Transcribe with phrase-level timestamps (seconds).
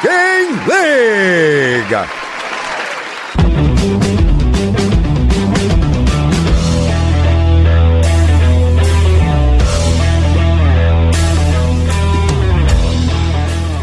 [0.00, 2.27] Talking League.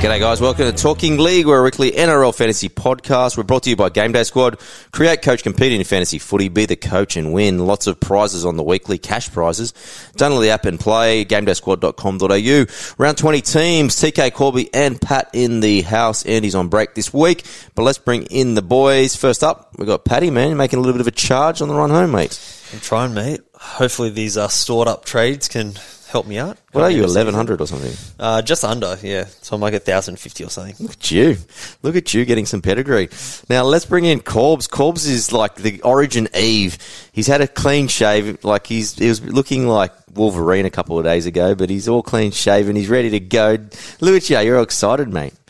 [0.05, 0.39] G'day, guys.
[0.39, 1.47] Welcome to Talking League.
[1.47, 3.37] We're a weekly NRL fantasy podcast.
[3.37, 4.59] We're brought to you by Game Day Squad.
[4.91, 6.47] Create, coach, compete in fantasy footy.
[6.47, 7.65] Be the coach and win.
[7.65, 9.73] Lots of prizes on the weekly, cash prizes.
[10.15, 11.25] Download the app and play.
[11.25, 12.95] GameDaySquad.com.au.
[13.03, 13.95] Round 20 teams.
[13.95, 16.23] TK Corby and Pat in the house.
[16.27, 17.43] Andy's on break this week.
[17.73, 19.15] But let's bring in the boys.
[19.15, 21.73] First up, we've got Paddy, man, making a little bit of a charge on the
[21.73, 22.39] run home, mate.
[22.71, 23.41] I'm trying, mate.
[23.55, 25.73] Hopefully these uh, stored up trades can
[26.15, 26.57] help me out.
[26.71, 28.15] What are you, Coming into 1100 or something?
[28.17, 29.25] Uh, just under, yeah.
[29.41, 30.75] So I'm like 1,050 or something.
[30.79, 31.35] Look at you.
[31.83, 33.09] Look at you getting some pedigree.
[33.49, 34.69] Now let's bring in Corbs.
[34.69, 36.77] Corbs is like the origin Eve.
[37.11, 38.45] He's had a clean shave.
[38.45, 42.01] Like he's he was looking like Wolverine a couple of days ago, but he's all
[42.01, 42.77] clean shaven.
[42.77, 43.57] He's ready to go.
[43.99, 44.39] Look at you.
[44.39, 45.33] You're all excited, mate.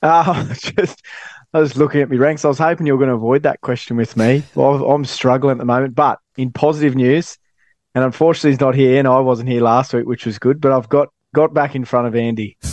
[0.00, 1.02] Uh, just,
[1.52, 2.44] I was looking at my ranks.
[2.44, 4.44] I was hoping you were going to avoid that question with me.
[4.54, 7.36] Well, I'm struggling at the moment, but in positive news,
[7.94, 10.60] and unfortunately he's not here, and I wasn't here last week, which was good.
[10.60, 12.56] But I've got got back in front of Andy.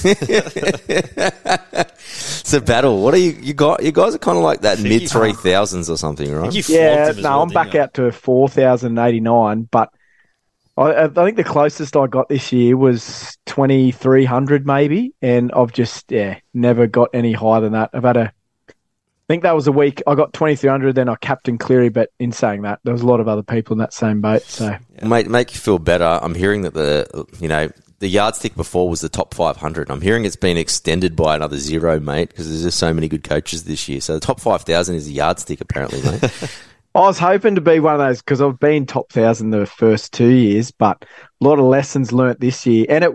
[2.45, 3.02] It's a battle.
[3.02, 3.31] What are you?
[3.31, 3.81] You got?
[3.81, 6.53] You guys are kind of like that mid three thousands or something, right?
[6.53, 7.81] you Yeah, no, well, I'm back you?
[7.81, 9.89] out to four thousand eighty nine, but.
[10.77, 15.50] I, I think the closest I got this year was twenty three hundred, maybe, and
[15.53, 17.91] I've just yeah never got any higher than that.
[17.94, 18.31] I've had a, I
[19.27, 22.11] think that was a week I got twenty three hundred, then I captained Cleary, but
[22.19, 24.43] in saying that, there was a lot of other people in that same boat.
[24.43, 26.19] So Mate, make you feel better.
[26.21, 27.69] I'm hearing that the you know
[28.00, 29.89] the yardstick before was the top 500.
[29.89, 33.23] I'm hearing it's been extended by another zero, mate, because there's just so many good
[33.23, 34.01] coaches this year.
[34.01, 36.21] So the top 5,000 is a yardstick, apparently, mate.
[36.95, 40.13] I was hoping to be one of those because I've been top thousand the first
[40.13, 41.03] two years, but
[41.41, 43.11] a lot of lessons learnt this year, and it,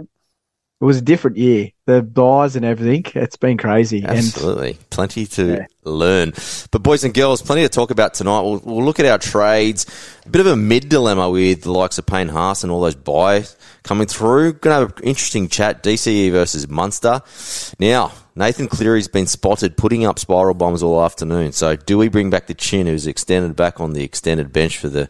[0.80, 1.70] it was a different year.
[1.86, 3.98] The byes and everything, it's been crazy.
[3.98, 4.78] And Absolutely.
[4.90, 5.66] Plenty to Yeah.
[5.84, 6.32] learn.
[6.70, 8.40] But, boys and girls, plenty to talk about tonight.
[8.42, 9.84] We'll, we'll look at our trades.
[10.24, 12.94] A bit of a mid dilemma with the likes of Payne Haas and all those
[12.94, 14.54] byes coming through.
[14.54, 17.20] Going to have an interesting chat DCE versus Munster.
[17.78, 21.52] Now, Nathan Cleary's been spotted putting up spiral bombs all afternoon.
[21.52, 24.88] So, do we bring back the chin who's extended back on the extended bench for
[24.88, 25.08] the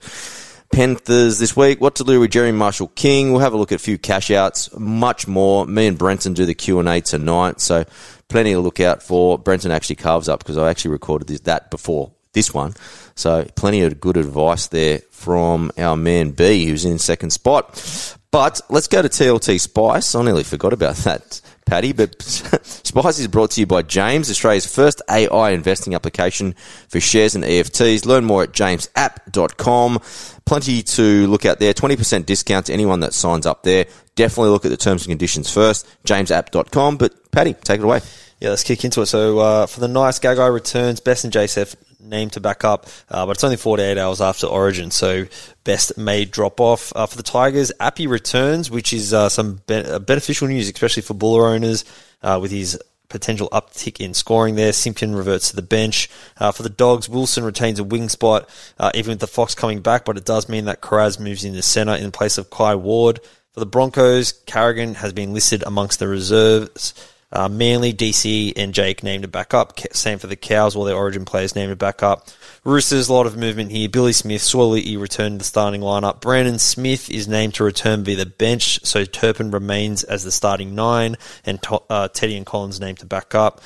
[0.73, 1.81] Panthers this week.
[1.81, 3.33] What to do with Jerry Marshall King?
[3.33, 5.67] We'll have a look at a few cash outs, much more.
[5.67, 7.85] Me and Brenton do the Q and A tonight, so
[8.29, 9.37] plenty to look out for.
[9.37, 12.75] Brenton actually carves up because I actually recorded this, that before this one,
[13.17, 18.17] so plenty of good advice there from our man B, who's in second spot.
[18.33, 20.15] But let's go to TLT Spice.
[20.15, 21.93] I nearly forgot about that, Paddy.
[21.93, 26.55] But Spice is brought to you by Jaaims, Australia's first AI investing application
[26.89, 28.07] for shares and EFTs.
[28.07, 29.99] Learn more at jaaimsapp.com.
[30.45, 31.75] Plenty to look at there.
[31.75, 33.87] 20% discount to anyone that signs up there.
[34.15, 35.89] Definitely look at the terms and conditions first.
[36.05, 36.99] Jaaimsapp.com.
[36.99, 38.01] But Paddy, take it away.
[38.39, 39.07] Yeah, let's kick into it.
[39.07, 43.27] So uh, for the Knights Gagai returns, Best and JSF named to back up, uh,
[43.27, 45.27] but it's only 48 hours after Origin, so
[45.65, 46.93] Best may drop off.
[46.97, 51.03] Uh, for the Tigers, Appy returns, which is uh, some be- uh, beneficial news, especially
[51.03, 51.85] for Buller owners,
[52.23, 54.73] uh, with his potential uptick in scoring there.
[54.73, 56.09] Simpkin reverts to the bench.
[56.39, 59.81] Uh, for the Dogs, Wilson retains a wing spot, uh, even with the Fox coming
[59.81, 63.21] back, but it does mean that Kiraz moves into centre in place of Kai Ward.
[63.53, 66.95] For the Broncos, Carrigan has been listed amongst the reserves.
[67.33, 69.79] Uh, Manly, DC, and Jake named to back up.
[69.93, 72.29] Same for the Cows, all their origin players named to back up.
[72.65, 73.89] Roosters, a lot of movement here.
[73.89, 76.21] Billy Smith, Swirly returned to the starting lineup.
[76.21, 80.75] Brandon Smith is named to return via the bench, so Turpin remains as the starting
[80.75, 83.61] nine, and uh, Teddy and Collins named to back up.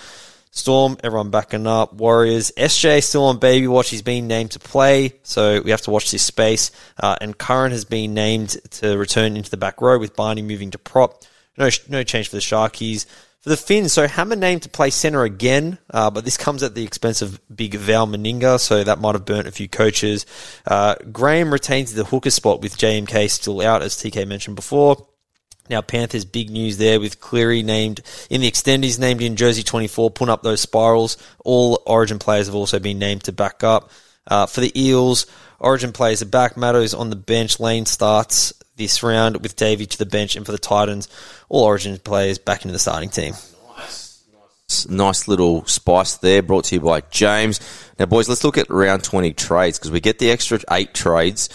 [0.50, 1.94] Storm, everyone backing up.
[1.94, 3.90] Warriors, SJ still on baby watch.
[3.90, 6.70] He's been named to play, so we have to watch this space.
[6.96, 10.70] Uh, and Curran has been named to return into the back row with Barney moving
[10.70, 11.24] to prop.
[11.56, 13.06] No, no change for the Sharkies.
[13.44, 16.74] For the Finns, so Hammer named to play centre again, uh, but this comes at
[16.74, 20.24] the expense of big Val Meninga, so that might have burnt a few coaches.
[20.66, 25.06] Uh, Graham retains the hooker spot with JMK still out, as TK mentioned before.
[25.68, 28.00] Now, Panthers, big news there with Cleary named
[28.30, 31.18] in the extendies, named in Jersey 24, putting up those spirals.
[31.44, 33.90] All Origin players have also been named to back up.
[34.26, 35.26] Uh, for the Eels,
[35.58, 36.56] Origin players are back.
[36.56, 37.60] Matto's on the bench.
[37.60, 40.36] Lane starts this round with Davey to the bench.
[40.36, 41.08] And for the Titans,
[41.48, 43.34] all Origin players back into the starting team.
[43.78, 47.60] S- Nice little spice there, brought to you by Jaaims.
[47.98, 51.48] Now, boys, let's look at round 20 trades because we get the extra eight trades.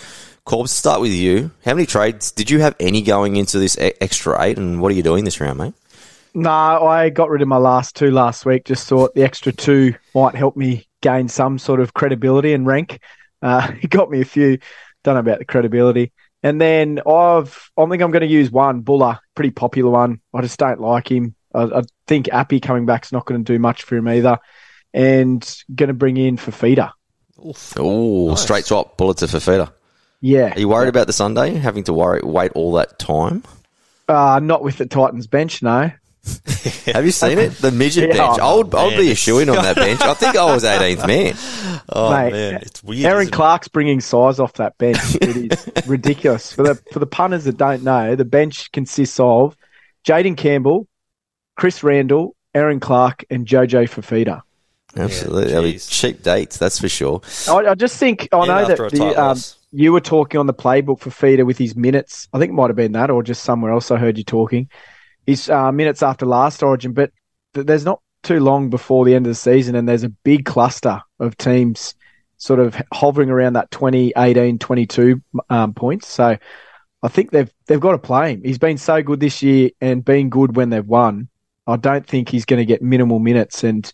[0.45, 1.51] Corbs, start with you.
[1.65, 2.31] How many trades?
[2.31, 5.39] Did you have any going into this extra eight, and what are you doing this
[5.41, 5.73] round, mate?
[6.33, 8.65] No, I got rid of my last two last week.
[8.65, 12.99] Just thought the extra two might help me gain some sort of credibility and rank.
[13.41, 14.57] Uh, it got me a few.
[15.03, 16.11] Don't know about the credibility.
[16.41, 20.21] And then I've, I think I'm going to use one Buller, pretty popular one.
[20.33, 21.35] I just don't like him.
[21.53, 24.39] I, I think Appy coming back's not going to do much for him either.
[24.93, 25.41] And
[25.73, 26.91] going to bring in Fifita.
[27.77, 29.71] Oh, straight swap, Buller to Fifita.
[30.21, 33.43] Yeah, Are you worried about the Sunday having to worry, wait all that time?
[34.09, 35.91] uh, not with the Titans bench, no.
[36.93, 37.51] Have you seen it?
[37.53, 38.39] The midget Yeah, bench.
[38.39, 40.01] I would, I would man, be a it's- shoe in on that bench.
[40.01, 41.35] I think I was 18th man.
[41.91, 43.05] Oh Mate, man, it's weird.
[43.05, 43.35] Aaron isn't it?
[43.35, 44.99] Clark's bringing size off that bench.
[45.15, 46.53] It is ridiculous.
[46.53, 49.57] For the for the punters that don't know, the bench consists of
[50.07, 50.87] Jayden Campbell,
[51.57, 54.41] Chris Randall, Aaron Clark, and Jojo Fifita.
[54.95, 55.51] Absolutely.
[55.51, 55.89] They'll be jeez.
[55.89, 57.21] cheap dates, that's for sure.
[57.47, 59.37] I, I just think I And know after that the, um,
[59.71, 62.27] you were talking on the playbook for Feeder with his minutes.
[62.33, 63.89] I think it might have been that, or just somewhere else.
[63.89, 64.69] I heard you talking.
[65.29, 67.11] His uh, minutes after last Origin, but
[67.53, 70.45] th- there's not too long before the end of the season, and there's a big
[70.45, 71.93] cluster of teams
[72.37, 75.21] sort of hovering around that 20, 18, 22
[75.51, 76.07] um, points.
[76.07, 76.35] So
[77.03, 78.41] I think they've they've got to play him.
[78.43, 81.29] He's been so good this year and been good when they've won.
[81.67, 83.91] I don't think he's going to get minimal minutes, and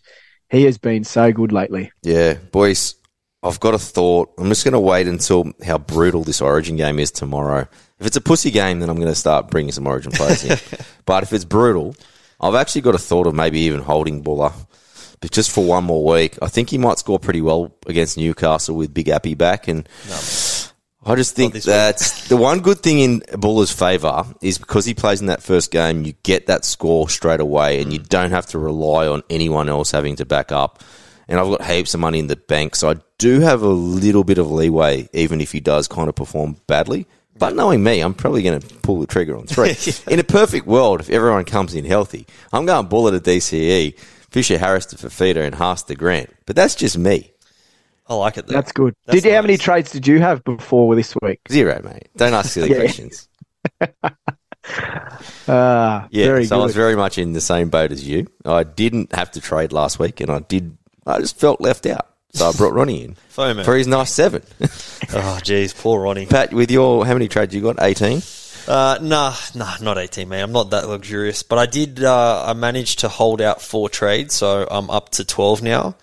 [0.48, 1.92] he has been so good lately.
[2.02, 2.94] Yeah, boys,
[3.42, 4.32] I've got a thought.
[4.38, 7.68] I'm just going to wait until how brutal this Origin game is tomorrow.
[7.98, 10.58] If it's a pussy game, then I'm going to start bringing some Origin players in.
[11.06, 11.96] but if it's brutal,
[12.40, 14.52] I've actually got a thought of maybe even holding Buller.
[15.20, 18.76] But just for one more week, I think he might score pretty well against Newcastle
[18.76, 19.66] with Big Appy back.
[19.66, 19.88] And
[21.04, 21.98] I just think that
[22.28, 26.04] the one good thing in Buller's favour is because he plays in that first game,
[26.04, 29.90] you get that score straight away and you don't have to rely on anyone else
[29.90, 30.82] having to back up.
[31.28, 34.22] And I've got heaps of money in the bank, so I do have a little
[34.22, 37.06] bit of leeway, even if he does kind of perform badly.
[37.38, 39.74] But knowing me, I'm probably going to pull the trigger on three.
[40.12, 43.98] In a perfect world, if everyone comes in healthy, I'm going Buller to DCE,
[44.30, 46.30] Fisher Harris to Fifita, and Haas to Grant.
[46.46, 47.32] But that's just me.
[48.08, 48.46] I like it.
[48.46, 48.54] Though.
[48.54, 48.94] That's good.
[49.04, 51.40] That's did you, how many trades did you have before this week?
[51.50, 52.08] Zero, mate.
[52.16, 52.76] Don't ask silly Yeah.
[52.78, 53.28] questions.
[55.48, 58.26] Ah, Yeah, very so I was very much in the same boat as you.
[58.44, 60.76] I didn't have to trade last week, and I did.
[61.06, 63.64] I just felt left out, so I brought Ronnie in FOMO.
[63.64, 64.42] for his nice seven.
[65.14, 66.26] Oh, jeez, poor Ronnie.
[66.26, 67.76] Pat, with your how many trades you got?
[67.80, 68.22] Eighteen.
[68.66, 70.42] Uh, nah, nah, not 18, man.
[70.42, 71.44] I'm not that luxurious.
[71.44, 75.24] But I did, uh, I managed to hold out four trades, so I'm up to
[75.24, 75.94] 12 now.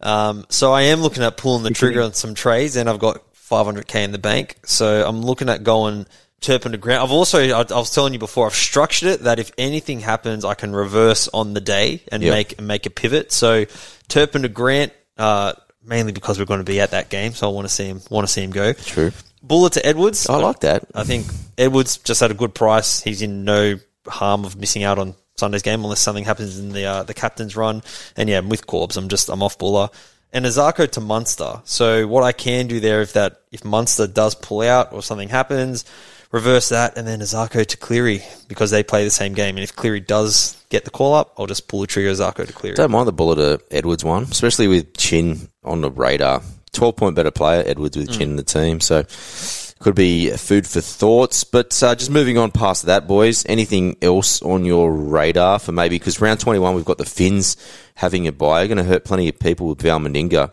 [0.00, 3.20] Um, so I am looking at pulling the trigger on some trades, and I've got
[3.34, 4.58] 500k in the bank.
[4.64, 6.06] So I'm looking at going
[6.40, 7.02] Turpin to Grant.
[7.02, 10.44] I've also, I, I was telling you before, I've structured it that if anything happens,
[10.44, 12.32] I can reverse on the day and Yep.
[12.32, 13.32] make make a pivot.
[13.32, 13.64] So
[14.06, 17.52] Turpin to Grant, uh, mainly because we're going to be at that game, so I
[17.52, 18.72] want to see him, want to see him go.
[18.72, 19.12] True.
[19.42, 20.28] Buller to Edwards.
[20.28, 20.84] I like that.
[20.94, 21.26] I think
[21.58, 23.02] Edwards just at a good price.
[23.02, 23.76] He's in no
[24.06, 27.56] harm of missing out on Sunday's game unless something happens in the uh, the captain's
[27.56, 27.82] run.
[28.16, 28.96] And yeah, I'm with Corbs.
[28.96, 29.88] I'm just I'm off Buller
[30.32, 31.60] and Isaako to Munster.
[31.64, 35.28] So what I can do there, if that if Munster does pull out or something
[35.28, 35.84] happens,
[36.32, 39.56] reverse that and then Isaako to Cleary because they play the same game.
[39.56, 42.52] And if Cleary does get the call up, I'll just pull the trigger Isaako to
[42.52, 42.74] Cleary.
[42.74, 46.42] Don't mind the Buller to Edwards one, especially with Chin on the radar.
[46.72, 49.04] Twelve point better player, Edwards with Chin in the team, so
[49.78, 51.44] could be food for thoughts.
[51.44, 53.44] But uh, just moving on past that, boys.
[53.46, 57.58] Anything else on your radar for maybe because round twenty one we've got the Finns
[57.94, 60.50] having a bye, going to hurt plenty of people with Val Meninga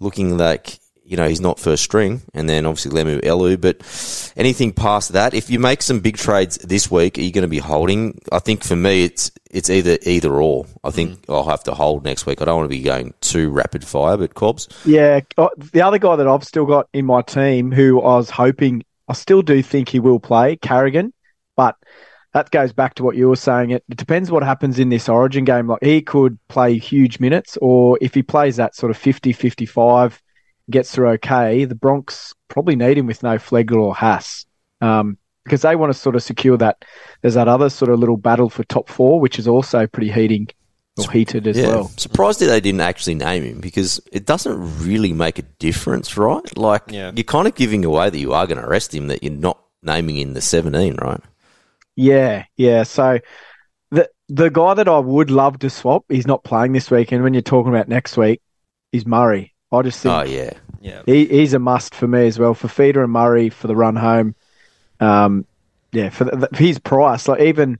[0.00, 3.60] looking like you know he's not first string, and then obviously Lemuelu.
[3.60, 3.76] But
[4.36, 7.48] anything past that, if you make some big trades this week, are you going to
[7.48, 8.20] be holding?
[8.32, 10.66] I think for me, it's it's either either or.
[10.82, 12.40] I think I'll have to hold next week.
[12.40, 15.98] I don't want to be going too rapid fire, but Cobbs, Yeah, uh, the other
[15.98, 19.62] guy that I've still got in my team, who I was hoping, I still do
[19.62, 21.12] think he will play, Carrigan,
[21.56, 21.76] but
[22.32, 23.70] that goes back to what you were saying.
[23.70, 25.68] It, it depends what happens in this Origin game.
[25.68, 30.20] Like he could play huge minutes, or if he plays that sort of 50, 55,
[30.70, 34.46] gets through okay, the Bronx probably need him with no Flegler or Haas.
[34.80, 36.84] Um, because they want to sort of secure that.
[37.20, 40.48] There's that other sort of little battle for top four, which is also pretty heating
[40.96, 41.88] or heated as yeah, well.
[41.96, 46.56] surprised that they didn't actually name him because it doesn't really make a difference, right?
[46.56, 47.12] Like Yeah.
[47.14, 49.58] you're kind of giving away that you are going to arrest him, that you're not
[49.82, 51.20] naming in the 17, right?
[51.96, 52.82] Yeah, yeah.
[52.84, 53.20] So
[53.90, 57.22] the the guy that I would love to swap, he's not playing this weekend.
[57.22, 58.40] When you're talking about next week,
[58.92, 59.53] is Murray.
[59.74, 60.50] I just think Oh yeah,
[60.80, 61.02] Yeah.
[61.06, 63.96] he, he's a must for me as well for Feeder and Murray for the run
[63.96, 64.34] home.
[65.00, 65.46] Um,
[65.92, 67.78] yeah, for, the, for his price, like even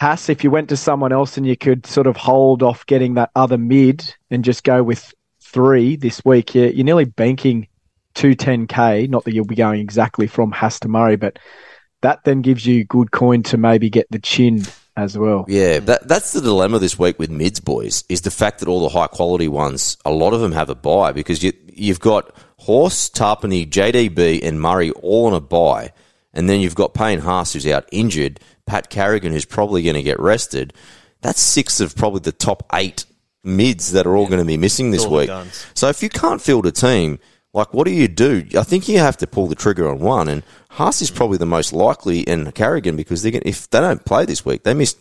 [0.00, 3.14] Haas, if you went to someone else and you could sort of hold off getting
[3.14, 7.68] that other mid and just go with three this week, you're, you're nearly banking
[8.14, 9.08] 210k.
[9.08, 11.38] Not that you'll be going exactly from Haas to Murray, but
[12.02, 14.62] that then gives you good coin to maybe get the chin
[14.96, 15.44] as well.
[15.48, 18.80] Yeah, that, that's the dilemma this week with mids, boys, is the fact that all
[18.80, 22.34] the high quality ones, a lot of them have a bye because you, you've got
[22.58, 25.92] Horse, Tapine, JDB, and Murray all on a bye.
[26.32, 30.02] And then you've got Payne Haas, who's out injured, Pat Carrigan, who's probably going to
[30.02, 30.72] get rested.
[31.22, 33.04] That's six of probably the top eight
[33.42, 35.30] mids that are all going to be missing this all week.
[35.74, 37.18] So if you can't field a team,
[37.56, 38.46] like what do you do?
[38.56, 41.46] I think you have to pull the trigger on one, and Haas is probably the
[41.46, 44.94] most likely, and Carrigan because they if they don't play this week, they miss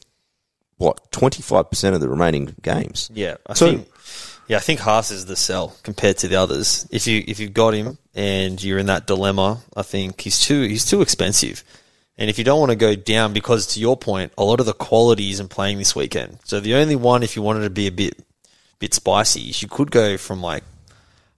[0.77, 3.09] what twenty five percent of the remaining games.
[3.13, 3.88] Yeah, I So- think.
[4.47, 6.88] Yeah, I think Haas is the sell compared to the others.
[6.91, 10.62] If you if you've got him and you're in that dilemma, I think he's too
[10.62, 11.63] he's too expensive.
[12.17, 14.67] And if you don't want to go down, because to your point, a lot of
[14.67, 16.38] the quality isn't playing this weekend.
[16.45, 18.24] So the only one, if you wanted to be a bit
[18.77, 20.63] bit spicy, is you could go from like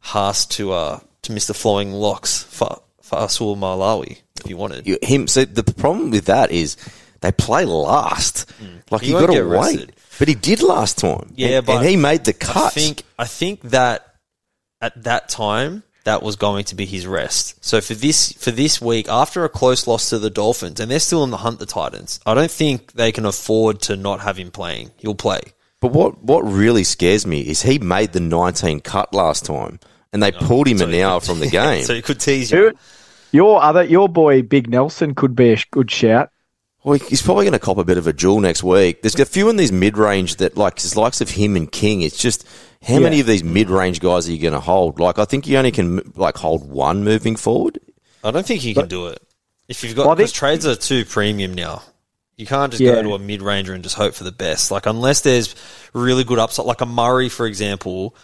[0.07, 1.55] Haas to uh to Mr.
[1.55, 4.87] Flowing Locks for Fasul Malawi if you wanted.
[4.87, 5.27] You, him.
[5.27, 6.77] So the problem with that is
[7.21, 8.51] they play last.
[8.89, 11.33] Like He you got to wait, but he did last time.
[11.35, 12.67] Yeah, and, but and he made the cut.
[12.67, 14.15] I think I think that
[14.81, 17.63] at that time that was going to be his rest.
[17.63, 20.99] So for this for this week, after a close loss to the Dolphins, and they're
[20.99, 24.37] still in the hunt, the Titans, I don't think they can afford to not have
[24.37, 24.91] him playing.
[24.97, 25.41] He'll play.
[25.81, 29.79] But what what really scares me is he made the 19 cut last time,
[30.13, 31.83] and they oh, pulled him So an hour could- from the game.
[31.83, 32.73] so he could tease you.
[33.31, 36.29] Your other, your boy Big Nelson could be a good shout.
[36.83, 39.01] Well, he's probably going to cop a bit of a jewel next week.
[39.01, 42.01] There's a few in these mid range that, like, his likes of him and King.
[42.01, 42.47] It's just
[42.81, 42.99] how Yeah.
[43.01, 44.97] many of these mid range guys are you going to hold?
[44.99, 47.79] Like, I think you only can like hold one moving forward.
[48.23, 49.21] I don't think you can do it.
[49.67, 51.81] If you've got Well, because think- trades are too premium now.
[52.37, 52.93] You can't just Yeah.
[52.93, 54.71] go to a mid ranger and just hope for the best.
[54.71, 55.55] Like unless there's
[55.93, 58.15] really good upside, like a Murray, for example,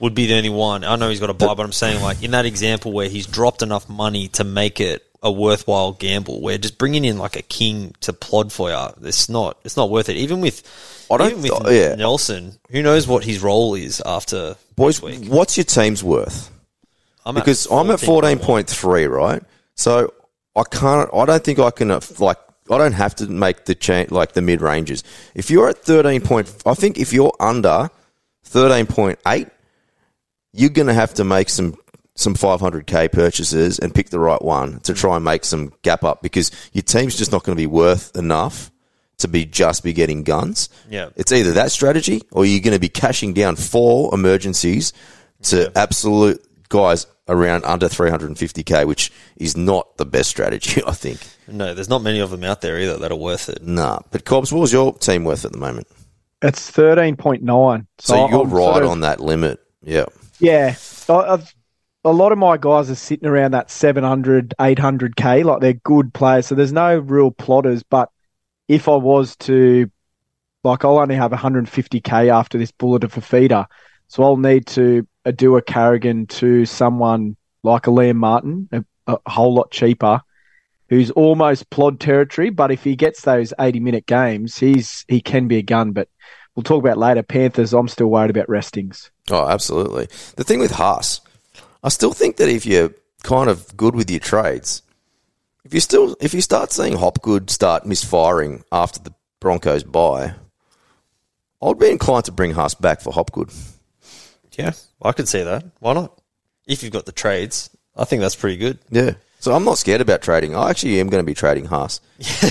[0.00, 0.82] would be the only one.
[0.84, 3.26] I know he's got a bye, but I'm saying like in that example where he's
[3.26, 7.42] dropped enough money to make it a worthwhile gamble, where just bringing in like a
[7.42, 10.16] king to plod for you, it's not it's not worth it.
[10.16, 10.62] Even with
[11.10, 11.94] I don't even with th- yeah.
[11.94, 15.26] Nelson, who knows what his role is after Boys, week?
[15.26, 16.50] what's your team's worth?
[17.26, 19.42] I'm Because at I'm at 14.3, right?
[19.74, 20.14] So
[20.56, 22.38] I can't, I don't think I can, uh, like,
[22.70, 25.04] I don't have to make the cha- like the mid ranges.
[25.34, 27.90] If you're at 13 point, I think if you're under
[28.48, 29.50] 13.8,
[30.52, 31.74] you're going to have to make some
[32.16, 36.20] some 500k purchases and pick the right one to try and make some gap up
[36.22, 38.70] because your team's just not going to be worth enough
[39.18, 40.68] to be just be getting guns.
[40.90, 41.10] Yeah.
[41.16, 44.92] It's either that strategy or you're going to be cashing down four emergencies
[45.44, 51.20] to absolute guys around under 350k, which is not the best strategy, I think.
[51.48, 53.62] No, there's not many of them out there either that are worth it.
[53.62, 54.00] Nah.
[54.10, 55.86] But Cobbs, what was your team worth at the moment?
[56.42, 57.86] It's thirteen point nine.
[57.98, 59.60] So, you're I'm right sort of- on that limit.
[59.82, 60.06] Yeah.
[60.40, 60.74] Yeah,
[61.08, 61.54] I've,
[62.04, 65.44] a lot of my guys are sitting around that 700, 800k.
[65.44, 67.82] Like they're good players, so there's no real plotters.
[67.82, 68.10] But
[68.68, 69.90] if I was to,
[70.64, 73.66] like, I'll only have 150k after this bullet of a feeder,
[74.08, 78.84] so I'll need to uh, do a Carrigan to someone like a Liam Martin, a,
[79.06, 80.22] a whole lot cheaper,
[80.88, 82.48] who's almost plod territory.
[82.48, 85.92] But if he gets those 80 minute games, he's he can be a gun.
[85.92, 86.08] But
[86.56, 87.22] we'll talk about later.
[87.22, 89.10] Panthers, I'm still worried about restings.
[89.30, 90.08] Oh, absolutely.
[90.36, 91.20] The thing with Haas,
[91.82, 94.82] I still think that if you're kind of good with your trades,
[95.64, 100.34] if you still if you start seeing Hopgood start misfiring after the Broncos bye,
[101.62, 103.50] I'd be inclined to bring Haas back for Hopgood.
[104.58, 104.72] Yeah,
[105.02, 105.64] I could see that.
[105.78, 106.18] Why not?
[106.66, 108.78] If you've got the trades, I think that's pretty good.
[108.90, 109.14] Yeah.
[109.38, 110.54] So I'm not scared about trading.
[110.54, 112.00] I actually am going to be trading Haas.
[112.18, 112.50] Yeah.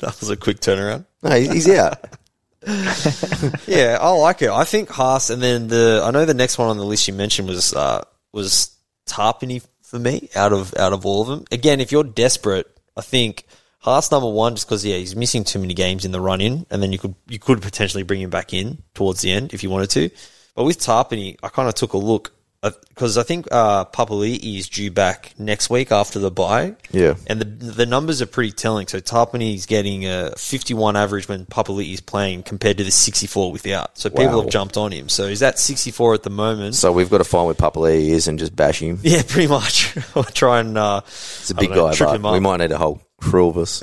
[0.00, 1.06] That was a quick turnaround.
[1.22, 2.04] No, he's out.
[3.66, 4.50] Yeah, I like it.
[4.50, 7.14] I think Haas, and then the I know the next one on the list you
[7.14, 8.02] mentioned was uh,
[8.32, 8.76] was
[9.06, 11.44] Tapine for me out of out of all of them.
[11.50, 12.66] Again, if you're desperate,
[12.96, 13.46] I think
[13.78, 16.66] Haas number one just because yeah he's missing too many games in the run in,
[16.70, 19.62] and then you could you could potentially bring him back in towards the end if
[19.62, 20.10] you wanted to.
[20.54, 24.68] But with Tapine, I kind of took a look because I think uh, Papali'i is
[24.68, 26.76] due back next week after the bye.
[26.92, 27.14] Yeah.
[27.26, 28.86] And the the numbers are pretty telling.
[28.86, 33.98] So Tapine's getting a 51 average when Papali'i is playing compared to the 64 without.
[33.98, 34.40] So people Wow.
[34.42, 35.08] have jumped on him.
[35.08, 36.76] So he's at 64 at the moment.
[36.76, 39.00] So we've got to find where Papali is and just bash him.
[39.02, 39.96] yeah, pretty much.
[40.16, 42.32] I'll try and uh, It's a big know, guy, trip but him up.
[42.34, 43.82] we might need a whole crew of us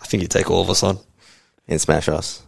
[0.00, 0.98] I think you take all of us on.
[1.68, 2.42] and smash us.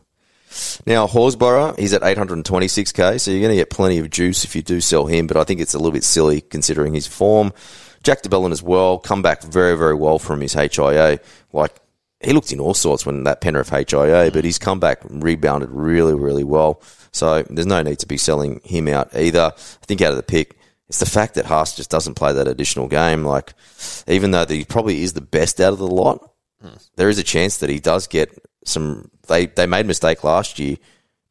[0.86, 4.62] Now, Horsburgh, he's at 826k, so you're going to get plenty of juice if you
[4.62, 7.52] do sell him, but I think it's a little bit silly considering his form.
[8.02, 11.20] Jack de Belin as well, come back very, very well from his HIA.
[11.52, 11.76] Like,
[12.20, 14.32] he looked in all sorts when that Penrith HIA, mm.
[14.32, 16.82] but he's come back rebounded really, really well.
[17.12, 19.52] So there's no need to be selling him out either.
[19.54, 20.56] I think out of the pick,
[20.88, 23.24] it's the fact that Haas just doesn't play that additional game.
[23.24, 23.54] Like,
[24.06, 26.74] even though he probably is the best out of the lot, hmm.
[26.96, 29.10] there is a chance that he does get some.
[29.28, 30.76] They they made a mistake last year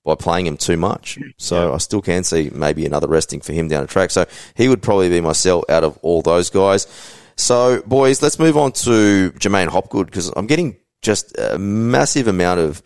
[0.05, 1.19] by playing him too much.
[1.37, 4.11] So I still can see maybe another resting for him down the track.
[4.11, 6.87] So he would probably be my sell out of all those guys.
[7.35, 12.59] So boys, let's move on to J'maine Hopgood because I'm getting just a massive amount
[12.59, 12.81] of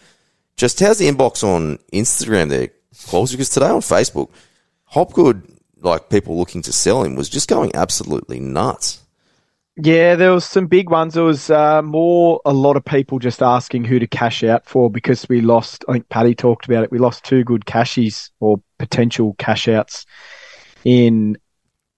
[0.56, 2.70] just how's the inbox on Instagram there,
[3.06, 3.32] Claus?
[3.32, 4.30] Because today on Facebook,
[4.86, 5.48] Hopgood,
[5.82, 9.03] like people looking to sell him, was just going absolutely nuts.
[9.76, 11.16] Yeah, there was some big ones.
[11.16, 14.90] There was uh, more a lot of people just asking who to cash out for
[14.90, 15.84] because we lost.
[15.90, 16.92] I think Paddy talked about it.
[16.92, 20.06] We lost two good cashies or potential cash outs
[20.84, 21.38] in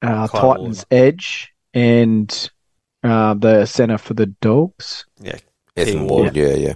[0.01, 2.50] uh, Kyle Titans Edge and
[3.03, 5.05] uh, the centre for the Dogs.
[5.20, 5.38] Yeah.
[5.75, 6.74] Ethan King Ward, yeah, yeah.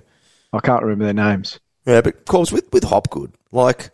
[0.51, 1.59] I can't remember their names.
[1.85, 3.91] Yeah, but Corbs with with Hopgood, like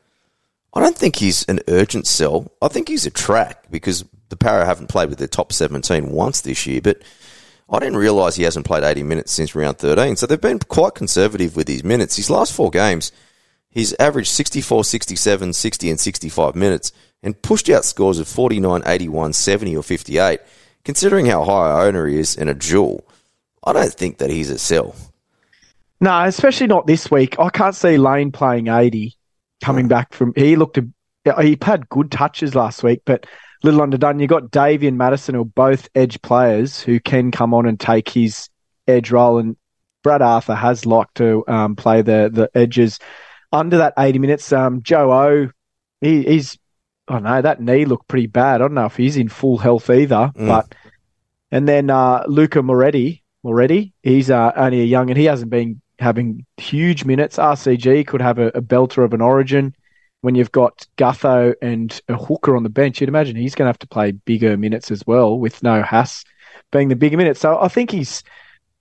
[0.74, 2.52] I don't think he's an urgent sell.
[2.62, 6.42] I think he's a track because the Parra haven't played with their top seventeen once
[6.42, 6.82] this year.
[6.82, 7.02] But
[7.70, 10.16] I didn't realise he hasn't played eighty minutes since round thirteen.
[10.16, 12.16] So they've been quite conservative with his minutes.
[12.16, 13.12] His last four games,
[13.70, 16.92] he's averaged 64, 67, 60 and 65 minutes
[17.24, 20.40] and pushed out scores of 49, 81, 70 or 58.
[20.84, 23.04] Considering how high a owner he is and a jewel,
[23.64, 24.96] I don't think that he's a sell.
[26.00, 27.40] No, especially not this week.
[27.40, 29.18] I can't see Lane playing 80
[29.64, 30.34] coming back from.
[30.36, 30.78] He looked.
[30.78, 30.88] A,
[31.42, 33.26] he had good touches last week, but
[33.64, 34.20] little underdone.
[34.20, 37.80] You got Davey and Madison, who are both edge players who can come on and
[37.80, 38.50] take his
[38.88, 39.38] edge role.
[39.40, 39.56] And
[40.04, 43.00] Brad Arthur has liked to um, play the the edges
[43.52, 44.52] under that 80 minutes.
[44.52, 45.50] Um, Joe O,
[46.02, 46.58] he, he's.
[47.08, 48.56] I don't know that knee looked pretty bad.
[48.56, 50.48] I don't know if he's in full health either, Mm.
[50.48, 50.76] but.
[51.52, 55.80] And then uh, Luca Moretti, Moretti, he's uh, only a young and he hasn't been
[56.00, 57.38] having huge minutes.
[57.38, 59.74] RCG could have a, a belter of an origin.
[60.26, 63.70] When you've got Gutho and a hooker on the bench, you'd imagine he's going to
[63.70, 66.26] have to play bigger minutes as well, with no Haas
[66.72, 67.40] being the bigger minutes.
[67.40, 68.24] So I think he's,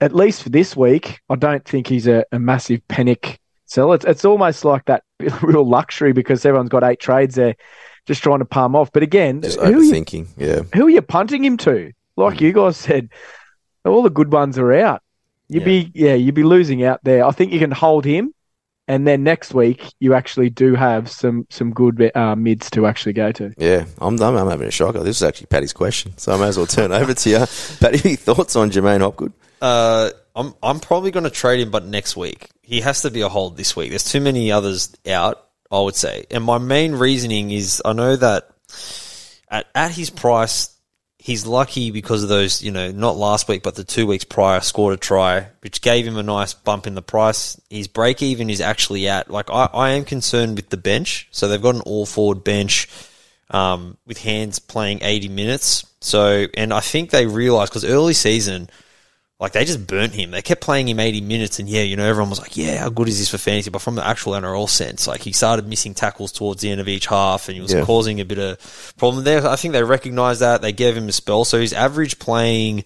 [0.01, 3.93] at least for this week, I don't think he's a, a massive panic sell.
[3.93, 5.03] It's, it's almost like that
[5.43, 7.57] real luxury because everyone's got eight trades there
[8.07, 8.91] just trying to palm off.
[8.93, 10.63] But again, Just who are, you, overthinking, yeah.
[10.75, 11.93] who are you punting him to?
[12.17, 12.41] Like mm.
[12.41, 13.11] you guys said,
[13.85, 15.03] all the good ones are out.
[15.49, 15.65] You'd Yeah.
[15.67, 17.25] be yeah, you'd be losing out there.
[17.25, 18.34] I think you can hold him,
[18.89, 23.15] and then next week you actually do have some some good uh, mids to actually
[23.15, 23.53] go to.
[23.57, 25.03] Yeah, I'm, I'm, I'm having a shocker.
[25.03, 27.45] This is actually Patty's question, so I may as well turn over to you.
[27.81, 29.33] Paddy, any thoughts on J'maine Hopgood?
[29.61, 33.21] Uh, I'm I'm probably going to trade him, but next week he has to be
[33.21, 33.91] a hold this week.
[33.91, 36.25] There's too many others out, I would say.
[36.31, 38.51] And my main reasoning is I know that
[39.49, 40.74] at at his price,
[41.25, 42.63] he's lucky because of those.
[42.63, 46.07] You know, not last week, but the two weeks prior, scored a try, which gave
[46.07, 47.59] him a nice bump in the price.
[47.71, 51.27] His break even is actually at like I, I am concerned with the bench.
[51.31, 52.89] So they've got an all forward bench
[53.51, 55.87] um, with hands playing 80 minutes.
[56.01, 58.69] So, and I think they realized because early season,
[59.41, 60.31] like they just burnt him.
[60.31, 62.89] They kept playing him 80 minutes, and yeah, you know, everyone was like, yeah, how
[62.89, 63.69] good is this for fantasy?
[63.71, 66.89] But from the actual NRL sense, like he started missing tackles towards the end of
[66.89, 67.85] each half, and he was Yeah.
[67.85, 69.47] causing a bit of problem there.
[69.47, 70.63] I think they recognized that.
[70.63, 71.45] They gave him a spell.
[71.45, 72.85] So his average playing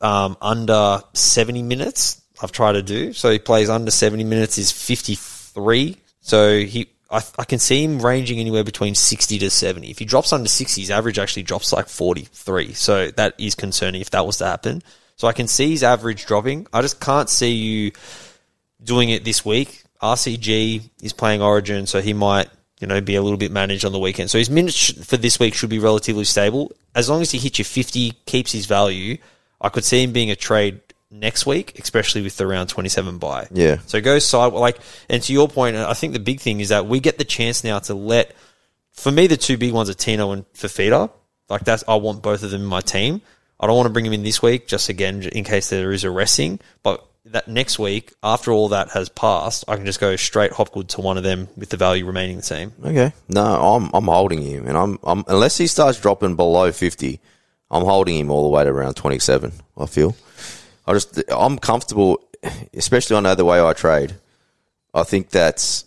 [0.00, 3.12] um, under 70 minutes, I've tried to do.
[3.12, 5.96] So he plays under 70 minutes is 53.
[6.20, 9.90] So he, I, I can see him ranging anywhere between 60 to 70.
[9.90, 12.72] If he drops under 60, his average actually drops like 43.
[12.74, 14.82] So that is concerning if that was to happen.
[15.16, 16.66] So I can see his average dropping.
[16.72, 17.92] I just can't see you
[18.82, 19.82] doing it this week.
[20.02, 22.48] RCG is playing Origin, so he might,
[22.80, 24.30] you know, be a little bit managed on the weekend.
[24.30, 26.72] So his minutes for this week should be relatively stable.
[26.94, 29.16] As long as he hits your 50, keeps his value,
[29.60, 33.46] I could see him being a trade next week, especially with the round 27 bye.
[33.52, 33.78] Yeah.
[33.86, 36.86] So go side, like, and to your point, I think the big thing is that
[36.86, 38.34] we get the chance now to let,
[38.92, 41.10] for me, the two big ones are Tino and Fifita.
[41.48, 43.22] Like that's, I want both of them in my team.
[43.60, 46.04] I don't want to bring him in this week, just again, in case there is
[46.04, 46.60] a resting.
[46.82, 50.88] But that next week, after all that has passed, I can just go straight Hopgood
[50.90, 52.72] to one of them with the value remaining the same.
[52.84, 53.12] Okay.
[53.28, 57.20] No, I'm I'm holding him, and I'm, I'm unless he starts dropping below fifty,
[57.70, 59.52] I'm holding him all the way to around twenty seven.
[59.78, 60.14] I feel.
[60.86, 62.20] I just I'm comfortable,
[62.74, 64.14] especially on the way I trade.
[64.92, 65.86] I think that's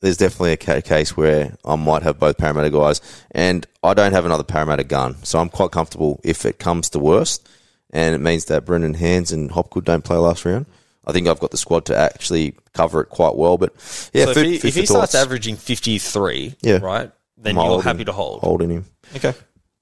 [0.00, 4.24] there's definitely a case where I might have both Parramatta guys, and I don't have
[4.26, 7.48] another Parramatta gun, so I'm quite comfortable if it comes to worst,
[7.92, 10.66] and it means that Brendan Hands and Hopgood don't play last round.
[11.06, 13.72] I think I've got the squad to actually cover it quite well, but
[14.12, 16.78] yeah, so food- if he, if he starts averaging 53, Yeah.
[16.78, 18.40] right, then I'm you're happy to hold.
[18.40, 18.84] holding him.
[19.14, 19.34] Okay.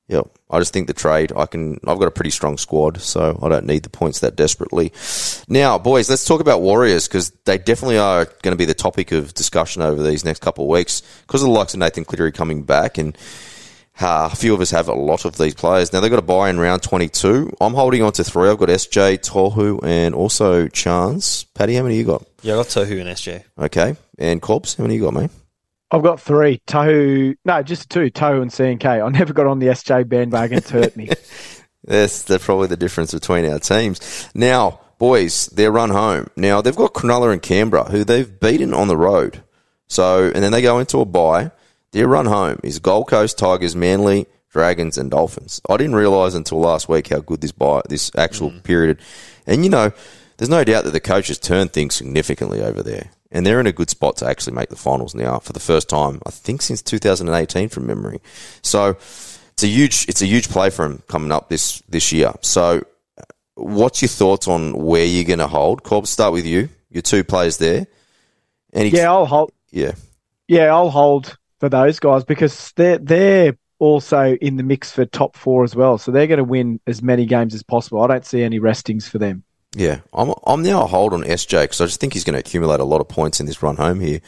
[0.06, 1.32] Yeah, I just think the trade.
[1.34, 1.80] I can.
[1.86, 4.92] I've got a pretty strong squad, so I don't need the points that desperately.
[5.48, 9.12] Now, boys, let's talk about Warriors because they definitely are going to be the topic
[9.12, 12.32] of discussion over these next couple of weeks because of the likes of Nathan Cleary
[12.32, 13.16] coming back, and
[13.98, 15.90] uh, a few of us have a lot of these players.
[15.90, 17.56] Now they've got a bye in round twenty-two.
[17.58, 18.50] I'm holding on to three.
[18.50, 21.46] I've got SJ, Tohu, and also Charnze.
[21.54, 22.26] Paddy, how many you got?
[22.42, 23.42] Yeah, I got Tohu and SJ.
[23.58, 25.30] Okay, and Corbs, how many you got, mate?
[25.94, 26.60] I've got three.
[26.66, 28.10] Tohu, no, just two.
[28.10, 28.84] Tohu and CNK.
[28.84, 30.58] I never got on the SJ bandwagon.
[30.58, 31.10] It's hurt me.
[31.86, 34.30] That's, that's probably the difference between our teams.
[34.34, 36.28] Now, boys, their run home.
[36.34, 39.42] Now, they've got Cronulla and Canberra, who they've beaten on the road.
[39.86, 41.50] So, and then they go into a bye.
[41.92, 45.60] Their run home is Gold Coast, Tigers, Manly, Dragons, and Dolphins.
[45.68, 48.62] I didn't realise until last week how good this buy, this actual mm.
[48.62, 48.98] period.
[49.46, 49.92] And, you know,
[50.38, 53.10] there's no doubt that the coaches turned things significantly over there.
[53.34, 55.88] And they're in a good spot to actually make the finals now for the first
[55.88, 58.20] time, I think, since 2018 from memory.
[58.62, 62.32] So it's a huge, it's a huge play for him coming up this, this year.
[62.40, 62.84] So
[63.54, 65.82] what's your thoughts on where you're going to hold?
[65.82, 66.68] Corb, start with you.
[66.90, 67.86] Your two players there.
[68.72, 69.52] Any, yeah, I'll hold.
[69.70, 69.92] yeah.
[70.46, 75.36] Yeah, I'll hold for those guys because they're they're also in the mix for top
[75.36, 75.98] four as well.
[75.98, 78.02] So they're going to win as many games as possible.
[78.02, 79.44] I don't see any restings for them.
[79.76, 82.40] Yeah, I'm I'm now a hold on SJ because I just think he's going to
[82.40, 84.20] accumulate a lot of points in this run home here,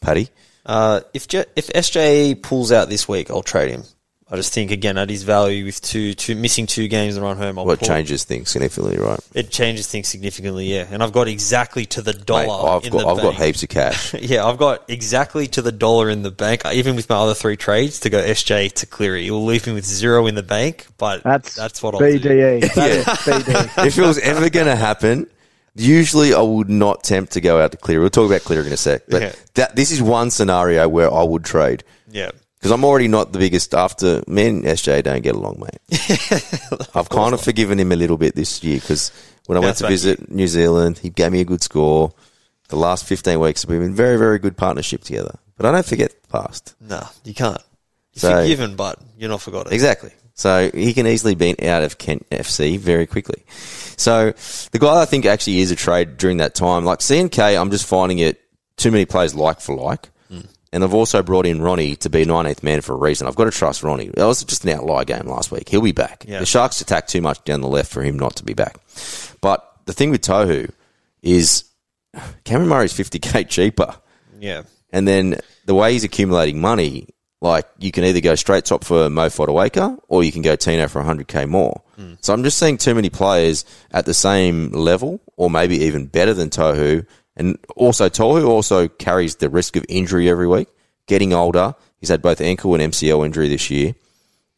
[0.00, 0.28] Paddy.
[0.66, 3.84] Uh, if J- if SJ pulls out this week, I'll trade him.
[4.32, 7.36] I just think again at his value with two two missing two games and run
[7.36, 9.18] home, I'll What pull- changes things significantly, right?
[9.34, 10.86] It changes things significantly, yeah.
[10.88, 12.76] And I've got exactly to the Mate, dollar.
[12.76, 14.14] I've in got the I've got heaps of cash.
[14.20, 16.64] Yeah, I've got exactly to the dollar in the bank.
[16.64, 19.66] Uh, even with my other three trades to go SJ to Cleary, it will leave
[19.66, 20.86] me with zero in the bank.
[20.96, 22.20] But That's that's what I'll do.
[22.20, 22.72] BDE.
[22.76, 23.84] That is BDE.
[23.86, 25.26] if it was ever going to happen,
[25.74, 28.00] usually I would not tempt to go out to clear.
[28.00, 29.02] We'll talk about clear in a sec.
[29.08, 29.32] But Yeah.
[29.54, 33.38] that this is one scenario where I would trade Yeah, because I'm already not the
[33.38, 33.74] biggest.
[33.74, 36.90] After me and SJ don't get along, mate.
[36.94, 39.10] I've kind of forgiven him a little bit this year because
[39.46, 42.12] when I went That's to visit New Zealand, he gave me a good score.
[42.68, 45.38] The last 15 weeks we've been very, very good partnership together.
[45.56, 46.74] But I don't forget the past.
[46.80, 47.60] No, you can't.
[48.12, 49.72] You're So- forgiven, but you're not forgotten.
[49.72, 50.10] Exactly.
[50.34, 53.42] So he can easily be out of Kent FC very quickly.
[53.96, 54.32] So
[54.72, 57.86] the guy I think actually is a trade during that time, like CNK, I'm just
[57.86, 58.40] finding it
[58.76, 60.08] too many players like for like.
[60.72, 63.26] And I've also brought in Ronnie to be 19th man for a reason.
[63.26, 64.08] I've got to trust Ronnie.
[64.14, 65.68] That was just an outlier game last week.
[65.68, 66.24] He'll be back.
[66.28, 66.38] Yeah.
[66.38, 68.76] The Sharks attack too much down the left for him not to be back.
[69.40, 70.70] But the thing with Tohu
[71.22, 71.64] is
[72.44, 73.94] Cameron Murray's 50k cheaper.
[74.38, 77.08] Yeah, And then the way he's accumulating money,
[77.42, 80.88] like you can either go straight top for Mo Fotuaika or you can go Tino
[80.88, 81.82] for 100k more.
[81.96, 82.14] Hmm.
[82.20, 86.32] So I'm just seeing too many players at the same level or maybe even better
[86.32, 87.06] than Tohu.
[87.36, 90.68] And also Tohu also carries the risk of injury every week.
[91.06, 93.94] Getting older, he's had both ankle and MCL injury this year.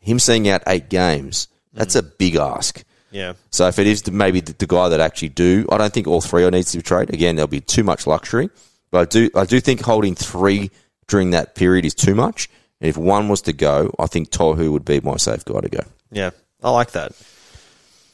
[0.01, 2.83] Him seeing out eight games, that's a big ask.
[3.11, 5.93] yeah, So if it is the, maybe the, the guy that actually do, I don't
[5.93, 7.15] think all three needs to be traded.
[7.15, 8.51] Again, there'll be too much luxury,
[8.91, 10.71] but I do I do think holding three
[11.07, 12.49] during that period is too much.
[12.81, 15.69] And if one was to go, I think Tohu would be my safe guy to
[15.69, 15.85] go.
[16.11, 16.31] yeah.
[16.65, 17.13] I like that.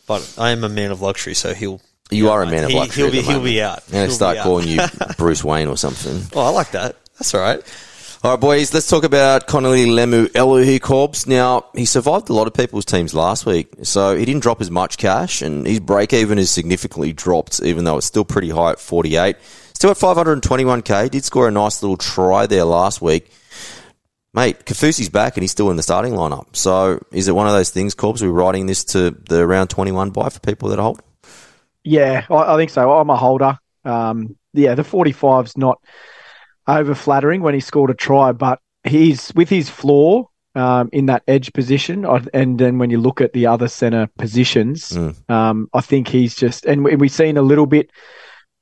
[0.06, 1.82] But I am a man of luxury, so he'll.
[2.10, 3.10] You yeah, are a man of he- luxury.
[3.10, 3.82] He'll be he'll be out.
[3.86, 4.80] I'm going He'll to start calling you
[5.18, 6.22] Bruce Wayne or something.
[6.34, 6.96] Oh, I like that.
[7.18, 7.62] That's all right.
[8.24, 11.28] All right, boys, let's talk about Connelly Lemu Eluhi Corbs.
[11.28, 14.72] Now, he survived a lot of people's teams last week, so he didn't drop as
[14.72, 18.72] much cash, and his break even is significantly dropped, even though it's still pretty high
[18.72, 19.36] at 48.
[19.72, 23.30] Still at 521k, did score a nice little try there last week.
[24.34, 26.56] Mate, Kaufusi's back and he's still in the starting lineup.
[26.56, 30.10] So is it one of those things, Corbs, we're writing this to the round 21
[30.10, 31.00] bye for people that hold?
[31.88, 32.92] Yeah, I, I think so.
[32.92, 33.58] I'm a holder.
[33.84, 35.80] Um, yeah, the 45's not
[36.66, 41.22] over flattering when he scored a try, but he's with his floor um, in that
[41.28, 45.30] edge position, and then when you look at the other centre positions, Mm.
[45.30, 47.90] um, I think he's just, and we, we've seen a little bit.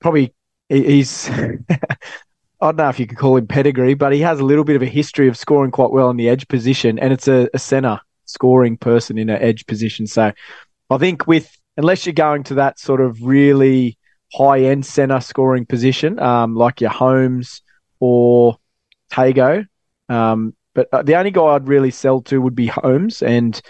[0.00, 0.34] Probably
[0.68, 1.28] he's.
[2.60, 4.76] I don't know if you could call him pedigree, but he has a little bit
[4.76, 7.58] of a history of scoring quite well in the edge position, and it's a, a
[7.58, 10.06] centre scoring person in an edge position.
[10.06, 10.32] So
[10.90, 13.98] I think with unless you're going to that sort of really
[14.32, 17.62] high end center scoring position, um, like your Holmes
[18.00, 18.56] or
[19.10, 19.66] Tago,
[20.08, 23.60] um, but uh, the only guy I'd really sell to would be Holmes, and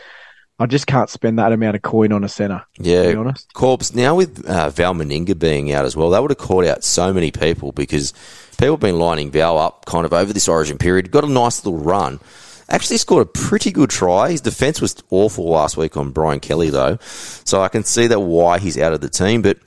[0.59, 2.65] I just can't spend that amount of coin on a center.
[2.77, 3.53] To be Yeah, honest.
[3.55, 3.95] Corbs.
[3.95, 7.13] Now with uh, Val Meninga being out as well, that would have caught out so
[7.13, 8.13] many people because
[8.59, 11.11] people have been lining Val up kind of over this Origin period.
[11.11, 12.21] Got a nice little run.
[12.69, 14.31] Actually scored a pretty good try.
[14.31, 18.21] His defense was awful last week on Brian Kelly though, so I can see that
[18.21, 19.43] why he's out of the team.
[19.43, 19.59] But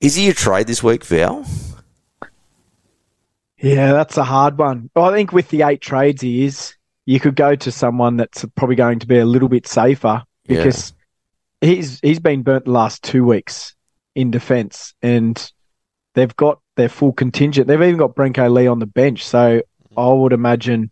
[0.00, 1.44] is he a trade this week, Val?
[3.58, 4.88] Yeah, that's a hard one.
[4.96, 6.74] I think with the eight trades he is,
[7.04, 10.94] you could go to someone that's probably going to be a little bit safer because
[11.60, 13.74] he's he's been burnt the last two weeks
[14.14, 15.52] in defence, and
[16.14, 17.66] they've got their full contingent.
[17.66, 19.60] They've even got Brenko Lee on the bench, so
[19.96, 20.90] I would imagine,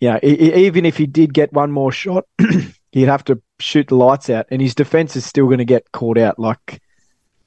[0.00, 2.26] you know, even if he did get one more shot,
[2.92, 5.90] he'd have to shoot the lights out, and his defence is still going to get
[5.92, 6.38] caught out.
[6.38, 6.82] Like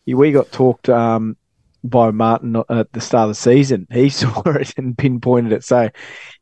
[0.05, 1.37] we got talked um,
[1.83, 3.87] by Martin at the start of the season.
[3.91, 5.63] He saw it and pinpointed it.
[5.63, 5.89] So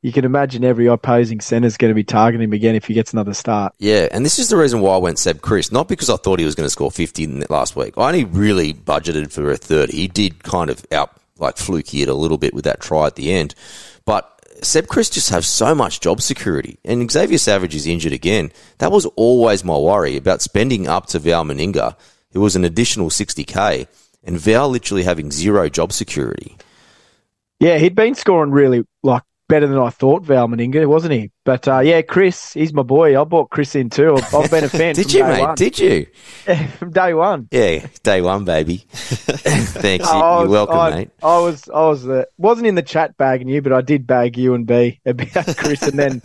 [0.02, 2.94] you can imagine every opposing centre is going to be targeting him again if he
[2.94, 3.74] gets another start.
[3.80, 5.72] Yeah, and this is the reason why I went Seb Kris.
[5.72, 7.98] Not because I thought he was going to score 50 in last week.
[7.98, 9.94] I only really budgeted for a 30.
[9.94, 13.16] He did kind of out, like, fluky it a little bit with that try at
[13.16, 13.54] the end.
[14.62, 16.80] Seb Kris just have so much job security.
[16.84, 18.52] And Xavier Savage is injured again.
[18.80, 21.96] That was always my worry about spending up to Val Meninga,
[22.32, 23.88] who was an additional 60k,
[24.24, 26.58] and Val literally having zero job security.
[27.60, 31.32] Yeah, he'd been scoring really like better than I thought, Val Meninga, wasn't he?
[31.46, 33.20] But uh, yeah, Kris, he's my boy.
[33.20, 34.16] I bought Kris in too.
[34.16, 34.96] I've, I've been a fan.
[34.96, 35.42] Did you, mate?
[35.42, 35.56] One.
[35.56, 36.08] Did you?
[36.78, 37.48] from day one.
[37.52, 38.78] Yeah, day one, baby.
[38.92, 40.08] Thanks.
[40.12, 41.10] You- You're welcome, I, mate.
[41.24, 44.38] I was, I was, uh, wasn't in the chat bagging you, but I did bag
[44.38, 46.22] you and B about Kris, and then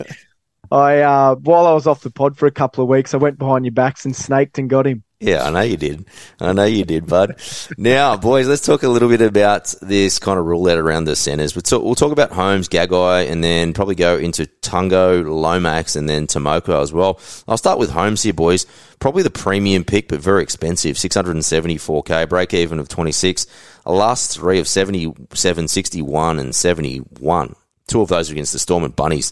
[0.71, 3.37] I, uh, while I was off the pod for a couple of weeks, I went
[3.37, 5.03] behind your backs and snaked and got him.
[5.23, 6.05] Yeah, I know you did.
[6.41, 7.39] I know you did, bud.
[7.77, 11.15] now, boys, let's talk a little bit about this kind of rule out around the
[11.15, 11.55] centres.
[11.55, 16.09] We'll talk, we'll talk about Holmes, Gagai, and then probably go into Tago, Lomax, and
[16.09, 17.21] then Timoko as well.
[17.47, 18.65] I'll start with Holmes here, boys.
[18.99, 20.97] Probably the premium pick, but very expensive.
[20.97, 23.47] 674k, break even of 26.
[23.85, 27.55] A last three of 77, 61, and 71.
[27.87, 29.31] Two of those against the Storm and Bunnies,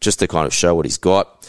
[0.00, 1.46] just to kind of show what he's got.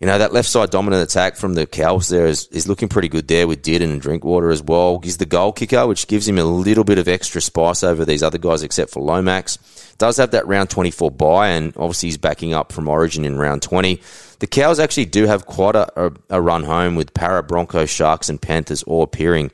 [0.00, 3.08] You know, that left side dominant attack from the Cows there is, is looking pretty
[3.08, 5.00] good there with Dearden and Drinkwater as well.
[5.02, 8.22] He's the goal kicker, which gives him a little bit of extra spice over these
[8.22, 9.58] other guys except for Lomax.
[9.98, 13.62] Does have that round 24 bye, and obviously he's backing up from Origin in round
[13.62, 14.00] 20.
[14.38, 18.28] The Cows actually do have quite a, a, a run home with Parra, Broncos, Sharks,
[18.28, 19.50] and Panthers all appearing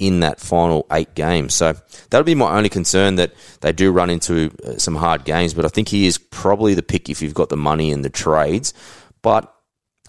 [0.00, 1.54] in that final eight games.
[1.54, 1.76] So
[2.10, 5.64] that'll be my only concern that they do run into uh, some hard games, but
[5.64, 8.74] I think he is probably the pick if you've got the money and the trades.
[9.22, 9.53] But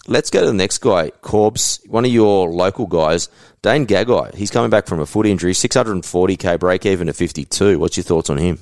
[0.08, 3.28] Let's go to the next guy, Corbs, one of your local guys,
[3.62, 4.34] Dane Gagai.
[4.34, 7.78] He's coming back from a foot injury, 640k break even to 52.
[7.78, 8.60] What's your thoughts on him?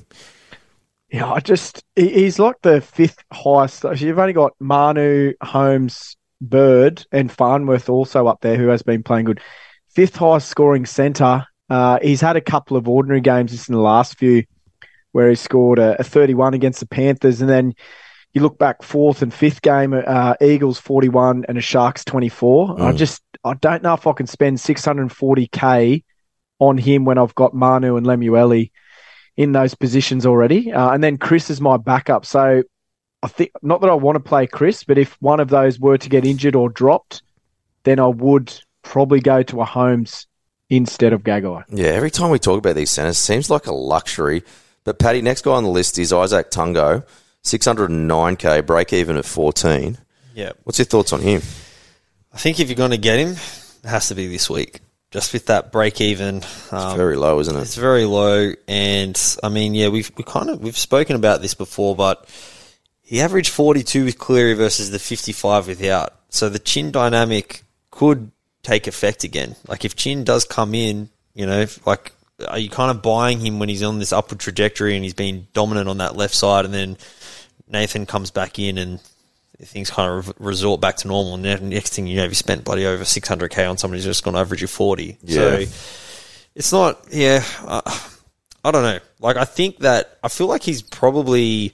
[1.11, 3.85] Yeah, I just he's like the fifth highest.
[3.97, 9.25] You've only got Manu, Holmes, Bird, and Farnworth also up there who has been playing
[9.25, 9.41] good.
[9.89, 11.45] Fifth highest scoring centre.
[11.69, 14.43] Uh, he's had a couple of ordinary games just in the last few
[15.11, 17.73] where he scored a, a 31 against the Panthers, and then
[18.35, 22.81] you look back fourth and fifth game, uh, Eagles 41 and a Sharks 24.
[22.81, 26.03] I just I don't know if I can spend 640k
[26.59, 28.69] on him when I've got Manu and Lemuelu
[29.37, 30.71] in those positions already.
[30.71, 32.25] Uh, and then Kris is my backup.
[32.25, 32.63] So
[33.23, 35.97] I think not that I want to play Kris, but if one of those were
[35.97, 37.23] to get injured or dropped,
[37.83, 40.27] then I would probably go to a Holmes
[40.69, 41.63] instead of Gagai.
[41.69, 44.43] Yeah, every time we talk about these centers, it seems like a luxury.
[44.83, 47.05] But Paddy, next guy on the list is Isaac Tungo,
[47.45, 49.97] 609k, break even at 14.
[50.33, 50.51] Yeah.
[50.63, 51.41] What's your thoughts on him?
[52.33, 54.81] I think if you're going to get him, it has to be this week.
[55.11, 56.41] Just with that break even.
[56.71, 57.61] Um, Very low, isn't it?
[57.61, 61.53] It's very low, and I mean, yeah, we've we kind of we've spoken about this
[61.53, 62.27] before, but
[63.01, 66.13] he averaged 42 with Cleary versus the 55 without.
[66.29, 68.31] So the chin dynamic could
[68.61, 69.55] take effect again.
[69.69, 72.11] Like if chin does come in, you know, like
[72.49, 75.47] are you kind of buying him when he's on this upward trajectory and he's been
[75.53, 76.97] dominant on that left side, and then
[77.67, 78.99] Nathan comes back in and
[79.61, 81.35] things kind of resort back to normal.
[81.35, 84.23] And then next thing you know, you spent bloody over 600k on somebody who's just
[84.23, 85.17] going to average you 40.
[85.23, 85.35] Yeah.
[85.35, 85.65] So
[86.55, 87.81] it's not, yeah, uh,
[88.63, 88.99] I don't know.
[89.19, 91.73] Like, I think that, I feel like he's probably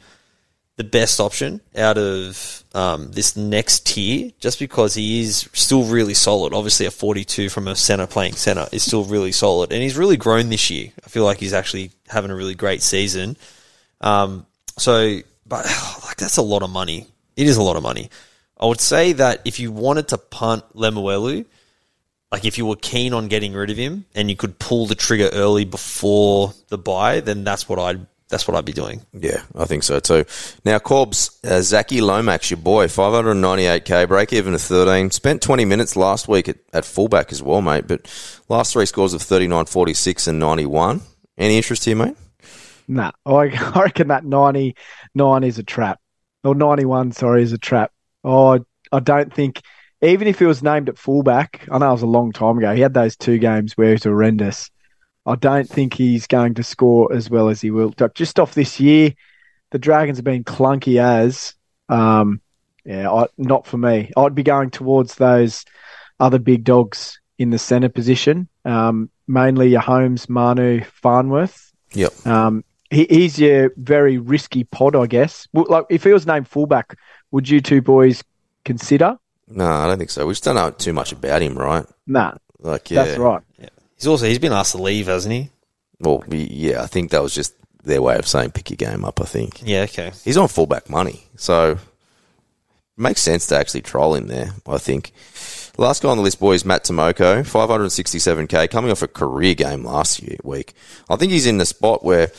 [0.77, 6.13] the best option out of um, this next tier just because he is still really
[6.13, 6.53] solid.
[6.53, 9.71] Obviously, a 42 from a center playing center is still really solid.
[9.71, 10.91] And he's really grown this year.
[11.05, 13.37] I feel like he's actually having a really great season.
[13.99, 14.45] Um,
[14.77, 15.19] so,
[15.51, 15.65] but
[16.07, 17.05] like, that's a lot of money.
[17.35, 18.09] It is a lot of money.
[18.59, 21.45] I would say that if you wanted to punt Lemuelu,
[22.31, 24.95] like if you were keen on getting rid of him and you could pull the
[24.95, 29.01] trigger early before the bye, then that's what I'd that's what I'd be doing.
[29.11, 30.23] Yeah, I think so too.
[30.63, 35.11] Now, Corbs, uh, Zachy Lomax, your boy, 598k, break even of 13.
[35.11, 38.09] Spent 20 minutes last week at, at fullback as well, mate, but
[38.47, 41.01] last three scores of 39, 46, and 91.
[41.37, 42.15] Any interest here, mate?
[42.91, 43.31] Nah, I,
[43.75, 45.99] I reckon that 99 is a trap.
[46.43, 47.91] Or 91, sorry, is a trap.
[48.23, 48.59] Oh, I,
[48.91, 49.61] I don't think,
[50.01, 52.73] even if he was named at fullback, I know it was a long time ago,
[52.73, 54.69] he had those two games where he was horrendous.
[55.25, 57.93] I don't think he's going to score as well as he will.
[58.15, 59.13] Just off this year,
[59.69, 61.53] the Dragons have been clunky as.
[61.89, 62.41] Um,
[62.83, 64.11] Yeah, I, not for me.
[64.17, 65.63] I'd be going towards those
[66.19, 71.71] other big dogs in the centre position, um, mainly your Holmes, Manu, Farnworth.
[71.93, 72.25] Yep.
[72.25, 75.47] Um, he, he's your very risky pod, I guess.
[75.53, 76.97] Well, like if he was named fullback,
[77.31, 78.23] would you two boys
[78.65, 79.17] consider?
[79.47, 80.25] No, I don't think so.
[80.27, 81.85] We just don't know too much about him, right?
[82.07, 83.03] Nah, Like, yeah.
[83.03, 83.41] that's right.
[83.97, 85.49] He's also he's been asked to leave, hasn't he?
[85.99, 89.19] Well, yeah, I think that was just their way of saying pick your game up,
[89.21, 89.61] I think.
[89.63, 89.81] Yeah.
[89.83, 90.11] Okay.
[90.23, 91.77] He's on fullback money, so it
[92.97, 95.11] makes sense to actually troll him there, I think.
[95.77, 100.21] Last guy on the list, boys, Matt Timoko, 567k, coming off a career game last
[100.21, 100.73] year, week.
[101.09, 102.31] I think he's in the spot where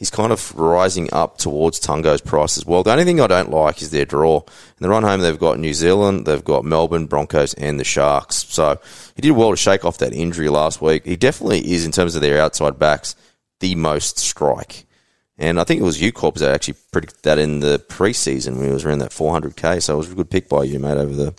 [0.00, 2.82] he's kind of rising up towards Tungo's price as well.
[2.82, 4.38] The only thing I don't like is their draw.
[4.40, 8.36] In the run home, they've got New Zealand, they've got Melbourne, Broncos, and the Sharks.
[8.48, 8.80] So
[9.14, 11.04] he did well to shake off that injury last week.
[11.04, 13.14] He definitely is, in terms of their outside backs,
[13.60, 14.86] the most strike.
[15.38, 18.68] And I think it was you, Corbs, that actually predicted that in the preseason when
[18.68, 19.82] it was around that 400k.
[19.82, 21.34] So it was a good pick by you, mate, over the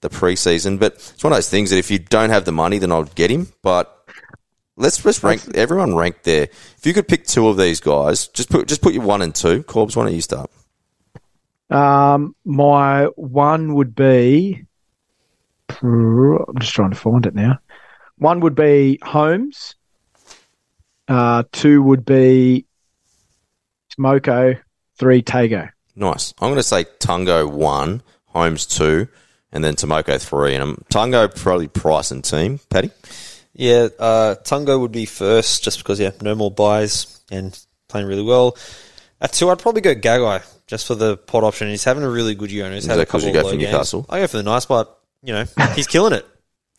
[0.00, 0.78] the preseason.
[0.78, 3.04] But it's one of those things that if you don't have the money, then I'll
[3.04, 3.48] get him.
[3.62, 3.99] But
[4.80, 6.44] let's just rank everyone ranked there.
[6.44, 9.34] If you could pick two of these guys, just put just put your one and
[9.34, 9.62] two.
[9.62, 10.50] Corbs, why don't you start?
[11.70, 14.64] Um, my one would be.
[15.82, 17.60] I'm just trying to find it now.
[18.16, 19.76] One would be Holmes.
[21.06, 22.66] Uh, two would be
[23.96, 24.60] Smoko.
[24.96, 25.70] Three Tago.
[25.96, 26.34] Nice.
[26.40, 29.08] I'm going to say Tungo one, Holmes two,
[29.52, 30.54] and then Timoko three.
[30.54, 32.58] And um, Tungo probably price and team.
[32.68, 32.90] Paddy.
[33.54, 33.88] Yeah.
[33.98, 37.58] Uh, Tungo would be first, just because yeah, no more byes and
[37.88, 38.56] playing really well.
[39.20, 41.68] At two, I'd probably go Gagai just for the pot option.
[41.68, 42.64] He's having a really good year.
[42.64, 43.64] And he's Is had a couple you go of low games.
[43.64, 44.06] Newcastle?
[44.08, 46.26] I go for the nice, but you know he's killing it.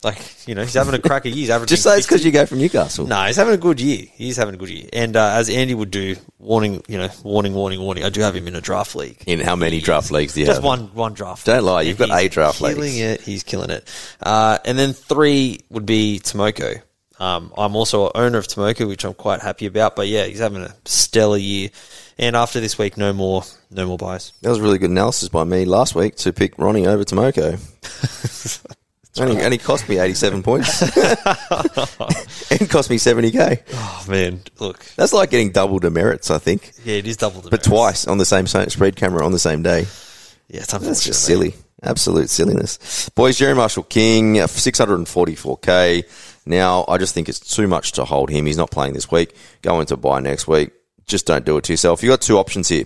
[0.04, 1.36] Like you know he's having a cracker year.
[1.36, 3.06] He's averaging Just say it's because you go from Newcastle.
[3.06, 4.06] No, he's having a good year.
[4.14, 4.88] He's having a good year.
[4.92, 8.02] And uh, as Andy would do, warning, you know, warning, warning, warning.
[8.02, 9.22] I do have him in a draft league.
[9.26, 10.64] In how many draft leagues do you Just have?
[10.64, 11.46] one, one draft.
[11.46, 13.20] Don't lie, you've got eight draft killing it.
[13.20, 13.88] He's killing it.
[14.20, 16.82] Uh, and then three would be Timoko.
[17.20, 19.94] Um, I'm also an owner of Timoko, which I'm quite happy about.
[19.94, 21.70] But yeah, he's having a stellar year.
[22.18, 24.32] And after this week, no more, no more byes.
[24.42, 27.60] That was really good analysis by me last week to pick Ronnie over Timoko.
[29.18, 30.82] only, only cost me 87 points.
[32.50, 33.62] and cost me 70k.
[33.72, 36.72] Oh man, look, That's like getting double demerits, I think.
[36.84, 39.62] yeah, it is double the But twice on the same spread camera on the same
[39.62, 39.86] day.
[40.48, 41.54] Yeah, it's That's just silly.
[41.82, 43.08] Absolute silliness.
[43.14, 46.04] Boys, Jerry Marshall King, 644k.
[46.46, 48.46] Now, I just think it's too much to hold him.
[48.46, 49.34] He's not playing this week.
[49.62, 50.70] Going to bye next week.
[51.06, 52.02] Just don't do it to yourself.
[52.02, 52.84] You've got two options here.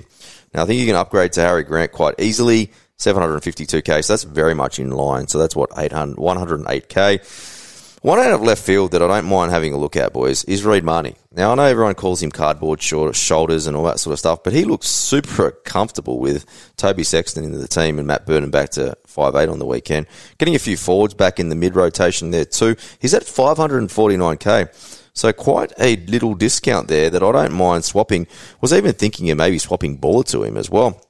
[0.54, 2.72] Now, I think you can upgrade to Harry Grant quite easily.
[2.98, 4.04] 752k.
[4.04, 5.28] So that's very much in line.
[5.28, 7.56] So that's what, 800, 108k.
[8.02, 10.64] One out of left field that I don't mind having a look at, boys, is
[10.64, 11.16] Reed Mahoney.
[11.32, 14.44] Now, I know everyone calls him cardboard short, shoulders and all that sort of stuff,
[14.44, 16.44] but he looks super comfortable with
[16.76, 20.06] Toby Sexton into the team and Matt Burton back to 5'8 on the weekend.
[20.38, 22.76] Getting a few forwards back in the mid rotation there too.
[23.00, 25.02] He's at 549k.
[25.12, 28.28] So quite a little discount there that I don't mind swapping.
[28.60, 31.05] Was even thinking of maybe swapping Buller to him as well.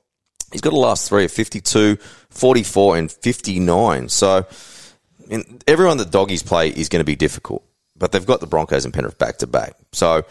[0.53, 1.97] He's got a last three of 52,
[2.31, 4.09] 44 and 59.
[4.09, 4.47] So
[5.67, 7.65] everyone that doggies play is going to be difficult,
[7.97, 9.75] but they've got the Broncos and Penrith back to back.
[9.93, 10.25] So,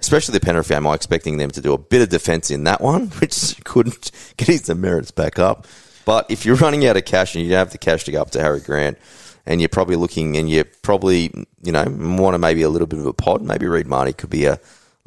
[0.00, 2.80] especially the Penrith game, I'm expecting them to do a bit of defence in that
[2.80, 5.66] one, which couldn't get his demerits back up.
[6.04, 8.20] But if you're running out of cash and you don't have the cash to go
[8.20, 8.98] up to Harry Grant,
[9.46, 12.98] and you're probably looking and you're probably, you know, want to maybe a little bit
[12.98, 14.60] of a pod, maybe Reed Mahoney could be a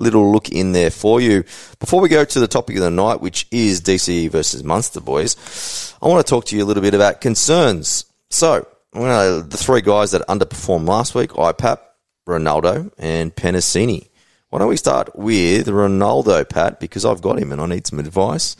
[0.04, 1.44] little look in there for you.
[1.80, 5.96] Before we go to the topic of the night, which is DCE versus Munster, boys,
[6.02, 8.06] I want to talk to you a little bit about concerns.
[8.30, 11.80] So, the three guys that underperformed last week, IPAP,
[12.28, 14.10] Ronaldo, and Penisini.
[14.50, 18.00] Why don't we start with Ronaldo, Pat, because I've got him and I need some
[18.00, 18.56] advice.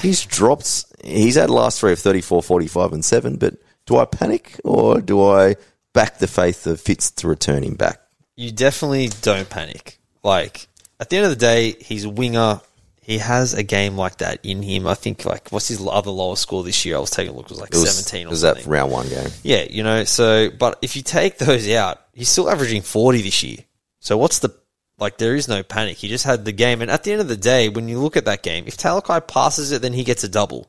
[0.00, 3.54] He's dropped, he's had last three of 34, 45, and 7, but
[3.86, 5.54] do I panic or do I
[5.94, 8.00] back the faith of Fitz to return him back?
[8.36, 9.98] you definitely don't panic.
[10.22, 10.68] Like
[11.00, 12.60] at the end of the day, he's a winger.
[13.00, 14.86] He has a game like that in him.
[14.86, 16.96] I think like what's his other lowest score this year?
[16.96, 17.46] I was taking a look.
[17.46, 18.64] It was like It was, seventeen or was something.
[18.64, 19.28] that round one game.
[19.44, 20.02] Yeah, you know.
[20.04, 23.58] So, but if you take those out, he's still averaging forty this year.
[24.00, 24.50] So what's the
[24.98, 25.18] like?
[25.18, 25.98] There is no panic.
[25.98, 28.16] He just had the game, and at the end of the day, when you look
[28.16, 30.68] at that game, if Talakai passes it, then he gets a double,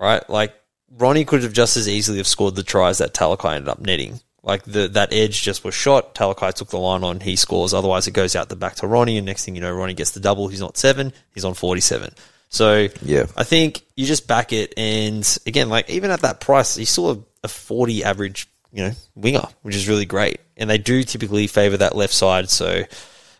[0.00, 0.28] right?
[0.30, 0.54] Like
[0.96, 4.20] Ronnie could have just as easily have scored the tries that Talakai ended up netting.
[4.42, 6.14] Like the that edge just was shot.
[6.14, 7.20] Talakai took the line on.
[7.20, 7.74] He scores.
[7.74, 10.12] Otherwise, it goes out the back to Ronnie, and next thing you know, Ronnie gets
[10.12, 10.48] the double.
[10.48, 11.12] He's not seven.
[11.34, 12.14] He's on forty-seven.
[12.48, 13.26] So Yeah.
[13.36, 17.10] I think you just back it, and again, like even at that price, he's still
[17.10, 20.40] a, a forty average, you know, winger, which is really great.
[20.56, 22.48] And they do typically favour that left side.
[22.48, 22.84] So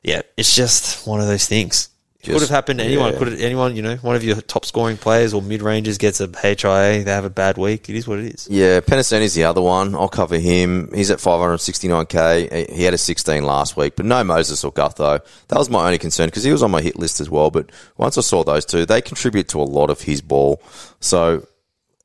[0.03, 1.89] yeah, it's just one of those things.
[2.33, 3.13] Could have happened to anyone.
[3.13, 3.19] yeah.
[3.19, 6.21] Could have, anyone, you know, one of your top scoring players or mid rangers gets
[6.21, 7.05] a HIA.
[7.05, 7.89] They have a bad week.
[7.89, 8.49] It is what it is.
[8.51, 9.95] Yeah, Penisini's the other one.
[9.95, 10.91] I'll cover him.
[10.95, 12.71] He's at 569k.
[12.71, 15.21] He had a 16 last week, but no Moses or Gutho.
[15.49, 17.51] That was my only concern because he was on my hit list as well.
[17.51, 20.63] But once I saw those two, they contribute to a lot of his ball.
[21.01, 21.47] So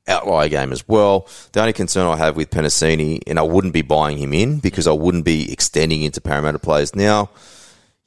[0.06, 1.28] outlier game as well.
[1.52, 4.86] The only concern I have with Penasini, and I wouldn't be buying him in because
[4.86, 7.30] I wouldn't be extending into Parramatta players now.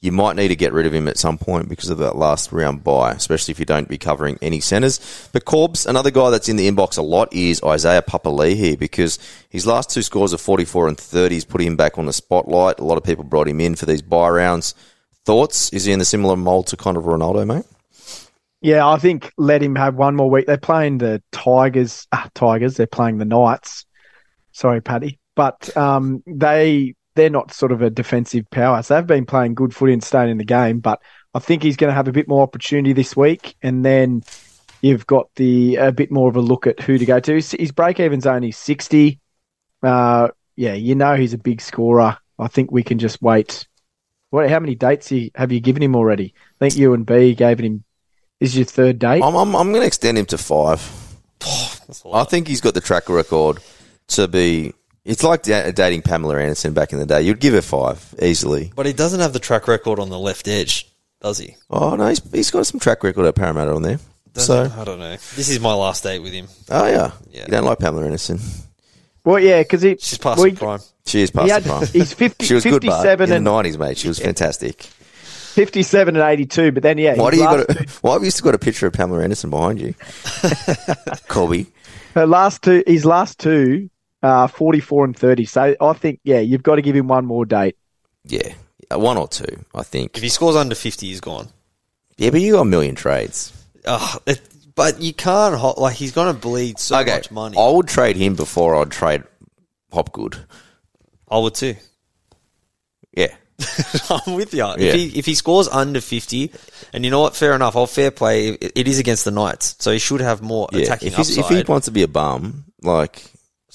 [0.00, 2.52] You might need to get rid of him at some point because of that last
[2.52, 5.28] round bye, especially if you don't be covering any centres.
[5.32, 9.18] But Corbs, another guy that's in the inbox a lot is Isaiah Papali'i because
[9.48, 12.78] his last two scores of 44 and 30 has put him back on the spotlight.
[12.78, 14.74] A lot of people brought him in for these bye rounds.
[15.24, 15.72] Thoughts?
[15.72, 17.66] Is he in the similar mold to kind of Ronaldo, mate?
[18.60, 20.46] Yeah, I think let him have one more week.
[20.46, 22.06] They're playing the Tigers.
[22.12, 22.76] Ah, Tigers.
[22.76, 23.84] They're playing the Knights.
[24.52, 28.82] Sorry, Paddy, but um, they they're not sort of a defensive power.
[28.82, 30.78] So they've been playing good footy and staying in the game.
[30.78, 31.02] But
[31.34, 34.22] I think he's going to have a bit more opportunity this week, and then
[34.80, 37.34] you've got the a bit more of a look at who to go to.
[37.34, 39.20] His, his break even's only sixty.
[39.82, 42.16] Uh, yeah, you know he's a big scorer.
[42.38, 43.66] I think we can just wait.
[44.30, 44.48] What?
[44.48, 46.34] How many dates he, have you given him already?
[46.36, 47.84] I think you and B gave him.
[48.40, 49.22] This is your third date.
[49.22, 50.80] I'm, I'm, I'm going to extend him to five.
[52.12, 53.58] I think he's got the track record
[54.08, 54.74] to be.
[55.08, 57.22] It's like da- dating Pamela Anderson back in the day.
[57.22, 58.70] You'd give her five easily.
[58.76, 60.86] But he doesn't have the track record on the left edge,
[61.22, 61.56] does he?
[61.70, 63.98] Oh no, he's, he's got some track record at Parramatta on there.
[64.34, 65.10] So, I don't know.
[65.12, 66.46] This is my last date with him.
[66.70, 67.40] oh yeah, Yeah.
[67.46, 68.38] you don't like Pamela Anderson.
[69.24, 70.80] Well, yeah, because She's past we- the prime.
[71.06, 71.86] She is past He the had, prime.
[71.92, 74.82] he's 50, She was good, but 57 in and the nineties, mate, she was fantastic.
[74.82, 77.60] 57 and 82, but then yeah, Why do you got?
[77.60, 79.94] A, why have you still got a picture of Pamela Anderson behind you,
[81.28, 81.66] Corby?
[82.14, 83.90] her last two, his last two,
[84.22, 85.44] uh, 44 and 30.
[85.44, 87.76] So I think yeah, you've got to give him one more date.
[88.24, 88.54] Yeah,
[88.90, 90.16] Uh, one or two, I think.
[90.16, 91.48] If he scores under 50, he's gone.
[92.16, 93.52] Yeah, but you got a million trades.
[93.84, 94.40] Ugh, it,
[94.74, 97.56] but you can't, ho- like, he's going to bleed so okay, much money.
[97.58, 99.22] I would trade him before I'd trade
[99.92, 100.36] Hopgood.
[101.30, 101.76] I would too.
[103.16, 103.34] Yeah,
[104.10, 104.60] I'm with you.
[104.64, 104.76] Yeah.
[104.76, 106.52] If he if he scores under fifty,
[106.92, 107.74] and you know what, fair enough.
[107.76, 108.48] I'll fair play.
[108.50, 110.82] It, it is against the Knights, so he should have more yeah.
[110.82, 113.24] attacking If, he's, if he wants to be a bum, like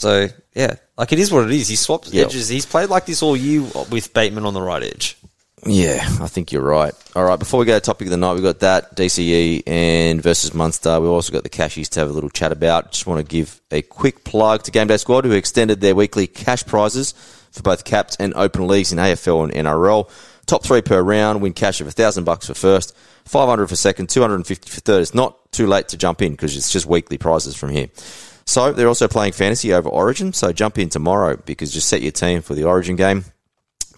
[0.04, 1.68] so yeah, like it is what it is.
[1.70, 2.26] He swaps Yeah.
[2.26, 2.50] edges.
[2.50, 5.18] He's played like this all year with Bateman on the right edge.
[5.66, 6.94] Yeah, I think you're right.
[7.16, 10.22] All right, before we go to topic of the night, we've got that DCE and
[10.22, 11.00] versus Munster.
[11.00, 12.92] We've also got the cashies to have a little chat about.
[12.92, 16.28] Just want to give a quick plug to Game Day Squad, who extended their weekly
[16.28, 17.14] cash prizes
[17.52, 20.10] for both capped and open leagues in AFL and NRL.
[20.48, 22.94] Top three per round, win cash of a thousand bucks for first,
[23.24, 25.02] five hundred for second, two hundred and fifty for third.
[25.02, 27.88] It's not too late to jump in because it's just weekly prizes from here.
[28.46, 30.34] So they're also playing fantasy over Origin.
[30.34, 33.26] So jump in tomorrow because just set your team for the Origin game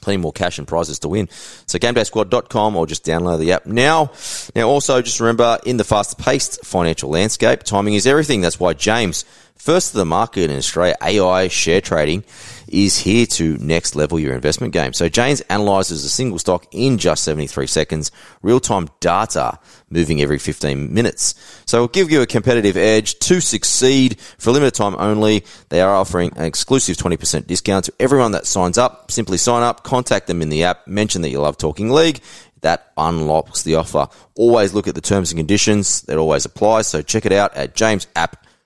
[0.06, 1.28] plenty more cash and prizes to win.
[1.66, 4.12] So gamedaysquad.com or just download the app now.
[4.56, 8.42] Now also just remember in the fast paced financial landscape, timing is everything.
[8.42, 9.26] That's why Jaaims,
[9.56, 12.24] first to the market in Australia, AI share trading
[12.68, 14.94] is here to next level your investment game.
[14.94, 18.12] So Jaaims analyzes a single stock in just 73 seconds,
[18.42, 19.60] real time data
[19.90, 21.36] moving every 15 minutes.
[21.66, 25.44] So it'll give you a competitive edge to succeed for a limited time only.
[25.70, 29.12] They are offering an exclusive 20% discount to everyone that signs up.
[29.12, 32.22] Simply sign up, contact them in the app, mention that you love Talking League.
[32.62, 34.08] That unlocks the offer.
[34.36, 36.02] Always look at the terms and conditions.
[36.04, 36.88] That always applies.
[36.88, 37.76] So check it out at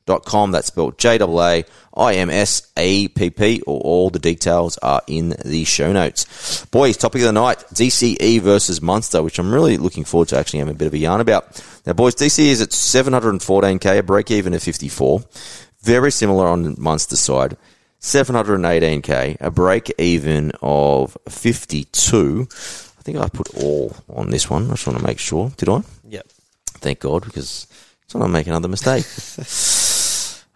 [0.10, 0.52] jaaimsapp.com.
[0.52, 1.64] That's spelled J A
[1.96, 6.66] I M S A P P, or all the details are in the show notes.
[6.66, 10.60] Boys, topic of the night DCE versus Munster, which I'm really looking forward to actually
[10.60, 11.64] having a bit of a yarn about.
[11.86, 15.24] Now, boys, DCE is at 714k, a break even of 54.
[15.82, 17.58] Very similar on Munster's side.
[18.02, 22.48] 718k, a break even of 52.
[22.50, 24.68] I think I put all on this one.
[24.68, 25.52] I just want to make sure.
[25.58, 25.82] Did I?
[26.08, 26.28] Yep.
[26.80, 29.06] Thank God, because I don't want to make another mistake.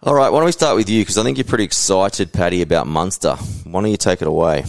[0.04, 1.00] All right, why don't we start with you?
[1.00, 3.36] Because I think you're pretty excited, Paddy, about Munster.
[3.64, 4.64] Why don't you take it away?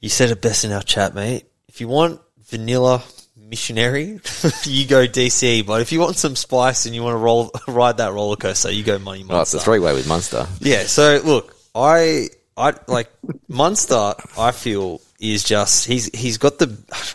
[0.00, 1.46] You said it best in our chat, mate.
[1.68, 3.02] If you want vanilla
[3.34, 4.02] missionary,
[4.64, 5.64] you go DC.
[5.64, 8.70] But if you want some spice and you want to roll ride that roller coaster,
[8.70, 9.36] you go Money Monster.
[9.36, 10.46] Oh, it's a three way with Munster.
[10.58, 10.82] Yeah.
[10.82, 13.10] So look, I I like
[13.48, 14.12] Munster.
[14.36, 16.76] I feel is just he's he's got the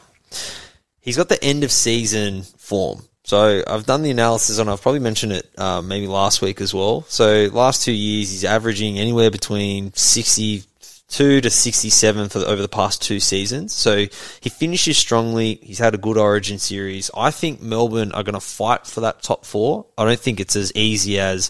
[1.02, 3.04] he's got the end of season form.
[3.26, 6.74] So I've done the analysis and I've probably mentioned it uh, maybe last week as
[6.74, 7.02] well.
[7.10, 10.64] So last two years he's averaging anywhere between sixty
[11.08, 13.74] two to sixty seven for the, over the past two seasons.
[13.74, 14.06] So
[14.42, 15.56] he finishes strongly.
[15.56, 17.10] He's had a good Origin series.
[17.18, 19.88] I think Melbourne are going to fight for that top four.
[19.98, 21.50] I don't think it's as easy as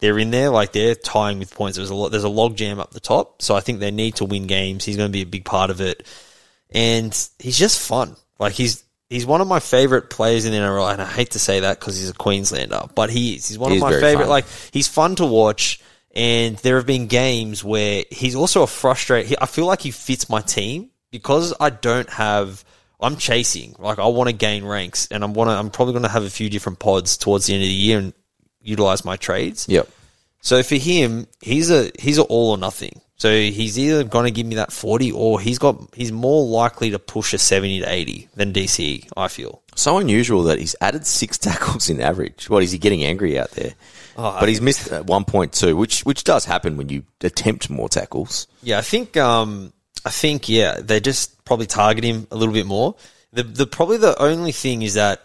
[0.00, 1.76] they're in there, like they're tying with points.
[1.76, 4.16] There's a lot, there's a log jam up the top, so I think they need
[4.16, 4.84] to win games.
[4.84, 6.04] He's going to be a big part of it,
[6.72, 8.16] and he's just fun.
[8.40, 8.82] Like he's
[9.12, 11.78] he's one of my favorite players in the NRL, and I hate to say that
[11.78, 13.48] because he's a Queenslander, but he is.
[13.48, 14.24] He's one He of my favorite.
[14.24, 14.28] fun.
[14.28, 15.80] Like he's fun to watch,
[16.14, 19.34] and there have been games where he's also a frustrate.
[19.40, 22.64] I feel like he fits my team because I don't have.
[23.00, 23.74] I'm chasing.
[23.78, 25.54] Like I want to gain ranks, and I'm want to.
[25.54, 27.98] I'm probably going to have a few different pods towards the end of the year
[27.98, 28.12] and
[28.62, 29.66] utilize my trades.
[29.68, 29.88] Yep.
[30.40, 33.00] So for him, he's a he's an all or nothing.
[33.22, 36.90] So he's either going to give me that forty, or he's got he's more likely
[36.90, 39.10] to push a seventy to eighty than DCE.
[39.16, 39.62] I feel.
[39.76, 42.50] So unusual that he's added six tackles in average.
[42.50, 43.74] What is he getting angry out there?
[44.16, 44.90] Oh, but he's missed
[45.28, 48.48] point two, which which does happen when you attempt more tackles.
[48.60, 49.72] Yeah, I think um
[50.04, 52.96] I think yeah they just probably target him a little bit more.
[53.32, 55.22] The the probably the only thing is that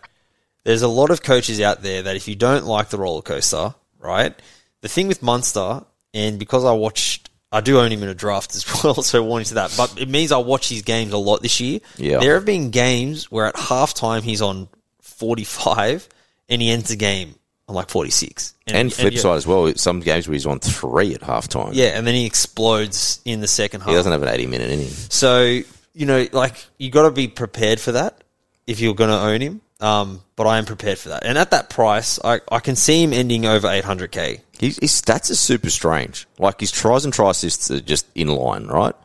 [0.65, 3.73] there's a lot of coaches out there that if you don't like the roller coaster,
[3.97, 4.39] right?
[4.81, 5.83] The thing with Munster,
[6.13, 9.45] and because I watched, I do own him in a draft as well, so warning
[9.45, 9.73] to that.
[9.77, 11.79] But it means I watch his games a lot this year.
[11.97, 12.19] Yeah.
[12.19, 14.67] There have been games where at halftime he's on
[15.01, 16.09] 45
[16.49, 17.35] and he ends the game
[17.67, 18.53] on like 46.
[18.67, 19.73] And flip yeah, side as well.
[19.75, 21.71] Some games where he's on three at halftime.
[21.73, 23.89] Yeah, and then he explodes in the second half.
[23.89, 24.87] He doesn't have an 80 minute inning.
[24.87, 25.61] So
[25.97, 28.23] you know, like you got to be prepared for that
[28.67, 29.61] if you're going to own him.
[29.79, 33.03] Um, but I am prepared for that, and at that price, I, I can see
[33.03, 34.41] him ending over 800k.
[34.59, 36.27] His, his stats are super strange.
[36.39, 38.95] Like his tries and try assists are just in line, right?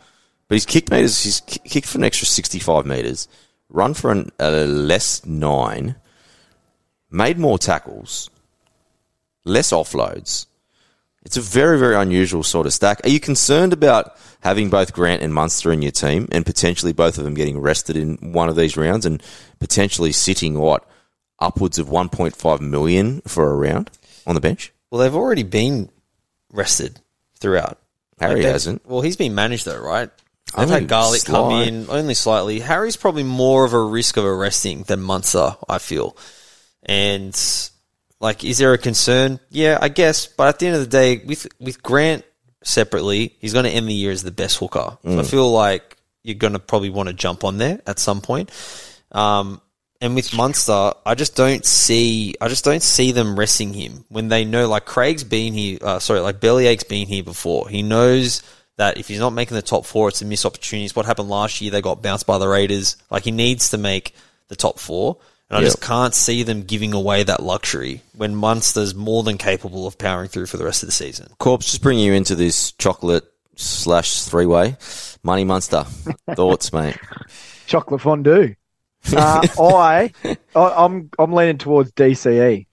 [0.48, 3.28] But his kick meters, he's kicked for an extra 65 meters,
[3.68, 5.96] run for an, a less nine,
[7.10, 8.30] made more tackles,
[9.44, 10.46] less offloads.
[11.24, 13.00] It's a very, very unusual sort of stack.
[13.04, 17.16] Are you concerned about having both Grant and Munster in your team and potentially both
[17.16, 19.22] of them getting rested in one of these rounds and
[19.60, 20.84] potentially sitting, what,
[21.38, 23.90] upwards of 1.5 million for a round
[24.26, 24.72] on the bench?
[24.90, 25.90] Well, they've already been
[26.52, 27.00] rested
[27.38, 27.78] throughout.
[28.18, 28.86] Harry Like, hasn't.
[28.86, 30.10] Well, he's been managed though, right?
[30.54, 32.60] They've Only had Garlic come in only slightly.
[32.60, 36.16] Harry's probably more of a risk of arresting than Munster, I feel.
[36.82, 37.34] And
[38.22, 39.38] like, is there a concern?
[39.50, 40.26] Yeah, I guess.
[40.26, 42.24] But at the end of the day, with with Grant
[42.62, 44.96] separately, he's going to end the year as the best hooker.
[45.02, 45.20] So Mm.
[45.20, 48.50] I feel like you're going to probably want to jump on there at some point.
[49.10, 49.60] Um,
[50.00, 54.28] and with Munster, I just don't see, I just don't see them resting him when
[54.28, 57.68] they know, like Craig's been here, uh, sorry, like Bellamy's been here before.
[57.68, 58.42] He knows
[58.78, 60.86] that if he's not making the top four, it's a missed opportunity.
[60.86, 61.70] It's what happened last year.
[61.70, 62.96] They got bounced by the Raiders.
[63.10, 64.14] Like he needs to make
[64.48, 65.18] the top four.
[65.52, 65.66] And I Yep.
[65.66, 70.28] just can't see them giving away that luxury when Munster's more than capable of powering
[70.28, 71.28] through for the rest of the season.
[71.38, 73.24] Corbs, just bring you into this chocolate
[73.56, 74.76] slash three way.
[75.22, 75.84] Money Munster.
[76.34, 76.96] Thoughts, mate?
[77.66, 78.54] chocolate fondue.
[79.16, 82.66] Uh, I, I, I'm, I'm leaning towards DCE.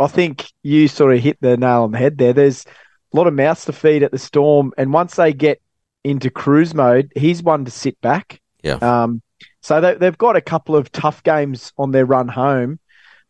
[0.00, 2.32] I think you sort of hit the nail on the head there.
[2.32, 5.60] There's a lot of mouths to feed at the Storm, and once they get
[6.02, 8.40] into cruise mode, he's one to sit back.
[8.64, 8.74] Yeah.
[8.82, 9.22] Um,
[9.66, 12.78] so they, they've got a couple of tough games on their run home.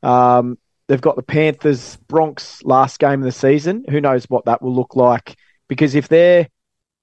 [0.03, 3.87] Um, they've got the Panthers, Bronx last game of the season.
[3.89, 5.34] Who knows what that will look like?
[5.66, 6.49] Because if they're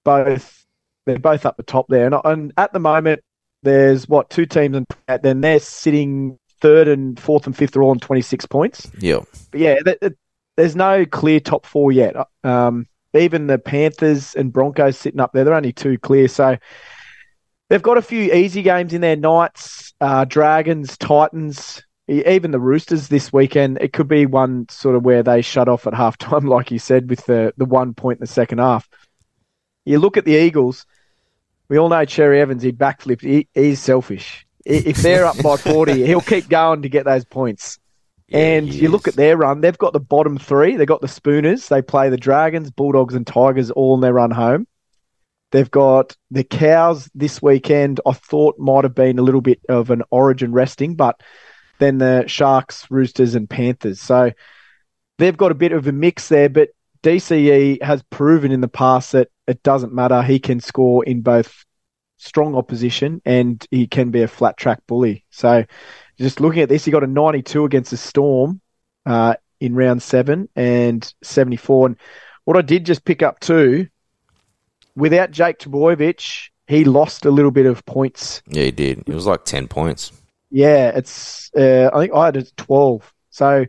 [0.05, 0.63] both,
[1.07, 3.21] they're both up the top there, and, and at the moment
[3.63, 4.85] there's what two teams, and
[5.23, 8.91] then they're sitting third and fourth and fifth are all on 26 points.
[8.99, 9.21] Yeah.
[9.49, 10.13] But yeah, th- th-
[10.57, 12.15] there's no clear top four yet.
[12.43, 16.27] Um, even the Panthers and Broncos sitting up there, they're only two clear.
[16.27, 16.57] So
[17.73, 23.07] they've got a few easy games in there Knights, uh, Dragons, Titans, even the Roosters
[23.07, 23.79] this weekend.
[23.81, 27.09] It could be one sort of where they shut off at halftime, like you said,
[27.09, 28.87] with the, the one point in the second half.
[29.85, 30.85] You look at the Eagles,
[31.67, 33.21] we all know Cherry Evans, he backflipped.
[33.21, 34.45] He, he's selfish.
[34.63, 37.79] If they're up by 40, he'll keep going to get those points.
[38.31, 40.77] and he you look at their run, they've got the bottom three.
[40.77, 41.69] They've got the Spooners.
[41.69, 44.67] They play the Dragons, Bulldogs, and Tigers all in their run home.
[45.53, 48.01] They've got the Cows this weekend.
[48.07, 51.21] I thought might have been a little bit of an origin resting, but
[51.77, 54.01] then the Sharks, Roosters, and Panthers.
[54.01, 54.31] So
[55.19, 56.69] they've got a bit of a mix there, but
[57.03, 60.23] DCE has proven in the past that it doesn't matter.
[60.23, 61.53] He can score in both
[62.17, 65.23] strong opposition and he can be a flat track bully.
[65.29, 65.65] So
[66.17, 68.59] just looking at this, he got a 92 against the Storm
[69.05, 71.87] uh, in round seven and 74.
[71.87, 71.97] And
[72.43, 73.87] what I did just pick up too,
[74.95, 78.41] without Jake Trbojevic, he lost a little bit of points.
[78.47, 78.99] Yeah, he did.
[79.07, 80.11] It was like 10 points.
[80.49, 83.11] Yeah, it's uh, I think I had it 12.
[83.31, 83.65] So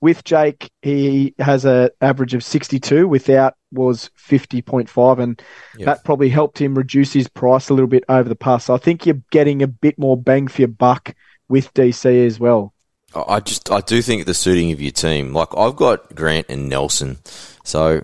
[0.00, 3.08] with Jake, he has an average of 62.
[3.08, 5.42] Without was 50.5, and
[5.76, 5.86] Yeah.
[5.86, 8.66] that probably helped him reduce his price a little bit over the past.
[8.66, 11.14] So I think you're getting a bit more bang for your buck
[11.48, 12.72] with DC as well.
[13.14, 16.68] I just, I do think the suiting of your team, like I've got Grant and
[16.68, 17.18] Nelson.
[17.64, 18.02] So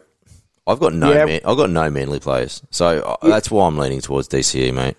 [0.67, 1.25] I've got no, Yeah.
[1.27, 2.63] man, I've got no manly players.
[2.71, 4.97] So uh, that's why I'm leaning towards DCE, mate.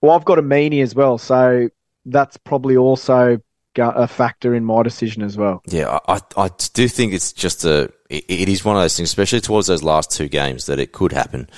[0.00, 1.18] Well, I've got a meanie as well.
[1.18, 1.68] So
[2.06, 3.40] that's probably also
[3.76, 5.62] a factor in my decision as well.
[5.66, 7.92] Yeah, I, I do think it's just a.
[8.08, 10.92] It, it is one of those things, especially towards those last two games, that it
[10.92, 11.48] could happen.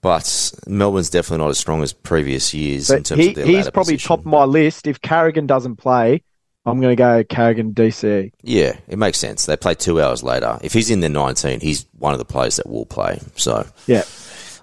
[0.00, 3.70] But Melbourne's definitely not as strong as previous years in terms he, of their he's
[3.70, 4.08] probably position.
[4.08, 4.86] top of my list.
[4.86, 6.22] If Carrigan doesn't play,
[6.70, 8.32] I'm going to go Carrigan DC.
[8.42, 9.46] Yeah, it makes sense.
[9.46, 10.58] They play two hours later.
[10.62, 13.20] If he's in the 19, he's one of the players that will play.
[13.36, 14.04] So Yeah.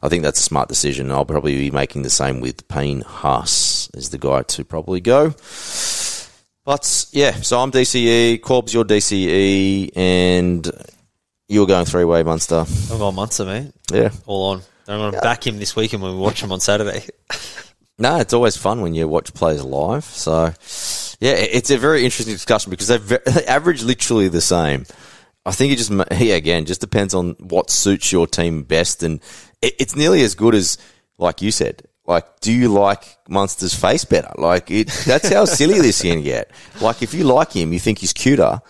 [0.03, 1.11] I think that's a smart decision.
[1.11, 5.33] I'll probably be making the same with Payne Haas is the guy to probably go.
[6.65, 10.69] But yeah, so I'm DCE, Corb's your DCE, and
[11.47, 12.59] you're going three way Munster.
[12.59, 13.71] I've got Munster, mate.
[13.91, 14.09] Yeah.
[14.25, 14.61] All on.
[14.87, 17.05] I'm going to back him this weekend when we watch him on Saturday.
[17.99, 20.03] No, it's always fun when you watch players live.
[20.05, 20.53] So,
[21.19, 24.85] yeah, it's a very interesting discussion because they average literally the same.
[25.45, 29.01] I think it just, yeah, again, just depends on what suits your team best.
[29.01, 29.21] And
[29.61, 30.77] it, it's nearly as good as,
[31.17, 34.31] like you said, like, do you like Munster's face better?
[34.37, 36.51] Like, it, that's how silly this can get.
[36.81, 38.61] Like, if you like him, you think he's cuter,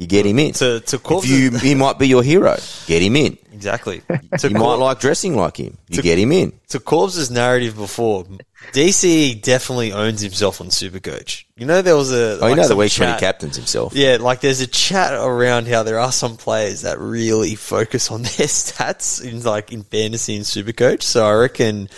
[0.00, 0.52] you get him in.
[0.54, 3.36] To- to Corbs- you, he might be your hero, get him in.
[3.52, 4.00] exactly.
[4.08, 6.52] You To, might like dressing like him, you get him in.
[6.70, 8.24] to Corbs' narrative before,
[8.72, 11.44] DC definitely owns himself on Supercoach.
[11.56, 12.38] You know, there was a.
[12.40, 13.94] Oh, you know the week when he captains himself.
[13.94, 18.22] Yeah, like there's a chat around how there are some players that really focus on
[18.36, 21.02] their stats in like in fantasy and supercoach.
[21.02, 21.88] So I reckon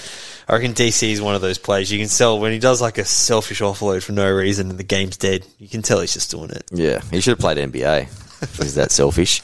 [0.53, 2.99] I reckon DC is one of those players you can sell when he does like
[2.99, 5.47] a selfish offload for no reason and the game's dead.
[5.59, 6.65] You can tell he's just doing it.
[6.71, 8.03] Yeah, he should have played NBA.
[8.63, 9.41] He's that selfish.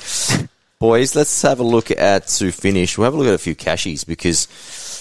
[0.78, 2.98] Boys, let's have a look at to finish.
[2.98, 4.48] We'll have a look at a few cashies because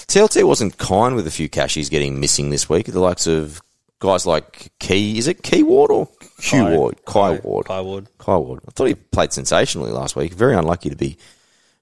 [0.08, 2.86] TLT wasn't kind with a few cashies getting missing this week.
[2.86, 3.60] The likes of
[3.98, 6.08] guys like Key, is it Key Ward or
[6.40, 7.04] Q Kai- Ward?
[7.04, 7.66] Kai Kai- Ward.
[7.66, 8.08] Kai Ward.
[8.16, 8.60] Kai Ward.
[8.66, 10.32] I thought he played sensationally last week.
[10.32, 11.18] Very unlucky to be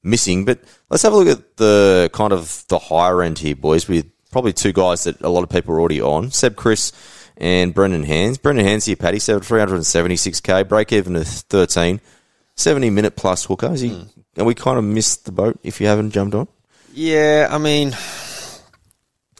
[0.02, 0.44] missing.
[0.44, 0.58] But
[0.90, 4.52] let's have a look at the kind of the higher end here, boys, with probably
[4.52, 6.30] two guys that a lot of people are already on.
[6.30, 6.92] Seb Kris
[7.38, 8.36] and Brendan Hands.
[8.36, 12.02] Brendan Hands here, Paddy, said 376k, break even to 13.
[12.54, 13.72] 70 minute plus hooker.
[13.72, 14.02] Is he, hmm.
[14.36, 16.48] And we kind of missed the boat if you haven't jumped on.
[16.92, 17.96] Yeah, I mean,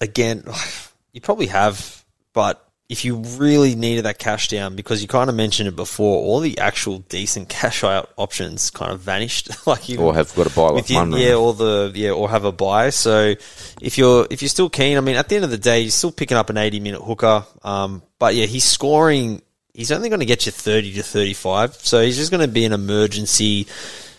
[0.01, 0.45] again,
[1.13, 5.35] you probably have, but if you really needed that cash down, because you kind of
[5.35, 9.51] mentioned it before, all the actual decent cash out options kind of vanished.
[9.67, 12.45] like you Or have got to buy with your- yeah, or the yeah, or have
[12.45, 12.91] a bye.
[12.91, 13.35] So
[13.81, 15.91] if you're if you're still keen, I mean, at the end of the day, you're
[15.91, 17.45] still picking up an 80 minute hooker.
[17.65, 19.43] Um, but yeah, he's scoring.
[19.75, 21.75] He's only going to get you 30 to 35.
[21.75, 23.67] So he's just going to be an emergency,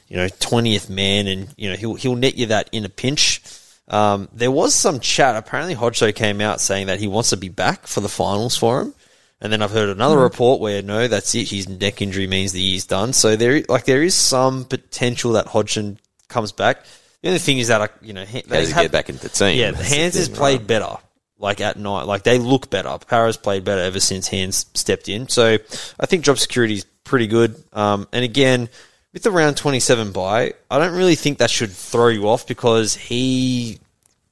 [0.08, 3.42] you know, 20th man, and you know he'll he'll net you that in a pinch.
[3.88, 5.36] Um, there was some chat.
[5.36, 8.82] Apparently, Hodgso came out saying that he wants to be back for the finals for
[8.82, 8.94] him.
[9.40, 11.50] And then I've heard another report where no, that's it.
[11.50, 13.14] His neck injury means the year's done.
[13.14, 16.84] So there, like, there is some potential that Hodgson comes back.
[17.22, 19.22] The only thing is that, I, you know, How does he have- get back into
[19.22, 19.58] the team?
[19.58, 20.68] Yeah, That's Hands has played right?
[20.68, 20.98] better.
[21.40, 22.98] Like at night, like they look better.
[23.08, 25.30] Parra's played better ever since Hands stepped in.
[25.30, 25.60] So
[26.00, 27.56] I think job security is pretty good.
[27.74, 28.70] Um, and again,
[29.14, 32.48] with the round twenty seven bye, I don't really think that should throw you off
[32.48, 33.80] because he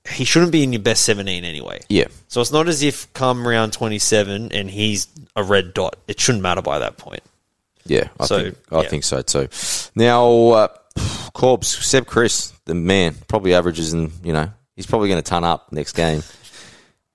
[0.09, 1.82] he shouldn't be in your best seventeen anyway.
[1.89, 2.05] Yeah.
[2.28, 5.07] So it's not as if come round 27 and he's
[5.38, 5.95] a red dot.
[6.07, 7.21] It shouldn't matter by that point.
[7.86, 8.88] Yeah, I, So, think, I yeah.
[8.89, 9.47] think so too.
[9.95, 10.67] Now, uh,
[11.34, 15.43] Corbs, Seb Kris, the man, probably averages and, you know, he's probably going to ton
[15.45, 16.21] up next game.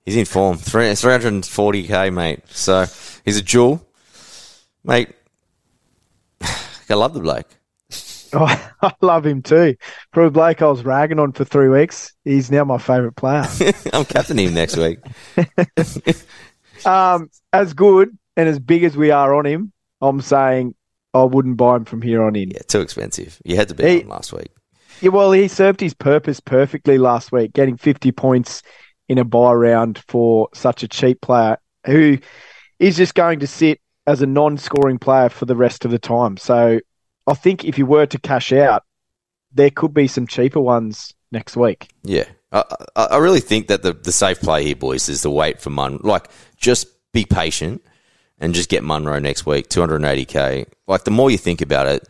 [0.05, 0.57] He's in form.
[0.57, 2.39] Three- 340k, mate.
[2.49, 2.85] So
[3.23, 3.85] he's a jewel.
[4.83, 5.09] Mate,
[6.91, 7.47] I love the bloke.
[8.33, 9.75] Oh, I love him too.
[10.13, 13.43] For a bloke I was ragging on for three weeks, he's now my favourite player.
[13.93, 14.99] I'm captaining him next week.
[16.85, 20.75] um, as good and as big as we are on him, I'm saying
[21.13, 22.51] I wouldn't bye him from here on in.
[22.51, 23.37] Yeah, too expensive.
[23.43, 24.47] You had to be He- on last week.
[25.01, 28.61] Yeah, well, he served his purpose perfectly last week, getting 50 points
[29.09, 32.17] in a buy round for such a cheap player who
[32.79, 35.99] is just going to sit as a non scoring player for the rest of the
[35.99, 36.37] time.
[36.37, 36.79] So
[37.27, 38.83] I think if you were to cash out,
[39.53, 41.89] there could be some cheaper ones next week.
[42.03, 42.63] Yeah, I,
[42.95, 45.69] I, I really think that the, the safe play here, boys, is to wait for
[45.69, 45.99] Mun.
[46.03, 47.83] Like, just be patient
[48.39, 50.65] and just get Munro next week, 280k.
[50.87, 52.07] Like, the more you think about it,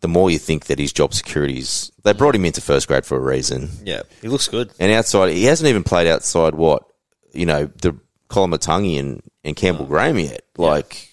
[0.00, 1.92] the more you think that his job securities.
[2.02, 3.68] They brought him into first grade for a reason.
[3.84, 4.70] Yeah, he looks good.
[4.78, 6.84] And outside, he hasn't even played outside what
[7.32, 7.96] you know the
[8.28, 10.42] Koloamatangi and, and Campbell Graham yet.
[10.56, 11.09] Like, Yeah.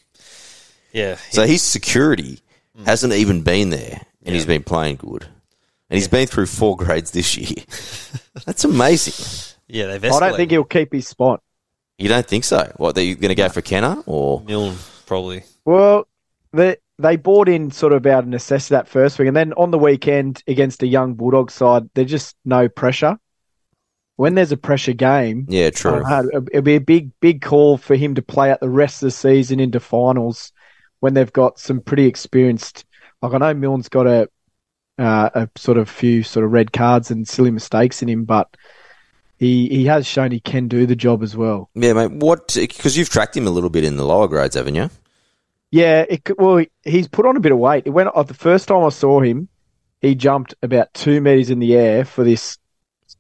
[1.30, 2.39] So his security
[2.86, 5.24] hasn't even been there, and he's been playing good.
[5.89, 7.64] And he's been through four grades this year.
[8.45, 9.56] That's amazing.
[9.68, 11.41] yeah, they've I don't think he'll keep his spot.
[11.98, 12.72] You don't think so?
[12.76, 14.41] What, they're going to go for Kenner or?
[14.41, 14.76] Milne,
[15.06, 15.43] probably.
[15.66, 16.08] Well,
[16.54, 19.72] they they bought in sort of out of necessity that first week, and then on
[19.72, 23.18] the weekend against a young Bulldog side, there's just no pressure.
[24.18, 25.91] when there's a pressure game, Yeah, true.
[26.04, 28.70] Uh, don't know, it'll be a big, big call for him to play out the
[28.70, 30.52] rest of the season into finals
[31.00, 32.86] when they've got some pretty experienced.
[33.22, 34.30] Like I know Milne's got a
[34.98, 38.56] uh, a sort of few sort of red cards and silly mistakes in him, but
[39.38, 41.70] he he has shown he can do the job as well.
[41.76, 42.12] Yeah, mate.
[42.12, 42.54] What?
[42.56, 44.89] Because you've tracked him a little bit in the lower grades, haven't you?
[45.70, 47.84] Yeah, it, well, he's put on a bit of weight.
[47.86, 49.50] It went uh, the first time I saw him,
[50.02, 52.58] he jumped about two meters in the air for this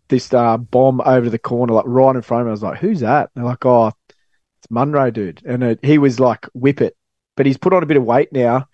[0.07, 2.51] this uh, bomb over the corner, like right in front of me.
[2.51, 5.97] I was like, "Who's that?" And they're like, "Oh, it's Munro, dude." And it, he
[5.97, 6.95] was like, "Whip it,"
[7.37, 8.67] but he's put on a bit of weight now,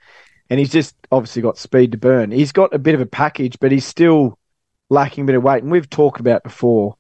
[0.50, 2.32] and he's just obviously got speed to burn.
[2.32, 4.40] He's got a bit of a package, but he's still
[4.90, 5.62] lacking a bit of weight.
[5.62, 6.96] And we've talked about before,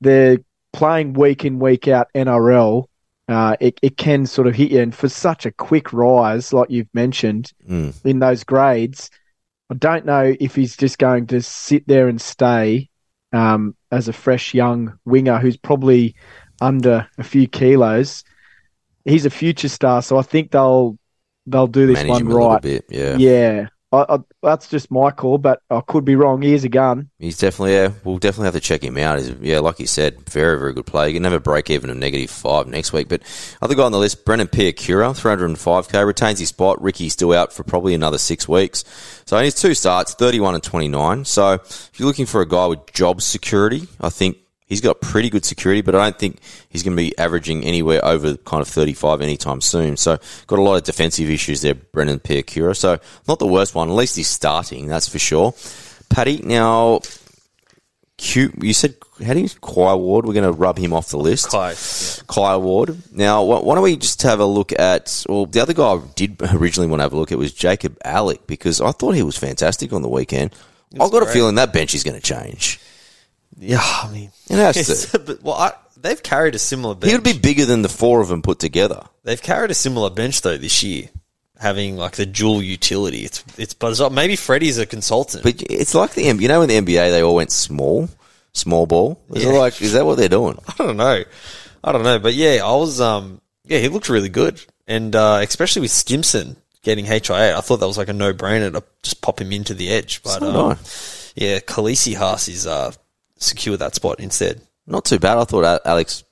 [0.00, 0.38] they're
[0.72, 2.88] playing week in week out NRL
[3.28, 4.80] uh, it, it can sort of hit you.
[4.80, 7.94] And for such a quick rise, like you've mentioned Mm.
[8.04, 9.10] in those grades,
[9.70, 12.88] I don't know if he's just going to sit there and stay
[13.32, 16.14] um, as a fresh young winger who's probably
[16.62, 18.24] under a few kilos.
[19.08, 20.98] He's a future star, so I think they'll
[21.46, 22.62] they'll do this Manage one a right.
[22.62, 22.84] bit.
[22.88, 23.16] Yeah.
[23.16, 26.42] Yeah, I, I, that's just my call, but I could be wrong.
[26.42, 27.08] He is a gun.
[27.18, 29.18] He's definitely, yeah, we'll definitely have to check him out.
[29.18, 31.08] He's, yeah, like you said, very, very good player.
[31.08, 33.08] He can have a break even of negative five next week.
[33.08, 33.22] But
[33.62, 36.82] other guy on the list, Brennan Piakura, 305k, retains his spot.
[36.82, 38.84] Riki's still out for probably another six weeks.
[39.24, 41.24] So he needs two starts, 31 and 29.
[41.24, 44.36] So if you're looking for a guy with job security, I think
[44.68, 48.04] he's got pretty good security, but I don't think he's going to be averaging anywhere
[48.04, 49.96] over kind of 35 anytime soon.
[49.96, 52.76] So got a lot of defensive issues there, Brennan Piakura.
[52.76, 53.88] So not the worst one.
[53.88, 55.54] At least he's starting, that's for sure.
[56.10, 57.00] Paddy, now,
[58.18, 58.94] Q, you said,
[59.24, 61.50] how do you, Kyle Ward, we're going to rub him off the list.
[61.50, 62.22] Kai, yeah.
[62.28, 62.96] Kyle Ward.
[63.12, 65.24] Now, why why don't we just have a look at?
[65.28, 67.98] Well, the other guy I did originally want to have a look at was Jacob
[68.04, 70.54] Alec because I thought he was fantastic on the weekend.
[70.98, 72.80] I've got a feeling that bench is going to change.
[73.58, 75.38] Yeah, I mean, It has it's- to.
[75.42, 77.10] well, I, they've carried a similar bench.
[77.10, 79.04] He would be bigger than the four of them put together.
[79.24, 81.08] They've carried a similar bench though this year,
[81.58, 83.24] having like the dual utility.
[83.24, 84.10] It's it's bizarre.
[84.10, 85.42] Maybe Freddie's a consultant.
[85.42, 88.08] But it's like the M- you know in the NBA they all went small,
[88.52, 89.20] small ball.
[89.34, 89.58] Is it Yeah.
[89.58, 90.58] like is that what they're doing?
[90.68, 91.24] I don't know.
[91.84, 92.18] I don't know.
[92.18, 94.64] But yeah, I was um yeah, he looked really good.
[94.86, 98.72] And uh, especially with Stimson getting HIA, I thought that was like a no brainer
[98.72, 100.22] to just pop him into the edge.
[100.22, 102.92] But So um, did yeah, Klese Haas is uh
[103.38, 104.60] secured that spot instead.
[104.86, 105.38] Not too bad.
[105.38, 106.24] I thought Alex,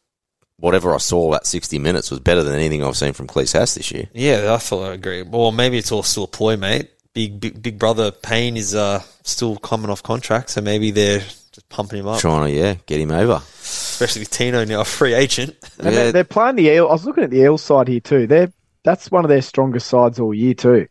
[0.58, 3.74] whatever I saw that sixty minutes was better than anything I've seen from Klese Haas
[3.74, 4.06] this year.
[4.12, 5.22] Yeah, I thought I agree.
[5.22, 6.90] Well, maybe it's all still a ploy, mate.
[7.14, 11.68] Big big big brother Payne is uh still coming off contract, so maybe they're just
[11.70, 12.20] pumping him up.
[12.20, 13.42] Trying to yeah get him over.
[13.60, 15.56] Especially with Tino now a free agent.
[15.78, 15.90] And Yeah.
[15.90, 16.88] they're, they're playing the eel.
[16.88, 18.26] I was looking at the eel side here too.
[18.26, 18.52] They're
[18.84, 20.86] that's one of their strongest sides all year too.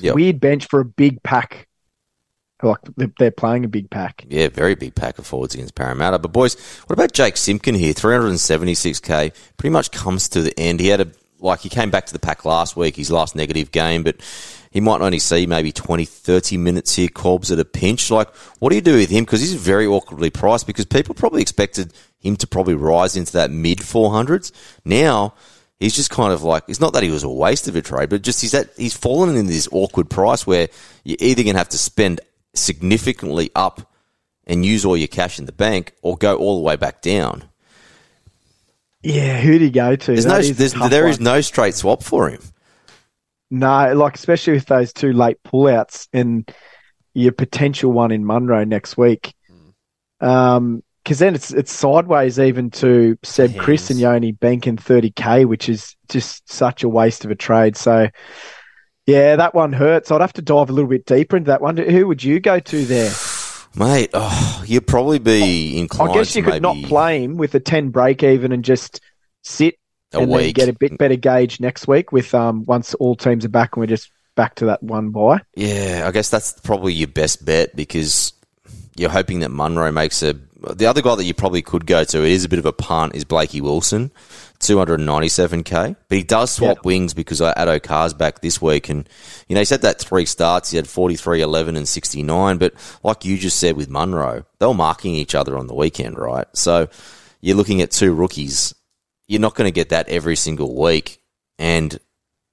[0.00, 0.14] Yep.
[0.14, 1.68] Weird bench for a big pack.
[2.62, 2.78] Like
[3.18, 4.24] they're- playing a big pack.
[4.28, 6.18] Yeah, very big pack of forwards against Parramatta.
[6.18, 6.54] But boys,
[6.86, 7.92] what about Jake Simkin here?
[7.92, 9.32] 376k.
[9.56, 10.80] Pretty much comes to the end.
[10.80, 11.08] He had a,
[11.40, 14.16] like, he came back to the pack last week, his last negative game, but
[14.70, 18.10] he might only see maybe 20, 30 minutes here, Corbs at a pinch.
[18.10, 19.24] Like, what do you do with him?
[19.24, 23.50] Because he's very awkwardly priced because people probably expected him to probably rise into that
[23.50, 24.52] mid 400s.
[24.84, 25.34] Now,
[25.80, 28.08] he's just kind of like, it's not that he was a waste of a trade,
[28.08, 30.68] but just he's at, he's fallen in this awkward price where
[31.04, 32.20] you're either going to have to spend
[32.54, 33.90] significantly up
[34.46, 37.44] and use all your cash in the bank or go all the way back down.
[39.02, 40.12] Yeah, who do you go to?
[40.12, 41.24] There's That no, is there's, tough there is one.
[41.24, 42.40] no straight swap for him.
[43.50, 46.48] no, like especially with those two late pullouts and
[47.14, 49.34] your potential one in Munro next week.
[50.20, 55.44] Um, because then it's it's sideways even to Seb Kris and only banking thirty k,
[55.44, 57.76] which is just such a waste of a trade.
[57.76, 58.06] So,
[59.06, 60.10] yeah, that one hurts.
[60.10, 61.76] I'd have to dive a little bit deeper into that one.
[61.76, 63.12] Who would you go to there?
[63.74, 67.60] Mate, oh, you'd probably be inclined I guess you could not play him with a
[67.60, 69.00] ten break even and just
[69.42, 69.78] sit
[70.12, 73.46] a and then get a bit better gauge next week with um once all teams
[73.46, 75.40] are back and we're just back to that one bye.
[75.56, 78.34] Yeah, I guess that's probably your best bet because
[78.96, 80.34] you're hoping that Munro makes a.
[80.74, 82.72] The other guy that you probably could go to, it is a bit of a
[82.72, 84.12] punt, is Blakey Wilson,
[84.62, 85.96] 297k.
[86.08, 86.82] But he does swap Yeah.
[86.84, 88.88] wings because I Addo Carr's back this week.
[88.88, 89.08] And,
[89.48, 90.70] you know, he's had that three starts.
[90.70, 92.58] He had 43, 11, and 69.
[92.58, 96.18] But like you just said with Munro, they were marking each other on the weekend,
[96.18, 96.46] right?
[96.54, 96.88] So
[97.40, 98.74] you're looking at two rookies.
[99.28, 101.20] You're not going to get that every single week.
[101.58, 101.98] And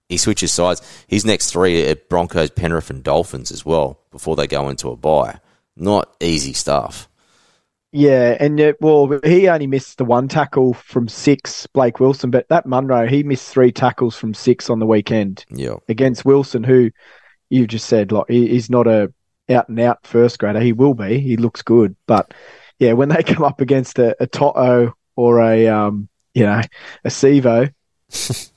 [0.08, 0.82] he switches sides.
[1.08, 4.96] His next three are Broncos, Penrith, and Dolphins as well before they go into a
[4.96, 5.40] bye.
[5.76, 7.08] Not easy stuff.
[7.92, 12.48] Yeah, and uh, well, he only missed the one tackle from six, Blake Wilson, but
[12.50, 15.78] that Munro, he missed three tackles from six on the weekend Yeah.
[15.88, 16.92] against Wilson, who
[17.50, 19.12] you just said like he, he's not a
[19.50, 20.60] out and out first grader.
[20.60, 21.20] He will be.
[21.20, 22.32] He looks good, but
[22.78, 26.62] yeah, when they come up against a, a Toto or a um, you know
[27.04, 27.74] a Sevo,
[28.10, 28.52] it's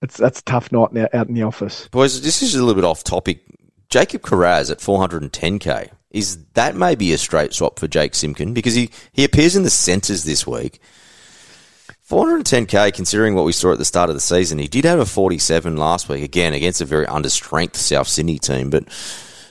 [0.00, 1.86] that's a tough night out in the office.
[1.92, 3.44] Boys, this is a little bit off topic.
[3.88, 5.90] Jacob Kiraz at 410k.
[6.12, 8.54] Is that maybe a straight swap for Jake Simkin?
[8.54, 10.80] Because he, he appears in the centres this week.
[12.08, 15.06] 410k, considering what we saw at the start of the season, he did have a
[15.06, 18.68] 47 last week, again, against a very understrength South Sydney team.
[18.68, 18.84] But,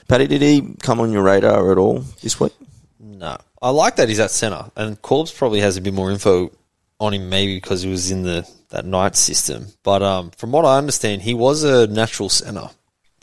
[0.06, 2.52] Paddy, did he come on your radar at all this week?
[3.00, 6.52] No, I like that he's at centre, and Corbs probably has a bit more info
[7.00, 9.66] on him, maybe because he was in the that night system.
[9.82, 12.70] But um, from what I understand, he was a natural centre.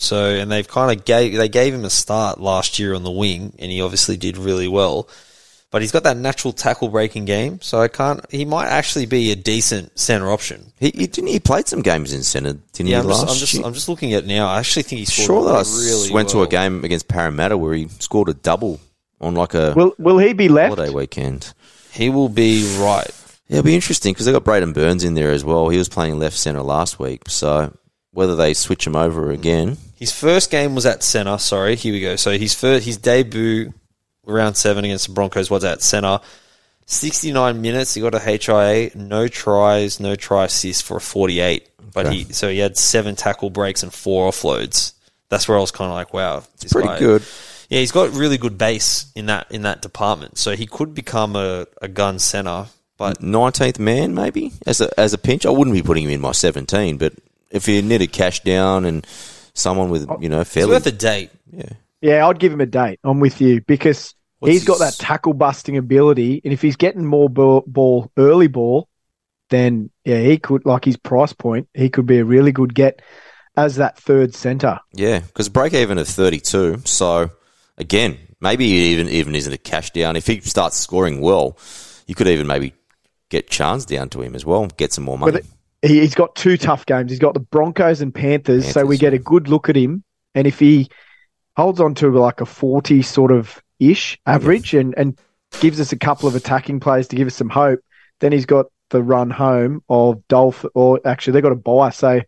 [0.01, 3.11] So, and they've kind of gave they gave him a start last year on the
[3.11, 5.07] wing, and he obviously did really well.
[5.71, 8.25] But he's got that natural tackle breaking game, so I can't.
[8.31, 10.71] He might actually be a decent centre option.
[10.79, 11.27] He, he didn't.
[11.27, 13.03] He played some games in centre, didn't Yeah, he?
[13.03, 13.65] I'm just, last I'm just, year?
[13.65, 14.47] I'm just looking at it now.
[14.47, 17.55] I actually think he scored sure that I really went to a game against Parramatta
[17.55, 18.79] where he scored a double
[19.21, 20.73] on like a Will will he be left?
[20.75, 21.53] holiday weekend.
[21.91, 23.11] He will be right.
[23.47, 25.69] Yeah, it'll be interesting because they got Braidon Burns in there as well.
[25.69, 27.75] He was playing left centre last week, so
[28.11, 29.77] whether they switch him over again.
[29.99, 31.37] His first game was at centre.
[31.37, 32.15] Sorry, here we go.
[32.15, 33.73] So his first, his debut
[34.25, 36.19] round seven against the Broncos was at centre.
[36.85, 37.93] 69 minutes.
[37.93, 41.67] He got a HIA, no tries, no try assists for a 48.
[41.93, 42.15] But Okay.
[42.23, 44.93] he so he had seven tackle breaks and four offloads.
[45.29, 47.23] That's where I was kind of like, wow, this Pretty guy- good.
[47.69, 50.37] Yeah, he's got really good base in that in that department.
[50.39, 52.65] So he could become a, a gun center.
[52.97, 55.45] But Nineteenth man, maybe as a as a pinch.
[55.45, 57.13] I wouldn't be putting him in my seventeen, but
[57.51, 59.05] if you needed cash down and
[59.59, 61.29] someone with oh, you know it's fairly worth a date.
[61.51, 61.69] yeah.
[62.01, 62.99] Yeah, I'd give him a date.
[63.03, 66.77] I'm with you because What's he's got his- that tackle busting ability, and if he's
[66.77, 68.87] getting more ball, ball early ball,
[69.49, 71.67] then yeah, he could like his price point.
[71.73, 73.01] He could be a really good get
[73.57, 74.79] as that third center.
[74.93, 76.83] Yeah, because break even at 32.
[76.85, 77.31] So
[77.77, 80.15] again, maybe he even even isn't a cash down.
[80.15, 81.57] If he starts scoring well,
[82.07, 82.73] you could even maybe
[83.29, 85.33] get chance down to him as well, get some more money.
[85.33, 85.43] But
[85.81, 87.11] he, he's got two tough games.
[87.11, 90.03] He's got the Broncos and Panthers, so we get a good look at him.
[90.35, 90.89] And if he
[91.55, 95.19] holds on to like a 40 sort of ish average and, and
[95.59, 97.79] gives us a couple of attacking plays to give us some hope,
[98.19, 101.91] then he's got the run home of Dolphin, or actually they've got a bye.
[101.91, 102.21] So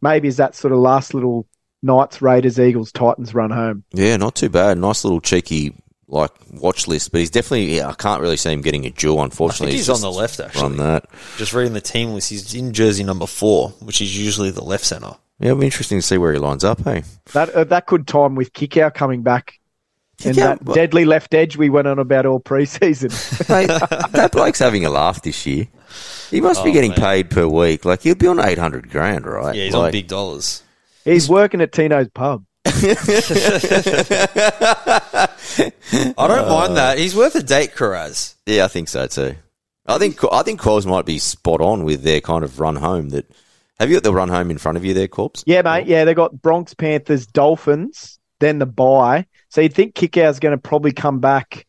[0.00, 1.46] maybe is that sort of last little
[1.82, 3.84] Knights, Raiders, Eagles, Titans run home.
[3.92, 4.78] yeah, not too bad.
[4.78, 5.74] Nice little cheeky
[6.08, 7.76] like watch list, but he's definitely.
[7.76, 9.20] Yeah, I can't really see him getting a duel.
[9.20, 10.62] I Unfortunately, think he's just on the left actually.
[10.62, 11.06] on that.
[11.36, 14.84] Just reading the team list, he's in jersey number four, which is usually the left
[14.84, 15.14] center.
[15.38, 16.80] Yeah, it'll be interesting to see where he lines up.
[16.82, 19.60] Hey, That uh, that could time with Kikau coming back.
[20.24, 23.10] and Kikau, that what- deadly left edge we went on about all preseason.
[23.48, 23.68] Mate,
[24.12, 25.68] that bloke's having a laugh this year.
[26.30, 26.98] He must be Oh, getting mate.
[27.00, 27.84] paid per week.
[27.84, 29.54] Like he'll be on eight hundred grand, right?
[29.54, 30.62] Yeah, he's like, on big dollars.
[31.04, 32.44] He's working at Tino's pub.
[36.18, 36.98] I don't mind that.
[36.98, 38.34] He's worth a date, Kiraz.
[38.46, 39.36] Yeah, I think so too.
[39.86, 43.08] I think I think Corbs might be spot on with their kind of run home.
[43.10, 43.30] That
[43.78, 45.42] have you got the run home in front of you there, Corbs?
[45.46, 45.86] Yeah, mate.
[45.86, 49.26] Yeah, they got Bronx Panthers, Dolphins, then the bye.
[49.48, 51.66] So you'd think Kikau's going to probably come back.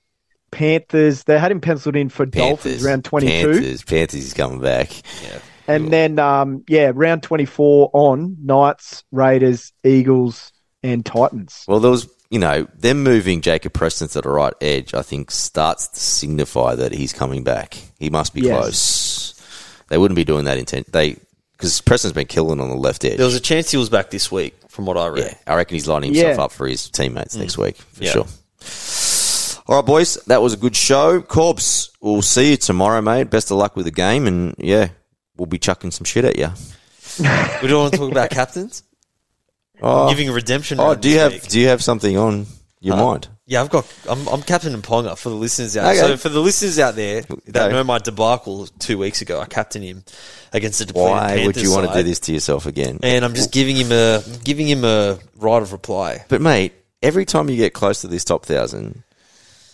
[0.52, 3.32] Panthers, they had him penciled in for Dolphins round 22.
[3.32, 4.90] Panthers, Panthers is coming back.
[5.68, 11.66] And then, um, yeah, round 24 on Knights, Raiders, Eagles, and Titans.
[11.68, 14.94] Well, there was, you know, them moving Jacob Preston to the right edge.
[14.94, 17.76] I think starts to signify that he's coming back.
[17.98, 18.58] He must be Yes.
[18.58, 19.34] close.
[19.90, 20.92] They wouldn't be doing that intent.
[20.92, 21.18] They
[21.54, 23.18] because Preston's been killing on the left edge.
[23.18, 25.26] There was a chance he was back this week, from what I read.
[25.26, 26.44] yeah, I reckon he's lining himself Yeah.
[26.46, 27.64] up for his teammates next mm.
[27.64, 28.12] week for Yeah.
[28.12, 28.28] sure.
[29.68, 31.22] All right, boys, that was a good show.
[31.22, 33.30] Corbs, we'll see you tomorrow, mate.
[33.30, 34.90] Best of luck with the game, and yeah,
[35.38, 36.50] we'll be chucking some shit at you.
[37.62, 38.84] We don't want to talk about captains.
[39.82, 40.80] Oh, Giving a redemption.
[40.80, 41.48] oh do you have week.
[41.48, 42.46] do you have something on
[42.82, 43.28] your Uh, mind?
[43.46, 43.86] Yeah, I've got.
[44.08, 45.88] I'm, I'm Captain and Ponga for the listeners out.
[45.88, 45.98] Okay.
[46.00, 47.70] So for the listeners out there that Go.
[47.72, 50.04] know my debacle two weeks ago, I captained him
[50.54, 53.00] against the depleted Why would you want to do this to yourself again?
[53.02, 56.26] And I'm just giving him a giving him a right of reply.
[56.30, 59.02] But mate, every time you get close to this top thousand,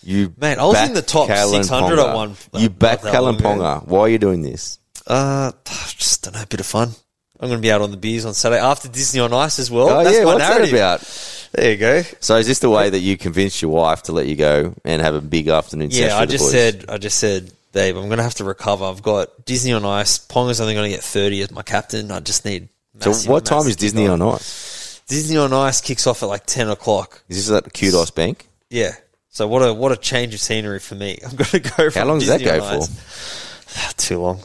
[0.03, 2.09] you Mate, I was in the top 600 Ponga.
[2.09, 3.37] at one- You back Kalyn.
[3.39, 3.85] Ponga.
[3.85, 4.79] Why are you doing this?
[5.05, 5.51] Uh,
[5.97, 6.91] just don't know, a bit of fun.
[7.39, 9.69] I'm going to be out on the beers on Saturday after Disney on Ice as
[9.69, 9.89] well.
[9.89, 10.71] oh That's yeah, my what's narrative.
[10.71, 11.49] that about?
[11.53, 12.01] There you go.
[12.19, 15.01] So is this the way that you convinced your wife to let you go and
[15.01, 16.07] have a big afternoon session?
[16.09, 18.85] Yeah, I just said, I just said, Dave, I'm going to have to recover.
[18.85, 20.17] I've got Disney on Ice.
[20.17, 22.09] Pong is only going to get 30 as my captain.
[22.11, 22.69] I just need.
[22.99, 25.01] So massive, what time is Disney on ice?
[25.07, 27.21] Disney on Ice kicks off at like 10 o'clock.
[27.27, 28.47] Is this at the Qudos Bank?
[28.69, 28.93] Yeah.
[29.29, 31.19] So what a what a change of scenery for me.
[31.25, 31.89] I'm going to go.
[31.91, 32.83] How long does that go for?
[32.83, 34.39] Ice- Too long.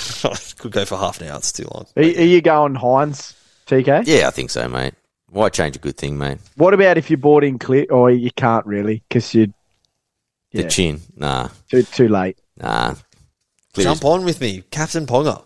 [0.58, 1.38] Could go for half an hour.
[1.38, 1.86] It's too long.
[1.96, 3.34] Are, are you going Heinz,
[3.66, 4.04] TK?
[4.06, 4.94] Yeah, I think so, mate.
[5.30, 6.38] Why change a good thing, mate?
[6.56, 7.86] What about if you bought in clear?
[7.90, 9.52] Or you can't really because you
[10.52, 10.68] The Yeah.
[10.68, 11.00] chin.
[11.16, 11.48] Nah.
[11.70, 12.36] Too too late.
[12.56, 12.94] Nah.
[13.72, 15.44] Clear Jump on with me, Captain Ponga.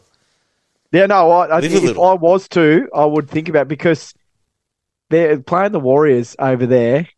[0.90, 2.04] Yeah, no, I, I think if little.
[2.04, 4.14] I was to, I would think about because
[5.10, 7.08] they're playing the Warriors over there.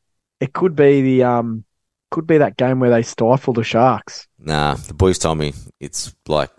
[0.41, 1.65] It could be the um,
[2.11, 4.27] could be that game where they stifle the Sharks.
[4.39, 4.75] Nah.
[4.75, 6.51] The boys told me it's like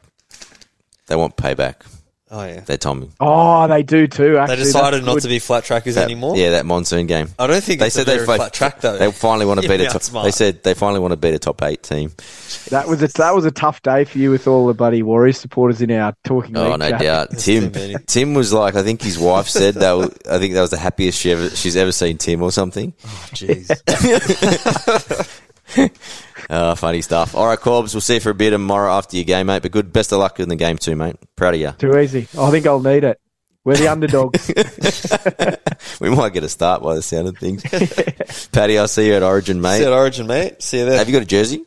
[1.08, 1.76] they want payback.
[2.30, 2.60] Oh yeah.
[2.60, 3.10] They told me.
[3.22, 4.34] Oh, they do too.
[4.34, 5.24] They decided That's not good.
[5.24, 6.36] to be flat trackers That- anymore.
[6.36, 7.30] Yeah, that monsoon game.
[7.40, 8.98] I don't think They it's said a they very flat track though.
[8.98, 10.02] They finally want to Yeah, beat a top.
[10.02, 10.26] smart.
[10.26, 12.12] They said they finally want to beat a top eight team.
[12.70, 15.40] That was a that was a tough day for you with all the bloody Warriors
[15.40, 17.00] supporters in our talking Oh league no chat.
[17.02, 17.38] doubt.
[17.38, 17.72] Tim.
[18.08, 20.78] Tim was like I think his wife said that was, I think that was the
[20.78, 22.94] happiest she ever, she's ever seen Tim or something.
[23.06, 23.72] Oh, jeez.
[26.50, 27.36] Uh, funny stuff.
[27.36, 29.62] All right, Corbs, we'll see you for a bit tomorrow after your game, mate.
[29.62, 31.18] But good, best of luck in the game too, mate.
[31.36, 31.72] Proud of you.
[31.72, 32.28] Too easy.
[32.40, 33.20] I think I'll need it.
[33.66, 34.50] We're the underdogs.
[36.00, 37.64] We might get a start by the sound of things.
[38.52, 39.96] Paddy, I'll see you at Origin, See you at mate.
[39.96, 40.62] Origin, mate.
[40.62, 40.98] See you there.
[40.98, 41.66] Have you got a jersey?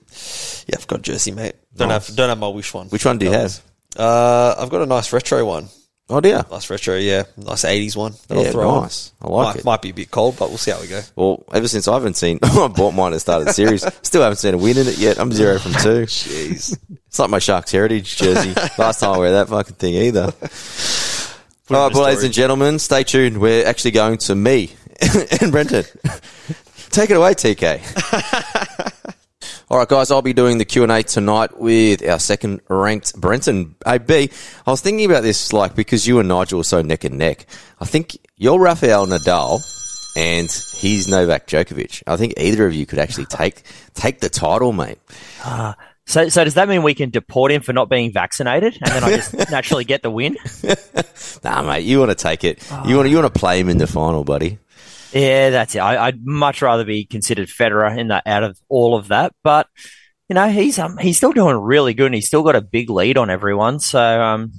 [0.66, 1.54] yeah, I've got a jersey, mate.
[1.76, 2.06] Don't Nice.
[2.08, 2.86] have don't have my wish one.
[2.88, 3.60] Which one do you have?
[3.96, 5.68] Uh, I've got a nice retro one.
[6.12, 6.44] Oh dear.
[6.50, 7.22] Nice retro, yeah.
[7.36, 8.12] Nice eighties one.
[8.28, 8.82] that I'll Yeah, throw on.
[8.82, 9.12] nice.
[9.22, 9.64] I like might, it.
[9.64, 11.00] might be a bit cold, but we'll see how we go.
[11.14, 13.84] Well, ever since I haven't seen, I bought mine and started the series.
[14.02, 15.20] Still haven't seen a win in it yet.
[15.20, 15.78] I'm zero from two.
[16.06, 16.76] Jeez.
[17.06, 18.52] It's like my Sharks Heritage jersey.
[18.78, 20.32] Last time I wear that fucking thing either.
[20.32, 23.38] Put All right, well, ladies and gentlemen, stay tuned.
[23.38, 24.72] We're actually going to me
[25.40, 25.84] and Brenton.
[26.90, 28.66] Take it away, TK.
[29.70, 34.28] All right, guys, I'll be doing the Q&A tonight with our second ranked Brenton AB.
[34.66, 37.46] I was thinking about this, like, because you and Nigel are so neck and neck.
[37.80, 39.62] I think you're Rafael Nadal
[40.16, 42.02] and he's Novak Djokovic.
[42.08, 43.62] I think either of you could actually take
[43.94, 44.98] take the title, mate.
[45.44, 48.90] Ah, so, so does that mean we can deport him for not being vaccinated, and
[48.90, 50.36] then I just naturally get the win?
[51.44, 52.62] Nah, mate, you want to take it.
[52.86, 54.58] You want to, you want to play him in the final, buddy.
[55.12, 55.80] Yeah, that's it.
[55.80, 59.66] I, I'd much rather be considered Federer in that out of all of that, but
[60.28, 62.90] you know he's um he's still doing really good, and he's still got a big
[62.90, 63.80] lead on everyone.
[63.80, 64.52] So um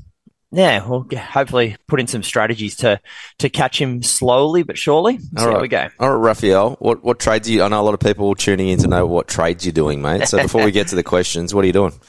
[0.53, 2.99] yeah, we'll g- hopefully put in some strategies to
[3.39, 5.17] to catch him slowly but surely.
[5.19, 5.87] See how we go.
[5.99, 7.63] All right, Raphael, what, what trades are you?
[7.63, 10.27] I know a lot of people tuning in to know what trades you're doing, mate.
[10.27, 11.93] So before we get to the questions, what are you doing?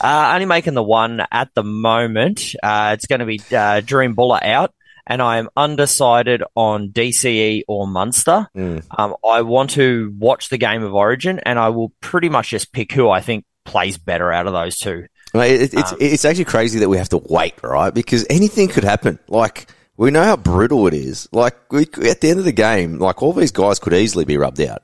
[0.00, 2.54] Uh, only making the one at the moment.
[2.62, 4.72] Uh, it's going to be uh, Dream Buller out,
[5.08, 8.46] and I am undecided on DCE or Munster.
[8.54, 8.84] Mm.
[8.96, 12.72] Um, I want to watch the game of Origin, and I will pretty much just
[12.72, 15.06] pick who I think plays better out of those two.
[15.34, 17.92] It, it's Um, it's actually crazy that we have to wait, right?
[17.92, 19.18] Because anything could happen.
[19.28, 21.28] Like we know how brutal it is.
[21.32, 24.36] Like we, at the end of the game, like all these guys could easily be
[24.36, 24.82] rubbed out.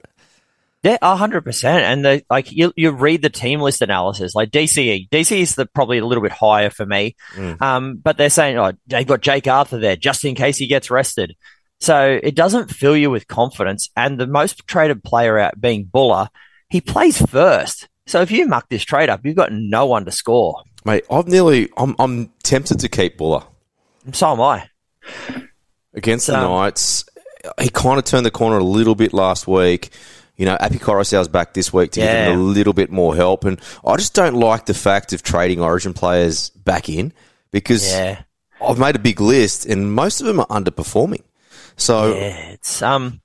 [0.85, 1.83] Yeah, hundred percent.
[1.85, 5.09] And the like, you you read the team list analysis, like DCE.
[5.09, 7.17] DCE is the probably a little bit higher for me.
[7.35, 7.61] Mm.
[7.61, 10.91] Um, but they're saying, oh, they've got Jake Arthur there just in case he gets
[10.91, 11.35] rested.
[11.81, 13.89] So it doesn't fill you with confidence.
[13.97, 16.29] And the most traded player out being Buller,
[16.69, 17.89] he plays first.
[18.07, 20.63] So if you muck this trade up, you've got no one to score.
[20.85, 21.71] Mate, I've nearly.
[21.79, 23.43] I'm I'm tempted to keep Buller
[24.13, 24.69] So am I.
[25.95, 27.07] against the Um, Knights.
[27.61, 29.91] He kind of turned the corner a little bit last week.
[30.37, 33.45] You know, Api Koroisau's back this week to give him a little bit more help,
[33.45, 37.13] and I just don't like the fact of trading Origin players back in
[37.53, 38.23] because Yeah.
[38.61, 41.23] I've made a big list, and most of them are underperforming.
[41.77, 43.21] So Yeah, it's um,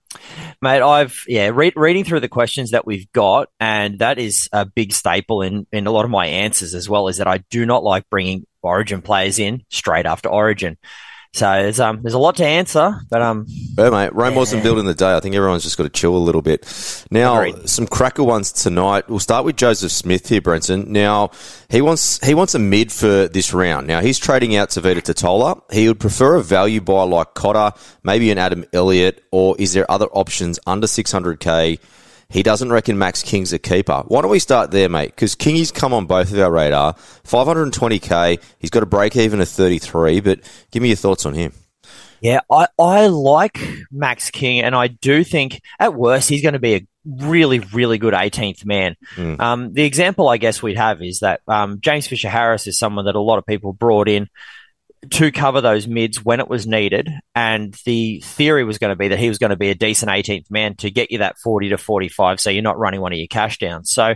[0.61, 0.81] mate.
[0.81, 4.93] I've yeah, read, reading through the questions that we've got, and that is a big
[4.93, 7.07] staple in in a lot of my answers as well.
[7.07, 10.77] Is that I do not like bringing Origin players in straight after Origin.
[11.33, 13.45] So there's um, there's a lot to answer, but um,
[13.77, 14.13] Yeah, mate.
[14.15, 15.15] Rome wasn't built in the day.
[15.15, 16.65] I think everyone's just got to chill a little bit.
[17.11, 17.69] Now, Agreed.
[17.69, 19.07] some cracker ones tonight.
[19.07, 20.91] We'll start with Joseph Smith here, Brenton.
[20.91, 21.29] Now,
[21.69, 23.85] he wants he wants a mid for this round.
[23.85, 25.61] Now, he's trading out to Vita Totola.
[25.71, 29.89] He would prefer a value buy like Cotter, maybe an Adam Elliott, or is there
[29.89, 31.79] other options under 600k?
[32.29, 34.03] He doesn't reckon Max King's a keeper.
[34.07, 35.07] Why don't we start there, mate?
[35.15, 36.93] Because Kingy's come on both of our radar.
[37.23, 38.39] 520k.
[38.59, 40.39] He's got a break even of 33, but
[40.71, 41.53] give me your thoughts on him.
[42.21, 43.59] yeah, I I like
[43.91, 47.97] Max King, and I do think at worst he's going to be a really really
[47.97, 48.95] good 18th man.
[49.15, 49.39] Mm.
[49.39, 53.05] Um, the example I guess we'd have is that um, James Fisher Harris is someone
[53.05, 54.29] that a lot of people brought in
[55.11, 57.09] to cover those mids when it was needed.
[57.35, 60.11] And the theory was going to be that he was going to be a decent
[60.11, 62.39] 18th man to get you that 40 to 45.
[62.39, 63.91] So you're not running one of your cash downs.
[63.91, 64.15] So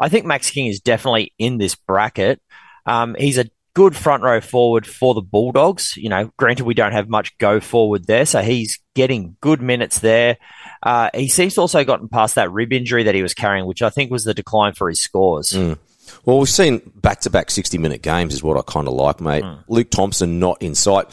[0.00, 2.40] I think Max King is definitely in this bracket.
[2.86, 5.96] Um, he's a good front row forward for the Bulldogs.
[5.96, 8.26] You know, granted, we don't have much go forward there.
[8.26, 10.38] So he's getting good minutes there.
[10.82, 13.82] Uh, he seems to also gotten past that rib injury that he was carrying, which
[13.82, 15.50] I think was the decline for his scores.
[15.50, 15.78] Mm.
[16.24, 19.20] Well, we've seen back to back 60 minute games, is what I kind of like,
[19.20, 19.44] mate.
[19.68, 21.06] Luke Thompson not in sight.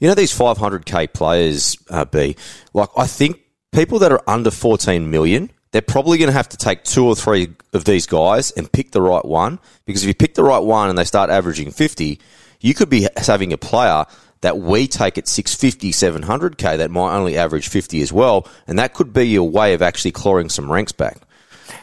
[0.00, 2.36] You know, these 500k players, uh, B,
[2.72, 3.40] like, I think
[3.72, 7.16] people that are under 14 million, they're probably going to have to take two or
[7.16, 9.58] three of these guys and pick the right one.
[9.86, 12.20] Because if you pick the right one and they start averaging 50,
[12.60, 14.04] you could be having a player
[14.42, 18.46] that we take at 650, 700k that might only average 50 as well.
[18.66, 21.18] And that could be your way of actually clawing some ranks back.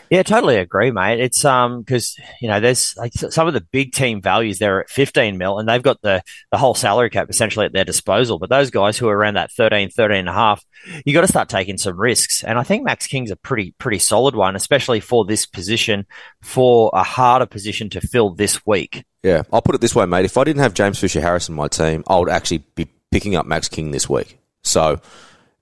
[0.10, 1.20] Yeah, totally agree, mate.
[1.20, 4.90] It's um because you know there's like some of the big team values there at
[4.90, 8.40] 15 mil, and they've got the the whole salary cap essentially at their disposal.
[8.40, 10.64] But those guys who are around that 13, 13 and a half,
[11.06, 12.44] you got to start taking some risks.
[12.44, 16.08] And I think Max King's a pretty pretty solid one, especially for this position,
[16.42, 19.06] for a harder position to fill this week.
[19.22, 20.26] Yeah, I'll put it this way, mate.
[20.26, 23.36] If I didn't have James Fisher Harris in my team, I would actually be picking
[23.36, 24.40] up Max King this week.
[24.64, 25.02] So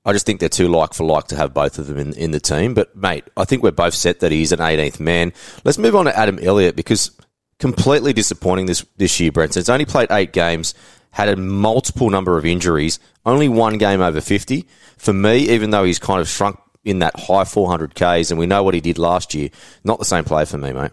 [0.08, 2.32] I just think they're too like for like to have both of them in, in
[2.32, 2.74] the team.
[2.74, 5.34] But, mate, I think we're both set that he's an 18th man.
[5.66, 7.12] Let's move on to Adam Elliott because
[7.60, 9.56] completely disappointing this, this year, Brent.
[9.56, 10.76] He's only played eight games,
[11.12, 14.66] had a multiple number of injuries, only one game over 50.
[14.96, 18.64] For me, even though he's kind of shrunk in that high 400Ks and we know
[18.64, 19.50] what he did last year,
[19.84, 20.92] not the same player for me, mate.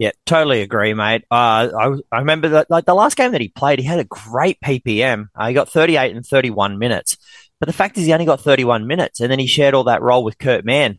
[0.00, 1.24] Yeah, totally agree, mate.
[1.30, 4.04] Uh, I, I remember that like the last game that he played, he had a
[4.04, 5.28] great PPM.
[5.34, 7.18] Uh, he got 38 and 31 minutes.
[7.60, 10.02] But the fact is, he only got 31 minutes, and then he shared all that
[10.02, 10.98] role with Kurt Mann.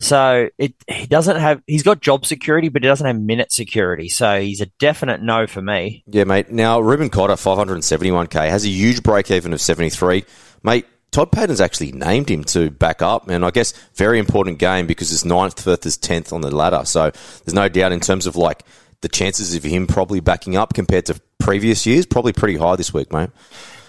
[0.00, 4.08] So it he doesn't have he's got job security, but he doesn't have minute security.
[4.08, 6.02] So he's a definite no for me.
[6.06, 6.50] Yeah, mate.
[6.50, 10.24] Now Reuben Cotter, 571k, has a huge break even of 73.
[10.64, 14.88] Mate, Todd Payten's actually named him to back up, and I guess very important game
[14.88, 16.82] because it's ninth versus tenth on the ladder.
[16.84, 17.10] So
[17.44, 18.64] there's no doubt in terms of like
[19.02, 22.92] the chances of him probably backing up compared to previous years, probably pretty high this
[22.92, 23.30] week, mate.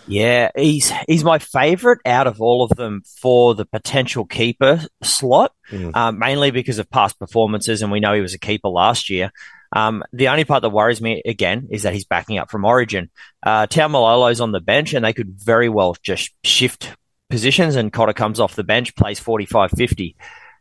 [0.08, 5.54] Yeah, he's he's my favourite out of all of them for the potential keeper slot,
[5.72, 5.96] mm.
[5.96, 9.32] um, mainly because of past performances, and we know he was a keeper last year.
[9.76, 13.10] Um, the only part that worries me again is that he's backing up from Origin.
[13.42, 16.92] Uh, Taumalolo's on the bench, and they could very well just shift
[17.30, 20.16] positions, and Cotter comes off the bench, plays 45-50.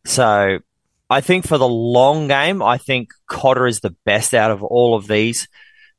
[0.06, 0.58] So
[1.10, 4.94] I think for the long game, I think Cotter is the best out of all
[4.94, 5.46] of these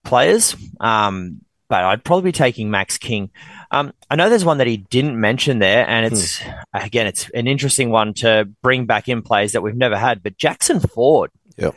[0.04, 0.56] players.
[0.80, 1.42] Um,
[1.82, 3.32] I'd probably be taking Max King.
[3.72, 6.52] Um, I know there's one that he didn't mention there, and it's hmm.
[6.74, 10.22] again, it's an interesting one to bring back in plays that we've never had.
[10.22, 11.76] But Jackson Ford, yep.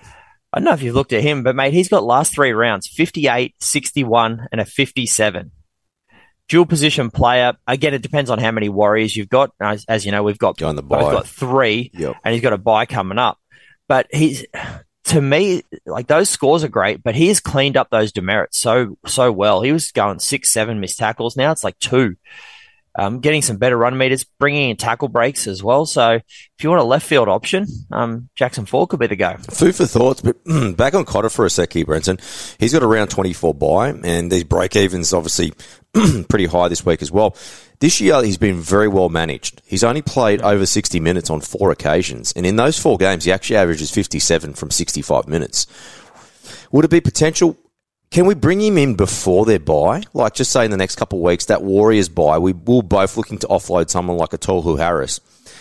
[0.53, 2.89] I don't know if you've looked at him, but mate, he's got last three rounds
[2.89, 5.53] 58, 61, and a 57.
[6.49, 7.55] Dual position player.
[7.67, 9.51] Again, it depends on how many warriors you've got.
[9.61, 12.17] As, as you know, we've got, the we've got three, yep.
[12.25, 13.39] and he's got a buy coming up.
[13.89, 14.47] But he's
[15.07, 18.99] to me, like those scores are great, but he has cleaned up those demerits so
[19.07, 19.63] so well.
[19.63, 21.37] He was going six, seven missed tackles.
[21.37, 22.17] Now it's like two.
[22.99, 25.85] Um, getting some better run meters, bringing in tackle breaks as well.
[25.85, 29.37] So if you want a left field option, um, Jackson Ford could be the go.
[29.51, 30.37] Food for thoughts, but
[30.77, 32.19] back on Cotter for a sec here, Brenton.
[32.59, 35.53] He's got around 24 buy, and these break evens obviously
[36.29, 37.37] pretty high this week as well.
[37.79, 39.61] This year, he's been very well managed.
[39.67, 43.33] He's only played over 60 minutes on four occasions, and in those four games, he
[43.33, 45.67] actually averages 57 from 65 minutes.
[46.73, 47.57] Would it be potential?
[48.11, 50.03] Can we bring him in before their buy?
[50.15, 53.17] Like, just say in the next couple of weeks, that Warriors buy, we will both
[53.17, 55.21] looking to offload someone like a Tohu Harris.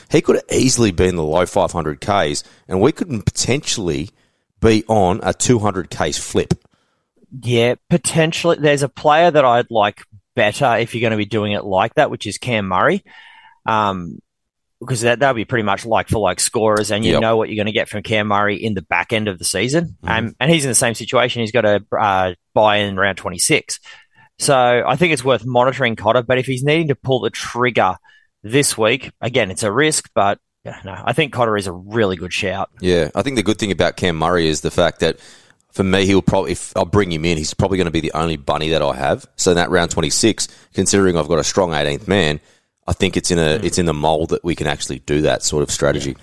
[0.09, 4.11] He could have easily been the low 500Ks, and we could potentially
[4.61, 6.53] be on a 200Ks flip.
[7.41, 8.57] Yeah, potentially.
[8.59, 10.03] There's a player that I'd like
[10.36, 13.04] better if you're going to be doing it like that, which is Cam Murray.
[13.66, 14.20] Um,
[14.80, 17.22] because that that'll be pretty much like for like scorers, and you yep.
[17.22, 19.46] know what you're going to get from Cam Murray in the back end of the
[19.46, 19.98] season.
[20.04, 20.28] Mm-hmm.
[20.28, 21.42] Um, and he's in the same situation.
[21.42, 23.80] He's got to uh, buy in round 26.
[24.38, 26.24] So I think it's worth monitoring Cotter.
[26.24, 27.96] But if he's needing to pull the trigger
[28.44, 32.34] this week, again, it's a risk, but no, I think Cotter is a really good
[32.34, 32.70] shout.
[32.82, 35.20] Yeah, I think the good thing about Cam Murray is the fact that
[35.76, 38.14] for me, he'll probably, if I'll bring him in, he's probably going to be the
[38.14, 39.26] only bunny that I have.
[39.35, 42.39] So in that round 26, considering I've got a strong 18th man,
[42.88, 45.43] I think it's in a, it's in the mold that we can actually do that
[45.43, 46.15] sort of strategy.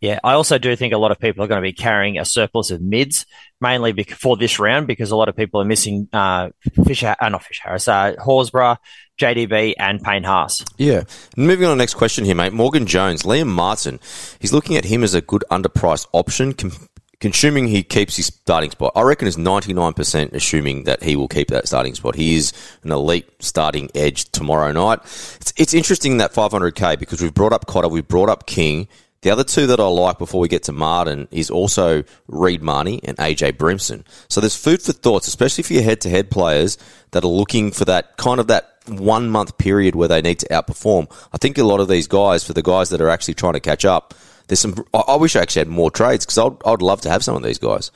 [0.00, 0.14] Yeah.
[0.14, 0.20] yeah.
[0.24, 2.72] I also do think a lot of people are going to be carrying a surplus
[2.72, 3.26] of mids,
[3.60, 6.48] mainly for this round, because a lot of people are missing uh,
[6.84, 8.78] Fisher, uh, not Fisher Harris, uh, Horsburgh,
[9.20, 10.64] JDB, and Payne Haas.
[10.78, 11.04] Yeah.
[11.36, 12.52] Moving on to the next question here, mate.
[12.52, 14.00] Morgan Jones, Liam Martin.
[14.40, 16.54] He's looking at him as a good underpriced option.
[16.54, 16.72] Com-
[17.20, 18.92] consuming he keeps his starting spot.
[18.94, 22.14] I reckon it's 99% assuming that he will keep that starting spot.
[22.14, 22.52] He is
[22.82, 25.00] an elite starting edge tomorrow night.
[25.02, 28.88] It's, it's interesting that 500k because we've brought up Cotter, we've brought up King.
[29.22, 33.00] The other two that I like before we get to Martin is also Reed Mahoney
[33.02, 34.04] and AJ Brimson.
[34.28, 36.78] So there's food for thoughts, especially for your head-to-head players
[37.10, 40.48] that are looking for that kind of that one month period where they need to
[40.48, 41.10] outperform.
[41.32, 43.60] I think a lot of these guys, for the guys that are actually trying to
[43.60, 44.14] catch up,
[44.46, 44.74] there's some.
[44.92, 47.36] I, I wish I actually had more trades because I'd, I'd love to have some
[47.36, 47.90] of these guys.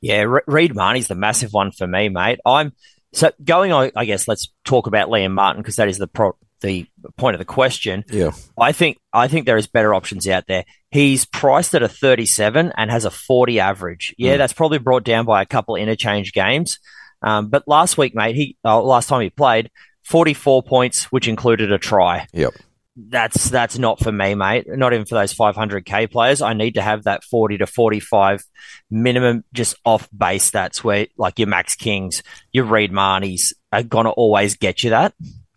[0.00, 2.40] Yeah, Reed Mahoney's the massive one for me, mate.
[2.44, 2.72] I'm
[3.12, 3.92] so going on.
[3.94, 6.86] I guess let's talk about Liam Martin because that is the pro, the
[7.16, 8.04] point of the question.
[8.10, 8.32] Yeah.
[8.58, 10.64] I think I think there is better options out there.
[10.90, 14.14] He's priced at a 37 and has a 40 average.
[14.18, 16.78] Yeah, that's probably brought down by a couple of interchange games.
[17.22, 19.70] Um, but last week, mate, he uh, last time he played,
[20.04, 22.26] 44 points, which included a try.
[22.32, 22.54] Yep.
[22.94, 24.66] That's that's not for me, mate.
[24.68, 26.42] Not even for those 500k players.
[26.42, 28.44] I need to have that 40 to 45
[28.90, 34.10] minimum, just off base That's where like your Max Kings, your Reed Mahoneys are gonna
[34.10, 35.14] always get you that.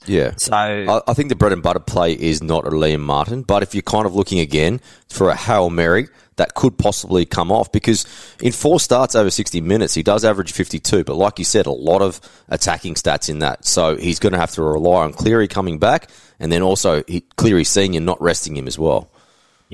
[0.07, 0.33] Yeah.
[0.37, 3.63] So I, I think the bread and butter play is not a Liam Martin, but
[3.63, 6.07] if you're kind of looking again for a Hail Mary,
[6.37, 8.05] that could possibly come off because
[8.41, 11.03] in four starts over 60 minutes, he does average 52.
[11.03, 12.19] But like you said, a lot of
[12.49, 13.65] attacking stats in that.
[13.65, 16.09] So he's going to have to rely on Cleary coming back
[16.39, 19.09] and then also he, Cleary senior not resting him as well.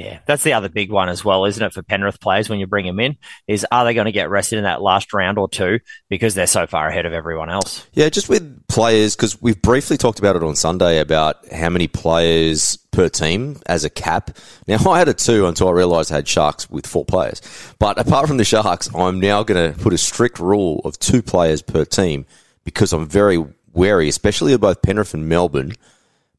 [0.02, 2.68] Yeah, that's the other big one as well, isn't it, for Penrith players when you
[2.68, 3.18] bring them in?
[3.48, 5.80] Is are they going to get rested in that last round or two
[6.10, 7.86] because they're so far ahead of everyone else?
[7.94, 11.88] Yeah, just with players, because we've briefly talked about it on Sunday about how many
[11.88, 14.38] players per team as a cap.
[14.68, 17.42] Now, I had a two until I realised I had Sharks with four players.
[17.78, 21.22] But apart from the Sharks, I'm now going to put a strict rule of two
[21.22, 22.26] players per team
[22.64, 25.74] because I'm very wary, especially of both Penrith and Melbourne,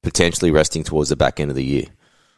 [0.03, 1.87] potentially resting towards the back end of the year.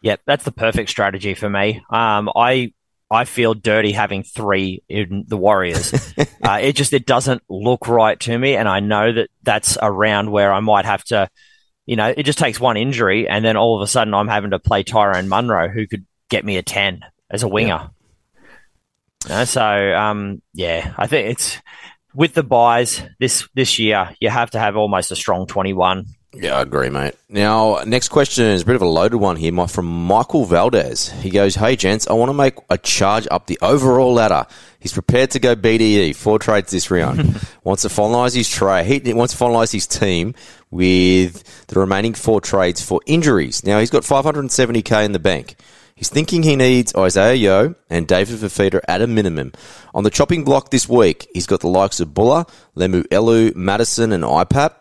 [0.04, 1.82] Yep, that's the perfect strategy for me.
[1.88, 2.74] Um, I
[3.10, 5.94] I feel dirty having three in the Warriors.
[6.42, 9.90] uh, it just it doesn't look right to me, and I know that that's a
[9.90, 11.30] round where I might have to,
[11.86, 14.50] you know, it just takes one injury, and then all of a sudden I'm having
[14.50, 17.00] to play Tyrone Munro, who could get me a ten
[17.30, 17.88] as a winger.
[19.30, 21.56] Uh, so um, yeah, I think it's
[22.14, 24.14] with the buys this this year.
[24.20, 26.04] You have to have almost a strong twenty one.
[26.36, 27.14] Yeah, I agree, mate.
[27.28, 31.08] Now, next question is a bit of a loaded one here my- from Michael Valdez.
[31.08, 34.46] He goes, Hey, gents, I want to make a charge up the overall ladder.
[34.80, 37.40] He's prepared to go BDE, four trades this round.
[37.64, 39.06] wants to finalise his trade.
[39.06, 40.34] He wants to finalise his team
[40.70, 43.64] with the remaining four trades for injuries.
[43.64, 45.56] Now, he's got 570k in the bank.
[45.96, 49.52] He's thinking he needs Isaiah Yo and David Fifita at a minimum.
[49.94, 52.46] On the chopping block this week, he's got the likes of Buller,
[52.76, 54.72] Lemuelu, Madison, and IPAP.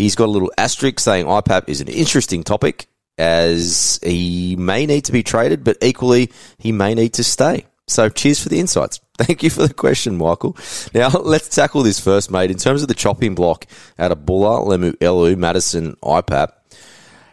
[0.00, 2.86] He's got a little asterisk saying IPAP is an interesting topic
[3.18, 7.66] as he may need to be traded, but equally he may need to stay.
[7.86, 9.00] So cheers for the insights.
[9.18, 10.56] Thank you for the question, Michael.
[10.94, 12.50] Now let's tackle this first, mate.
[12.50, 13.66] In terms of the chopping block
[13.98, 16.48] out of Buller, Lemuelu, Madison, IPAP,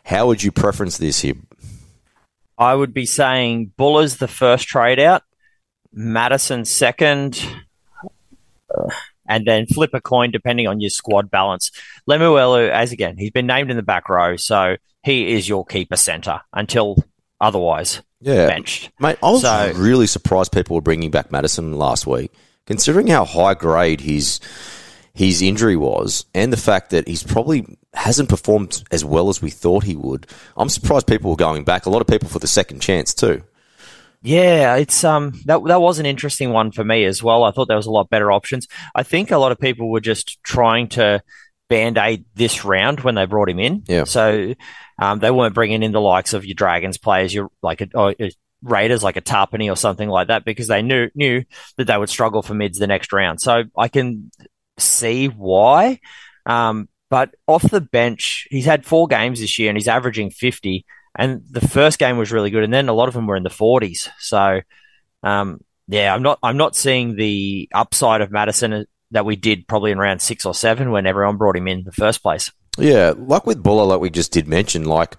[0.03, 1.35] how would you preference this here?
[2.57, 5.23] I would be saying Buller's the first trade out,
[5.93, 7.41] Madison second,
[8.75, 8.89] uh,
[9.27, 11.71] and then flip a coin depending on your squad balance.
[12.09, 15.95] Lemuelu, as again, he's been named in the back row, so he is your keeper
[15.95, 17.03] centre until
[17.39, 18.47] otherwise Yeah.
[18.47, 18.89] benched.
[18.99, 22.31] Mate, I was So- really surprised people were bringing back Madison last week,
[22.65, 24.39] considering how high grade his
[25.13, 29.49] his injury was, and the fact that he's probably hasn't performed as well as we
[29.49, 30.27] thought he would.
[30.55, 31.87] I'm surprised people were going back.
[31.87, 33.41] A lot of people for the second chance too.
[34.21, 37.43] Yeah, it's um that that was an interesting one for me as well.
[37.43, 38.67] I thought there was a lot better options.
[38.95, 41.21] I think a lot of people were just trying to
[41.69, 43.83] band aid this round when they brought him in.
[43.87, 44.05] Yeah.
[44.05, 44.53] So
[44.99, 48.15] um, they weren't bringing in the likes of your Dragons players, your like a, or,
[48.19, 48.29] uh,
[48.63, 51.43] Raiders, like a Tapine or something like that, because they knew knew
[51.77, 53.39] that they would struggle for mids the next round.
[53.39, 54.31] So I can
[54.79, 55.99] see why.
[56.45, 60.85] Um, but off the bench, he's had four games this year and he's averaging 50.
[61.17, 62.63] And the first game was really good.
[62.63, 64.09] And then a lot of them were in the 40s.
[64.19, 64.61] So,
[65.23, 69.91] um, yeah, I'm not, I'm not seeing the upside of Madison that we did probably
[69.91, 72.51] in round six or seven when everyone brought him in, in the first place.
[72.77, 75.15] Yeah, like with Buller, like we just did mention, like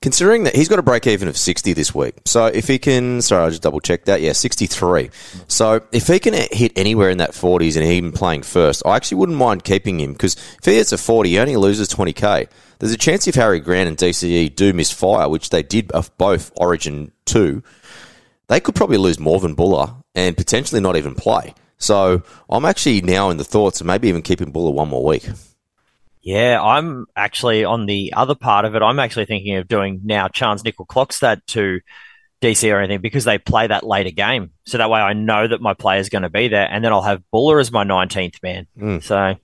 [0.00, 2.14] considering that he's got a break even of 60 this week.
[2.24, 4.20] So if he can, sorry, I just double checked that.
[4.20, 5.10] Yeah, 63.
[5.48, 9.18] So if he can hit anywhere in that 40s and even playing first, I actually
[9.18, 12.48] wouldn't mind keeping him because if he hits a 40, he only loses 20k.
[12.78, 16.50] There's a chance if Harry Grant and DCE do misfire, which they did of both
[16.56, 17.62] Origin 2,
[18.48, 21.54] they could probably lose more than Buller and potentially not even play.
[21.76, 25.28] So I'm actually now in the thoughts of maybe even keeping Buller one more week.
[26.22, 28.82] Yeah, I'm actually on the other part of it.
[28.82, 31.80] I'm actually thinking of doing now Chance Nickel Clockstad to
[32.42, 34.50] DC or anything because they play that later game.
[34.66, 36.68] So that way I know that my player is going to be there.
[36.70, 38.66] And then I'll have Buller as my 19th man.
[39.00, 39.36] So,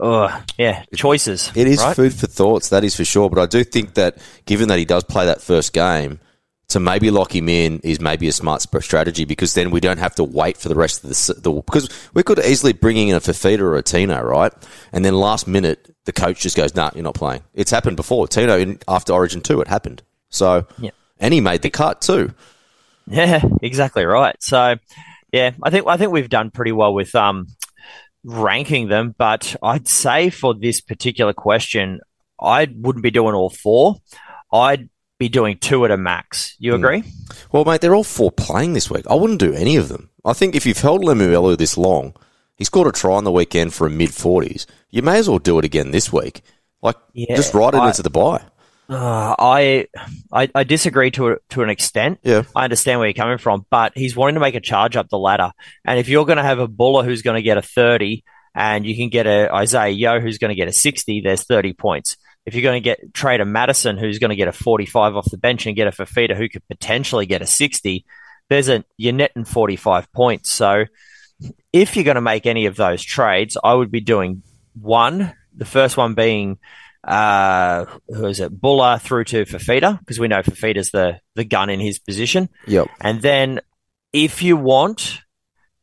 [0.00, 1.50] uh, yeah, choices.
[1.54, 1.96] It is right?
[1.96, 3.28] food for thoughts, that is for sure.
[3.28, 6.20] But I do think that given that he does play that first game,
[6.68, 10.14] to maybe lock him in is maybe a smart strategy because then we don't have
[10.16, 13.20] to wait for the rest of the, the because we could easily bring in a
[13.20, 14.52] Fifita or a Tino, right?
[14.92, 18.28] And then last minute the coach just goes, "Nah, you're not playing." It's happened before.
[18.28, 20.02] Tino in, after Origin two, it happened.
[20.28, 20.90] So, Yeah.
[21.18, 22.34] and he made the cut too.
[23.06, 24.36] Yeah, exactly right.
[24.40, 24.76] So,
[25.32, 27.46] yeah, I think I think we've done pretty well with um
[28.24, 32.00] ranking them, but I'd say for this particular question,
[32.38, 33.96] I wouldn't be doing all four.
[34.52, 36.54] I'd be doing two at a max.
[36.58, 37.02] You agree?
[37.52, 39.04] Well, mate, they're all four playing this week.
[39.10, 40.10] I wouldn't do any of them.
[40.24, 42.14] I think if you've held Lemuelu this long,
[42.56, 44.66] he scored a try on the weekend for a mid 40s.
[44.90, 46.42] You may as well do it again this week.
[46.82, 48.42] Like, Yeah, just ride it I- into the bye.
[48.90, 49.86] Uh, I,
[50.32, 52.20] I I disagree to a, to an extent.
[52.22, 52.44] Yeah.
[52.56, 55.18] I understand where you're coming from, but he's wanting to make a charge up the
[55.18, 55.50] ladder.
[55.84, 58.24] And if you're going to have a buller who's going to get a 30
[58.54, 61.74] and you can get a Isaiah Yo who's going to get a 60, there's 30
[61.74, 62.16] points.
[62.48, 65.30] If you're going to get trade a Madison who's going to get a 45 off
[65.30, 68.06] the bench and get a Fifita who could potentially get a 60,
[68.48, 70.50] there's a you're netting 45 points.
[70.50, 70.86] So
[71.74, 74.42] if you're going to make any of those trades, I would be doing
[74.72, 75.34] one.
[75.54, 76.58] The first one being
[77.04, 78.58] uh, who is it?
[78.58, 82.48] Buller through to Fifita because we know Fifita's the the gun in his position.
[82.66, 82.88] Yep.
[83.02, 83.60] And then
[84.14, 85.20] if you want,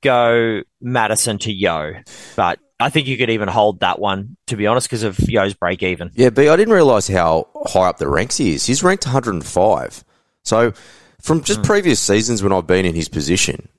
[0.02, 1.94] go Madison to Yo.
[2.36, 5.54] But I think you could even hold that one to be honest because of Yo's
[5.54, 6.12] break even.
[6.14, 8.66] Yeah, B, I didn't realise how high up the ranks he is.
[8.66, 10.04] He's ranked 105.
[10.44, 10.74] So,
[11.22, 11.66] from just hmm.
[11.66, 13.70] previous seasons when I've been in his position,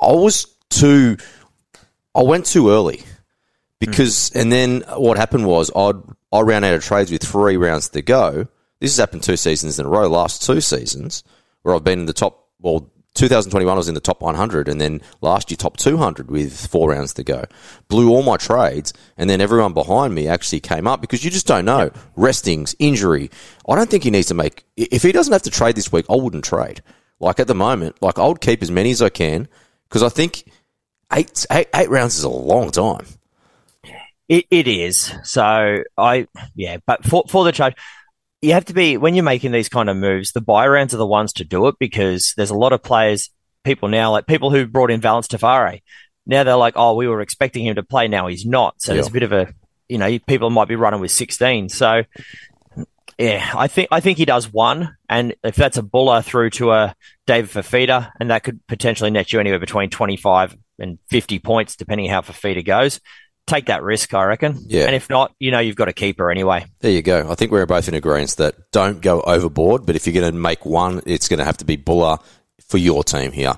[0.00, 1.16] I was too.
[2.14, 3.02] I went too early
[3.78, 4.38] because, hmm.
[4.40, 6.00] and then what happened was I'd
[6.32, 8.46] I ran out of trades with three rounds to go.
[8.78, 10.08] This has happened two seasons in a row.
[10.08, 11.24] Last two seasons
[11.62, 12.48] where I've been in the top.
[12.60, 12.90] Well,
[13.20, 16.88] 2021 I was in the top 100, and then last year top 200 with four
[16.88, 17.44] rounds to go.
[17.88, 21.46] Blew all my trades, and then everyone behind me actually came up because you just
[21.46, 23.30] don't know restings, injury.
[23.68, 24.64] I don't think he needs to make.
[24.74, 26.82] If he doesn't have to trade this week, I wouldn't trade.
[27.18, 29.48] Like at the moment, like I would keep as many as I can
[29.86, 30.50] because I think
[31.12, 33.04] eight, eight eight rounds is a long time.
[34.30, 35.12] It, it is.
[35.24, 37.74] So I, yeah, but for, for the charge,
[38.42, 40.98] you have to be, when you're making these kind of moves, the buy rounds are
[40.98, 43.30] the ones to do it because there's a lot of players,
[43.64, 45.82] people now, like people who brought in Valence Tafare.
[46.26, 48.08] Now they're like, oh, we were expecting him to play.
[48.08, 48.80] Now he's not.
[48.80, 49.52] So there's a bit of a,
[49.88, 51.68] you know, people might be running with 16.
[51.68, 52.04] So
[53.18, 54.96] yeah, I think, I think he does one.
[55.08, 56.94] And if that's a buller through to a
[57.26, 62.08] David Fifita, and that could potentially net you anywhere between 25 and 50 points, depending
[62.08, 63.00] how Fifita goes
[63.50, 64.58] take that risk, I reckon.
[64.66, 64.86] Yeah.
[64.86, 66.64] And if not, you know, you've got a keeper anyway.
[66.80, 67.30] There you go.
[67.30, 70.38] I think we're both in agreement that don't go overboard, but if you're going to
[70.38, 72.18] make one, it's going to have to be Buller
[72.66, 73.54] for your team here.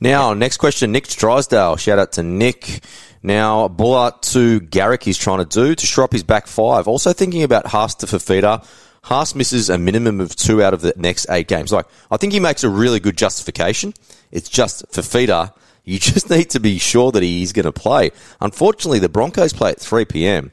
[0.00, 1.76] Now, next question, Nick Drysdale.
[1.76, 2.80] Shout out to Nick.
[3.22, 6.88] Now, Buller to Garrick he's trying to do to shore up his back five.
[6.88, 8.66] Also thinking about Haas to Fifita.
[9.04, 11.72] Haas misses a minimum of two out of the next eight games.
[11.72, 13.94] Like, I think he makes a really good justification.
[14.30, 15.52] It's just Fifita.
[15.88, 18.10] You just need to be sure that he's going to play.
[18.40, 20.52] Unfortunately, the Broncos play at 3 p.m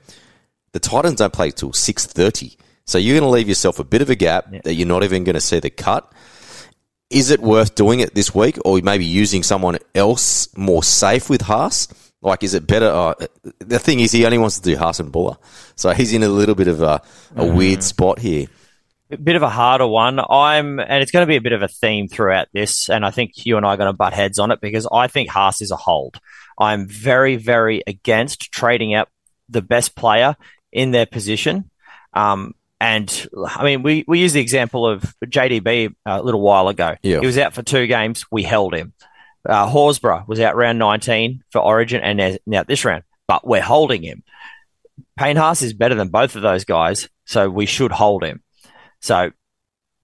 [0.76, 2.58] the Titans don't play till six thirty.
[2.84, 5.24] So you're going to leave yourself a bit of a gap that you're not even
[5.24, 6.12] going to see the cut.
[7.10, 11.44] Is it worth doing it this week, or maybe using someone else more safe with
[11.44, 11.88] Haas?
[12.22, 12.88] Like, is it better?
[12.88, 13.14] Uh,
[13.60, 15.38] the thing is, he only wants to do Haas and Buller,
[15.78, 17.02] so he's in a little bit of a,
[17.38, 18.48] a weird spot here.
[19.12, 20.20] A bit of a harder one.
[20.20, 22.90] I'm, and it's going to be a bit of a theme throughout this.
[22.90, 25.08] And I think you and I are going to butt heads on it because I
[25.08, 26.18] think Haas is a hold.
[26.60, 29.10] I'm very, very against trading out
[29.50, 30.36] the best player
[30.72, 31.70] in their position.
[32.14, 36.96] Um, and I mean, we, we use the example of JDB a little while ago.
[37.04, 37.20] Yeah.
[37.20, 38.26] He was out for two games.
[38.32, 38.94] We held him.
[39.48, 43.62] Uh, Horsburgh was out round 19 for Origin and now- now this round, but we're
[43.62, 44.24] holding him.
[45.18, 48.42] Payne Haas is better than both of those guys, so we should hold him.
[49.02, 49.32] So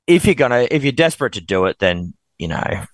[0.07, 2.85] if you're gonna, if you're desperate to do it, then you know,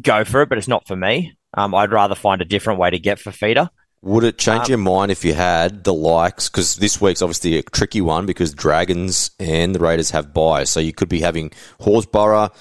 [0.00, 0.48] go for it.
[0.48, 1.36] But it's not for me.
[1.54, 3.70] Um, I'd rather find a different way to get for feeder.
[4.04, 6.48] Would it change your mind if you had the likes?
[6.48, 10.80] Because this week's obviously a tricky one because Dragons and the Raiders have buys, so
[10.80, 12.52] you could be having Horsburgh,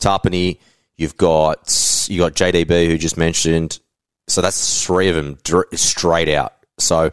[0.00, 0.58] Tapine.
[0.96, 3.78] You've got you got JDB who just mentioned,
[4.26, 5.38] so that's three of them
[5.74, 6.54] straight out.
[6.80, 7.12] So,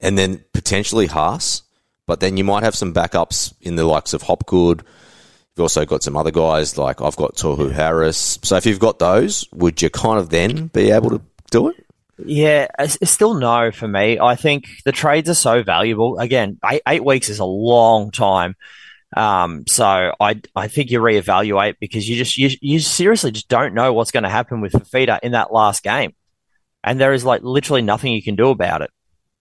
[0.00, 1.62] and then potentially Haas,
[2.06, 4.84] but then you might have some backups in the likes of Hopgood.
[5.54, 8.38] You've also got some other guys like I've got Tohu Harris.
[8.42, 11.86] So if you've got those, would you kind of then be able to do it?
[12.24, 14.18] Yeah, it's, still no for me.
[14.18, 16.18] I think the trades are so valuable.
[16.18, 18.54] Again, eight, eight weeks is a long time.
[19.14, 23.74] Um, so I I think you reevaluate because you just you, you seriously just don't
[23.74, 26.14] know what's going to happen with Fifita in that last game,
[26.82, 28.90] and there is like literally nothing you can do about it.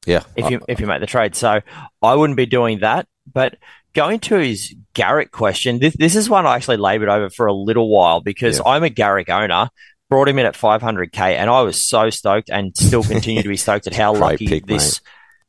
[0.06, 1.36] Yeah, if you if you make the trade.
[1.36, 1.62] So
[2.02, 3.08] I wouldn't be doing that.
[3.32, 3.58] But
[3.94, 7.54] going to his Garrick question, this this is one I actually laboured over for a
[7.54, 8.64] little while because Yeah.
[8.66, 9.70] I'm a Garrick owner.
[10.10, 13.56] Brought him in at 500k, and I was so stoked, and still continue to be
[13.56, 15.00] stoked at how lucky pick, this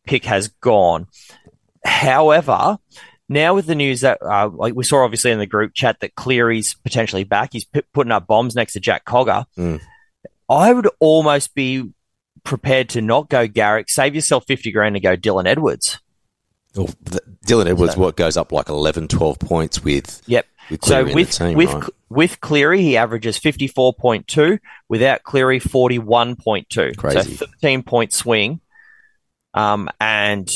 [0.06, 1.08] pick has gone.
[1.84, 2.78] However,
[3.28, 6.14] now with the news that uh, like we saw obviously in the group chat that
[6.14, 9.46] Cleary's potentially back, he's p- putting up bombs next to Jack Cogger.
[9.58, 9.80] Mm.
[10.48, 11.90] I would almost be
[12.44, 15.98] prepared to not go Garrick, save yourself 50 grand and go Dylan Edwards.
[16.76, 20.46] Oh, th- Dylan Edwards, what goes up like 11, 12 points with Yep.
[20.70, 21.84] with So with the team, with right?
[22.08, 24.58] with Cleary, he averages fifty four point two.
[24.88, 26.92] Without Cleary, forty one point two.
[26.96, 27.34] Crazy.
[27.36, 28.60] So thirteen point swing.
[29.54, 30.50] Um, and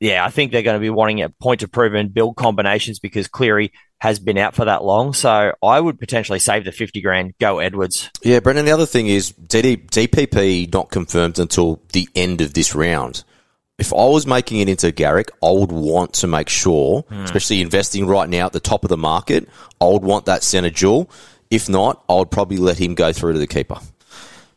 [0.00, 2.98] yeah, I think they're going to be wanting a point to prove and build combinations
[2.98, 5.14] because Cleary has been out for that long.
[5.14, 8.10] So I would potentially save the fifty grand, go Edwards.
[8.22, 12.74] Yeah, Brendan, the other thing is DD, DPP not confirmed until the end of this
[12.74, 13.24] round.
[13.78, 18.06] If I was making it into Garrick, I would want to make sure, especially investing
[18.06, 19.50] right now at the top of the market,
[19.82, 21.10] I would want that centre jewel.
[21.50, 23.78] If not, I would probably let him go through to the keeper.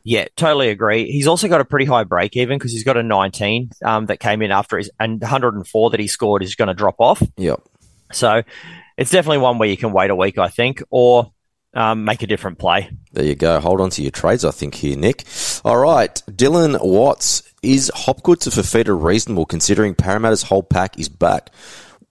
[0.04, 1.12] Yeah, totally agree.
[1.12, 4.20] He's also got a pretty high break even because he's got a 19 um, that
[4.20, 7.22] came in after his and 104 that he scored is going to drop off.
[7.38, 7.62] Yep.
[8.12, 8.42] So
[9.00, 11.32] it's definitely one where you can wait a week, I think, or
[11.74, 12.92] um, make a different play.
[13.14, 13.62] There you go.
[13.62, 15.24] Hold on to your trades, I think, here, Nick.
[15.64, 16.22] All right.
[16.30, 17.44] Dylan Watts.
[17.62, 21.50] Is Hopgood to Fifita reasonable considering Parramatta's whole pack is back?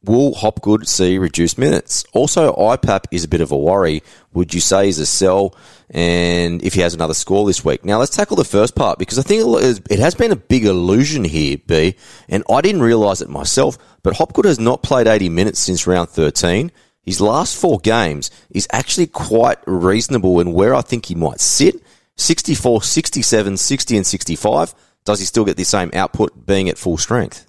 [0.04, 2.04] Will Hopgood see reduced minutes?
[2.12, 4.02] Also, IPAP is a bit of a worry.
[4.34, 5.56] Would you say he's a sell?
[5.90, 7.84] And if he has another score this week.
[7.84, 9.42] Now, let's tackle the first part because I think
[9.90, 11.96] it has been a big illusion here, B,
[12.28, 16.10] and I didn't realise it myself, but Hopgood has not played 80 minutes since round
[16.10, 16.70] 13.
[17.02, 21.82] His last four games is actually quite reasonable in where I think he might sit
[22.16, 24.74] 64, 67, 60, and 65.
[25.06, 27.46] Does he still get the same output being at full strength?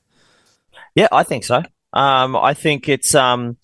[0.96, 1.62] Yeah, I think so.
[1.92, 3.58] Um, I think it's um,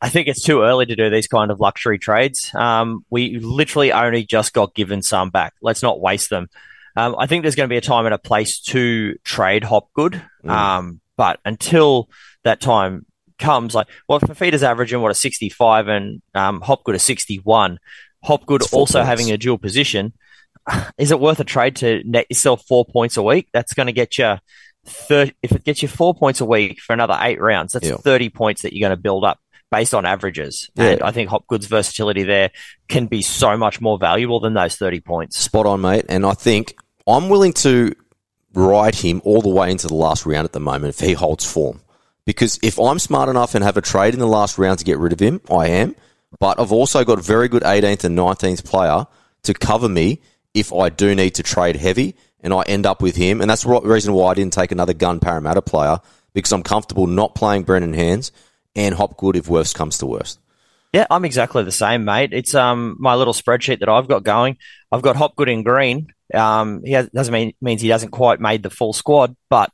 [0.00, 2.50] I think it's too early to do these kind of luxury trades.
[2.54, 5.54] Um, we literally only just got given some back.
[5.60, 6.48] Let's not waste them.
[6.96, 10.22] Um, I think there's going to be a time and a place to trade Hopgood.
[10.44, 12.08] Um, but until
[12.44, 13.04] that time
[13.38, 17.78] comes, like, well, Fifita's averaging what a 65 and um, Hopgood a 61.
[18.24, 19.08] Hopgood also points.
[19.08, 20.12] having a dual position.
[20.98, 23.48] Is it worth a trade to net yourself four points a week?
[23.52, 24.36] That's going to get you
[24.86, 27.96] 30, if it gets you four points a week for another eight rounds, that's Yeah.
[27.96, 29.38] 30 points that you're going to build up
[29.70, 30.70] based on averages.
[30.74, 30.84] Yeah.
[30.84, 32.50] And I think Hopgood's versatility there
[32.88, 35.38] can be so much more valuable than those 30 points.
[35.38, 36.06] Spot on, mate.
[36.08, 36.76] And I think
[37.06, 37.94] I'm willing to
[38.54, 41.50] ride him all the way into the last round at the moment if he holds
[41.50, 41.82] form.
[42.24, 44.98] Because if I'm smart enough and have a trade in the last round to get
[44.98, 45.96] rid of him, I am.
[46.38, 49.06] But I've also got a very good 18th and 19th player
[49.44, 50.20] to cover me
[50.52, 53.40] if I do need to trade heavy and I end up with him.
[53.40, 56.00] And that's the reason why I didn't take another gun Parramatta player
[56.34, 58.30] because I'm comfortable not playing Brendan Hands
[58.76, 60.38] and Hopgood if worst comes to worst.
[60.92, 62.32] Yeah, I'm exactly the same, mate.
[62.32, 64.56] It's um my little spreadsheet that I've got going.
[64.90, 66.08] I've got Hopgood in green.
[66.32, 69.70] Um, he has, doesn't mean means he hasn't quite made the full squad, but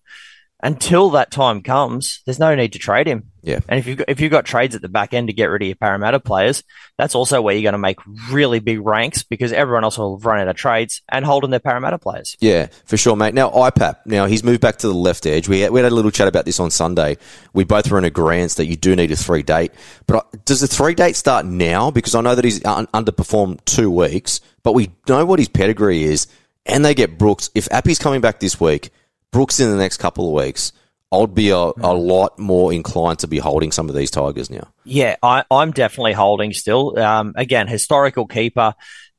[0.65, 3.31] until that time comes, there's no need to trade him.
[3.43, 3.61] Yeah.
[3.69, 5.61] And if you've got, if you've got trades at the back end to get rid
[5.61, 6.65] of your Parramatta players,
[6.97, 7.99] that's also where you're going to make
[8.31, 11.61] really big ranks because everyone else will have run out of trades and holding their
[11.61, 12.35] Parramatta players.
[12.41, 13.35] Yeah, for sure, mate.
[13.35, 15.51] Now, IPAP, now he's moved back to the left edge.
[15.51, 17.19] We had, we had a little chat about this on Sunday.
[17.53, 19.73] We both were in agreement that you do need a three date.
[20.07, 21.91] But uh, does the three date start now?
[21.91, 26.05] Because I know that he's un- underperformed two weeks, but we know what his pedigree
[26.05, 26.27] is,
[26.65, 27.51] and they get Brooks.
[27.55, 28.91] If Appy's coming back this week,
[29.35, 30.71] Brooks in the next couple of weeks,
[31.11, 34.73] I'd be a, a lot more inclined to be holding some of these Tigers now.
[34.85, 36.97] Yeah, I, I'm definitely holding still.
[36.97, 38.75] Um, again, historical keeper.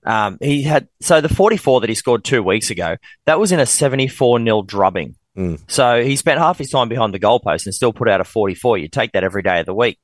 [0.05, 2.95] Um, he had so the 44 that he scored two weeks ago.
[3.25, 5.15] That was in a 74 nil drubbing.
[5.35, 5.59] Mm.
[5.67, 8.77] So he spent half his time behind the goalpost and still put out a 44.
[8.77, 9.99] You take that every day of the week.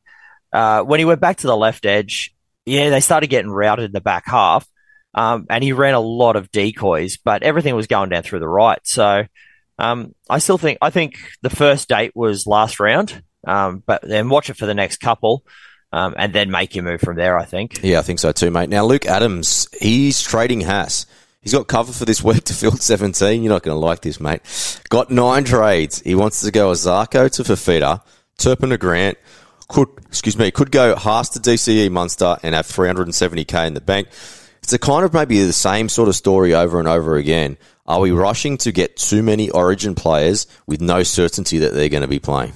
[0.52, 2.36] Uh, when he went back to the left edge,
[2.66, 4.68] yeah, they started getting routed in the back half,
[5.14, 8.48] um, and he ran a lot of decoys, but everything was going down through the
[8.50, 8.80] right.
[8.84, 9.24] So
[9.82, 14.30] um, I still think I think the first date was last round, um, but then
[14.30, 15.44] watch it for the next couple,
[15.92, 17.38] um, and then make your move from there.
[17.38, 17.80] I think.
[17.82, 18.70] Yeah, I think so too, mate.
[18.70, 21.08] Now, Luke Adams, he's trading Haas.
[21.42, 23.42] He's got cover for this week to field 17.
[23.42, 24.42] You're not going to like this, mate.
[24.90, 26.00] Got nine trades.
[26.02, 28.02] He wants to go Isaako to Fifita,
[28.38, 29.18] Turpin to Grant.
[29.68, 34.10] Could, excuse me, could go Haas to DCE Munster and have 370k in the bank.
[34.62, 37.58] It's a kind of maybe the same sort of story over and over again.
[37.92, 42.04] Are we rushing to get too many origin players with no certainty that they're going
[42.04, 42.54] to be playing?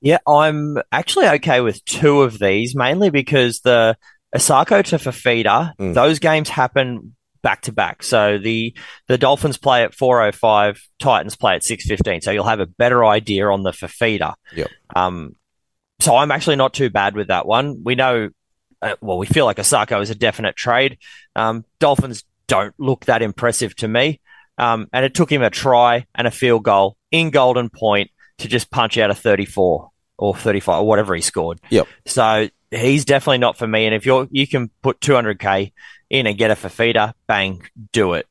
[0.00, 3.96] Yeah, I'm actually okay with two of these, mainly because the
[4.34, 5.94] Isaako to Fifita, Mm.
[5.94, 8.02] those games happen back to back.
[8.02, 8.74] So the
[9.06, 12.20] the Dolphins play at 4:05, Titans play at 6:15.
[12.22, 14.34] So you'll have a better idea on the Fifita.
[14.56, 14.68] Yep.
[14.96, 15.36] Um,
[16.00, 17.82] so I'm actually not too bad with that one.
[17.84, 18.30] We know,
[18.82, 20.98] uh, well, we feel like Isaako is a definite trade.
[21.36, 24.20] Um, Dolphins don't look that impressive to me.
[24.56, 28.48] Um, and it took him a try and a field goal in Golden Point to
[28.48, 31.60] just punch out a 34 or 35 or whatever he scored.
[31.70, 31.88] Yep.
[32.06, 33.86] So he's definitely not for me.
[33.86, 35.72] And if you're, you can put 200k
[36.10, 37.62] in and get a Fifita, bang,
[37.92, 38.26] do it.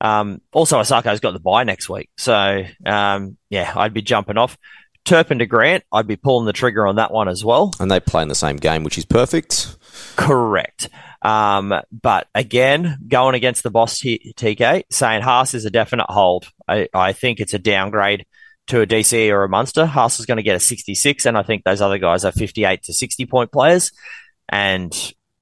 [0.00, 2.08] Um, also, Isaako's got the buy next week.
[2.16, 4.56] So, um, yeah, I'd be jumping off.
[5.04, 7.72] Turpin to Grant, I'd be pulling the trigger on that one as well.
[7.80, 9.76] And they play in the same game, which is perfect.
[10.16, 10.88] Correct.
[11.22, 16.48] Um, but again, going against the boss TK, saying Haas is a definite hold.
[16.66, 18.26] I, I think it's a downgrade
[18.68, 19.86] to a DC or a Munster.
[19.86, 22.82] Haas is going to get a 66, and I think those other guys are 58
[22.84, 23.92] to 60 point players.
[24.48, 24.94] And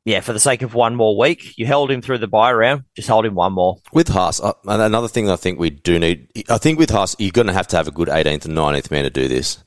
[0.04, 2.84] yeah, for the sake of one more week, you held him through the buy round,
[2.94, 3.78] just hold him one more.
[3.92, 7.32] With Haas, uh, another thing I think we do need, I think with Haas, you're
[7.32, 9.58] going to have to have a good 18th and 19th man to do this.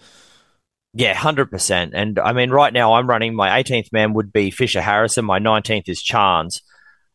[0.94, 1.94] Yeah, hundred percent.
[1.94, 5.24] And I mean, right now I'm running my 18th man would be Fisher Harrison.
[5.26, 6.62] My 19th is Chance.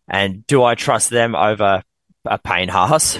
[0.09, 1.82] And do I trust them over
[2.24, 3.18] a Payne Haas?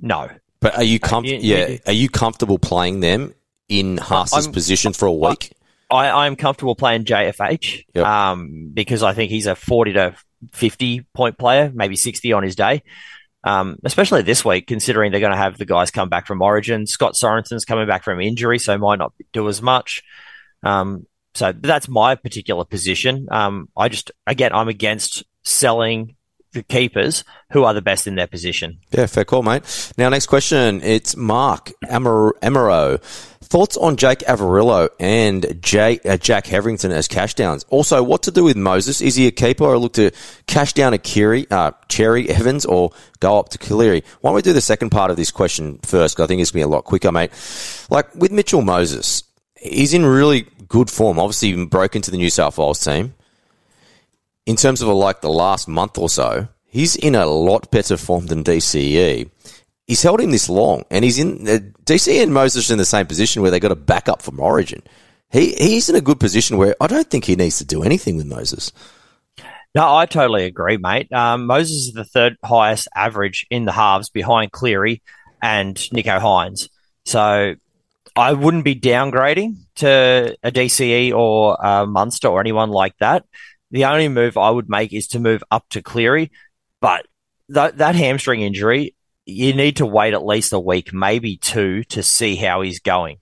[0.00, 0.30] No.
[0.60, 3.34] But are you com- you- yeah, you- are you comfortable playing them
[3.68, 5.52] in Haas's I'm- position for a week?
[5.90, 8.06] I, I'm comfortable playing JFH Yep.
[8.06, 10.14] um, because I think he's a 40 to
[10.52, 12.82] 50 point player, maybe 60 on his day.
[13.44, 16.86] Um, especially this week, considering they're going to have the guys come back from Origin.
[16.86, 20.02] Scott Sorensen's coming back from injury, so might not do as much.
[20.62, 23.28] Um, so that's my particular position.
[23.30, 26.16] Um, I just, again, I'm against selling
[26.54, 28.78] the keepers who are the best in their position.
[28.90, 29.92] Yeah, fair call, mate.
[29.98, 30.80] Now, next question.
[30.82, 33.00] It's Mark Amar- Amaro.
[33.42, 37.64] Thoughts on Jake Averillo and uh, Jack Hetherington as cash downs?
[37.68, 39.00] Also, what to do with Moses?
[39.00, 40.10] Is he a keeper or look to
[40.46, 42.90] cash down a Kiri, uh, Cherry Evans or
[43.20, 44.02] go up to Cleary?
[44.22, 46.16] Why don't we do the second part of this question first?
[46.16, 47.30] 'cause I think it's going to be a lot quicker, mate.
[47.90, 49.22] Like with Mitchell Moses,
[49.60, 51.18] he's in really good form.
[51.18, 53.14] Obviously, broke into the New South Wales team
[54.46, 58.26] in terms of like the last month or so, he's in a lot better form
[58.26, 59.30] than DCE.
[59.86, 63.06] He's held him this long, and he's in uh, DCE and Moses in the same
[63.06, 64.82] position where they got a backup from Origin.
[65.30, 68.16] He he's in a good position where I don't think he needs to do anything
[68.16, 68.72] with Moses.
[69.74, 71.12] No, I totally agree, mate.
[71.12, 75.02] Um, Moses is the third highest average in the halves behind Cleary
[75.42, 76.68] and Nicho Hynes.
[77.04, 77.56] So
[78.14, 83.24] I wouldn't be downgrading to a DCE or a Munster or anyone like that.
[83.74, 86.30] The only move I would make is to move up to Cleary.
[86.80, 87.06] But
[87.52, 88.94] th- that hamstring injury,
[89.26, 93.16] you need to wait at least a week, maybe two, to see how he's going.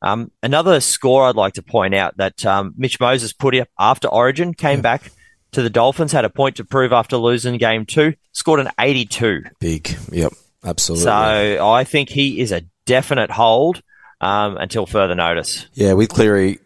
[0.00, 4.06] Um, another score I'd like to point out that um, Mitch Moses put up after
[4.06, 5.10] Origin, came back
[5.50, 9.42] to the Dolphins, had a point to prove after losing game two, scored an 82.
[9.58, 11.02] Big, yep, absolutely.
[11.02, 13.82] So I think he is a definite hold
[14.20, 15.66] um, until further notice.
[15.74, 16.60] yeah, with Cleary,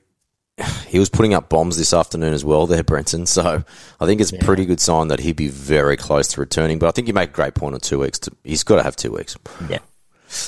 [0.88, 3.26] he was putting up bombs this afternoon as well there, Brenton.
[3.26, 3.64] So
[4.00, 6.78] I think it's a pretty good sign that he'd be very close to returning.
[6.78, 8.18] But I think you make a great point on two weeks.
[8.20, 9.36] To, he's got to have two weeks.
[9.68, 9.78] Yeah.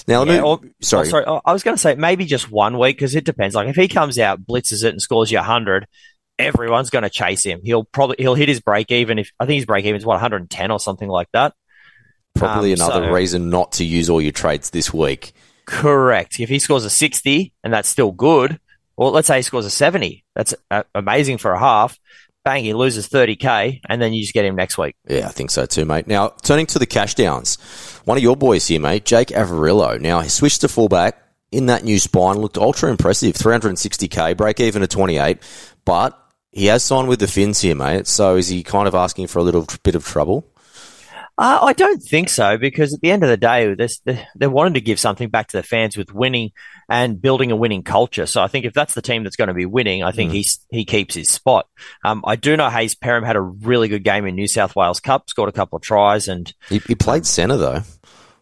[0.06, 1.08] Now, let Yeah, me, or- sorry.
[1.08, 1.24] Oh, sorry.
[1.26, 3.54] I I was going to say maybe just one week because it depends.
[3.54, 5.86] Like if he comes out, blitzes it, and scores you 100,
[6.38, 7.60] everyone's going to chase him.
[7.64, 9.18] He'll probably he'll hit his break even.
[9.18, 11.54] If I think his break even is what 110 or something like that.
[12.34, 15.32] Probably Um, another so- reason not to use all your trades this week.
[15.66, 16.40] Correct.
[16.40, 18.58] If he scores a 60 and that's still good,
[18.96, 21.98] well, let's say he scores a 70, that's uh, amazing for a half.
[22.44, 24.96] Bang, he loses 30k, and then you just get him next week.
[25.08, 26.08] Yeah, I think so too, mate.
[26.08, 27.56] Now, turning to the cash downs,
[28.04, 30.00] one of your boys here, mate, Jake Averillo.
[30.00, 31.16] Now, he switched to fullback
[31.52, 35.38] in that new spine, looked ultra impressive, 360k, break even at 28,
[35.84, 36.18] but
[36.50, 38.06] he has signed with the Finns here, mate.
[38.06, 40.51] So is he kind of asking for a little bit of trouble?
[41.42, 44.74] Uh, I don't think so because at the end of the day, they, they wanted
[44.74, 46.52] to give something back to the fans with winning
[46.88, 48.26] and building a winning culture.
[48.26, 50.64] So I think if that's the team that's going to be winning, I think he's,
[50.70, 51.66] he keeps his spot.
[52.04, 55.00] Um, I do know Hayes Perham had a really good game in New South Wales
[55.00, 57.82] Cup, scored a couple of tries, and He, he played centre though.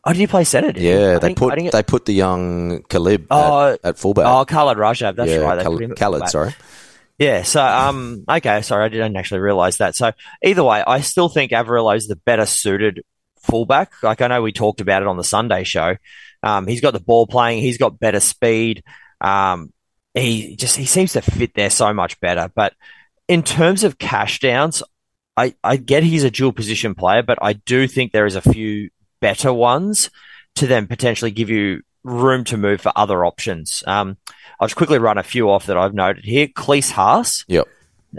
[0.05, 0.73] oh, did he play centre?
[0.73, 0.83] did?
[0.83, 3.99] Yeah, I they think- put I it- they put the young Khalib Oh, at, at
[3.99, 4.27] fullback.
[4.27, 5.57] oh, Khalid Rajab, that's yeah, right.
[5.57, 6.55] They Khal- put him at Khalid, sorry.
[7.21, 9.95] Yeah, so um, okay, sorry, I didn't actually realize that.
[9.95, 13.03] So either way, I still think Averillo is the better suited
[13.43, 13.93] fullback.
[14.03, 15.97] Like I know we talked about it on the Sunday show.
[16.43, 17.61] Um, he's got the ball playing.
[17.61, 18.83] He's got better speed.
[19.21, 19.71] Um,
[20.15, 22.51] he just he seems to fit there so much better.
[22.55, 22.73] But
[23.29, 24.83] in terms of cash downs,
[25.37, 28.41] I I get he's a dual position player, but I do think there is a
[28.41, 28.89] few
[29.21, 30.09] better ones
[30.55, 33.85] to then potentially give you room to move for other options.
[33.87, 34.17] Um,
[34.59, 36.47] I'll just quickly run a few off that I've noted here.
[36.49, 37.67] Klese Haas, Yep.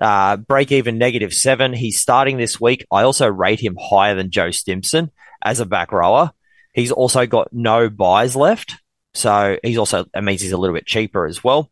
[0.01, 1.73] uh, break even negative seven.
[1.73, 2.85] He's starting this week.
[2.91, 5.11] I also rate him higher than Joe Stimson
[5.43, 6.31] as a back rower.
[6.73, 8.75] He's also got no buys left.
[9.13, 11.69] So he's also, that means he's a little bit cheaper as well.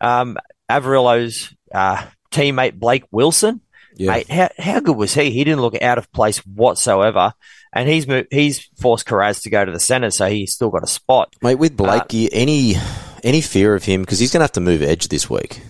[0.00, 0.36] Um,
[0.70, 3.60] Averillo's uh, teammate Blake Wilson,
[3.96, 4.10] Yeah.
[4.12, 5.30] mate, how, how good was he?
[5.30, 7.32] He didn't look out of place whatsoever.
[7.76, 10.86] And he's he's forced Kiraz to go to the centre, so he's still got a
[10.86, 11.34] spot.
[11.42, 12.76] Mate, with Uh, Blakey, any
[13.24, 15.60] any fear of him because he's going to have to move edge this week.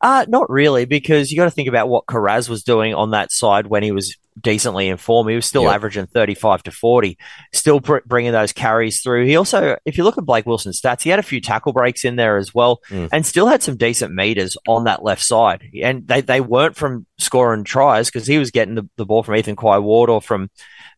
[0.00, 3.32] Uh, not really, because you got to think about what Kiraz was doing on that
[3.32, 5.26] side when he was decently in form.
[5.26, 5.74] He was still Yep.
[5.74, 7.18] averaging 35 to 40,
[7.52, 9.26] still br- bringing those carries through.
[9.26, 12.04] He also, if you look at Blake Wilson's stats, he had a few tackle breaks
[12.04, 13.08] in there as well Mm.
[13.10, 15.64] and still had some decent meters on that left side.
[15.82, 19.34] And they, they weren't from scoring tries because he was getting the, the ball from
[19.34, 20.48] Ethan Quai Ward or from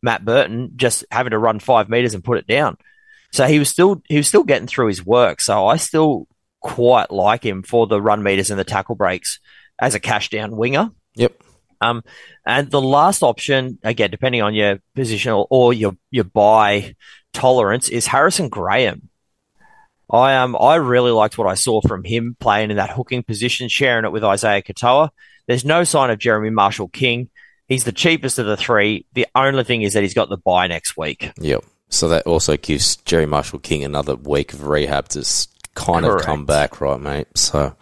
[0.02, 2.76] Matt Burton, just having to run five meters and put it down.
[3.32, 5.40] So he was still he was still getting through his work.
[5.40, 6.26] So I still
[6.60, 9.38] quite like him for the run meters and the tackle breaks
[9.80, 10.90] as a cash down winger.
[11.14, 11.42] Yep.
[11.80, 12.02] Um,
[12.44, 16.94] and the last option, again, depending on your positional or your your buy
[17.32, 19.08] tolerance, is Harrison Graham.
[20.10, 23.68] I um I really liked what I saw from him playing in that hooking position,
[23.68, 25.10] sharing it with Isaiah Katoa.
[25.46, 27.30] There's no sign of Jeremy Marshall King.
[27.70, 29.06] He's the cheapest of the three.
[29.14, 31.30] The only thing is that he's got the buy next week.
[31.40, 31.64] Yep.
[31.88, 35.24] So that also gives Jerry Marshall King another week of rehab to
[35.76, 37.28] kind of come back, right, mate?
[37.36, 37.76] So,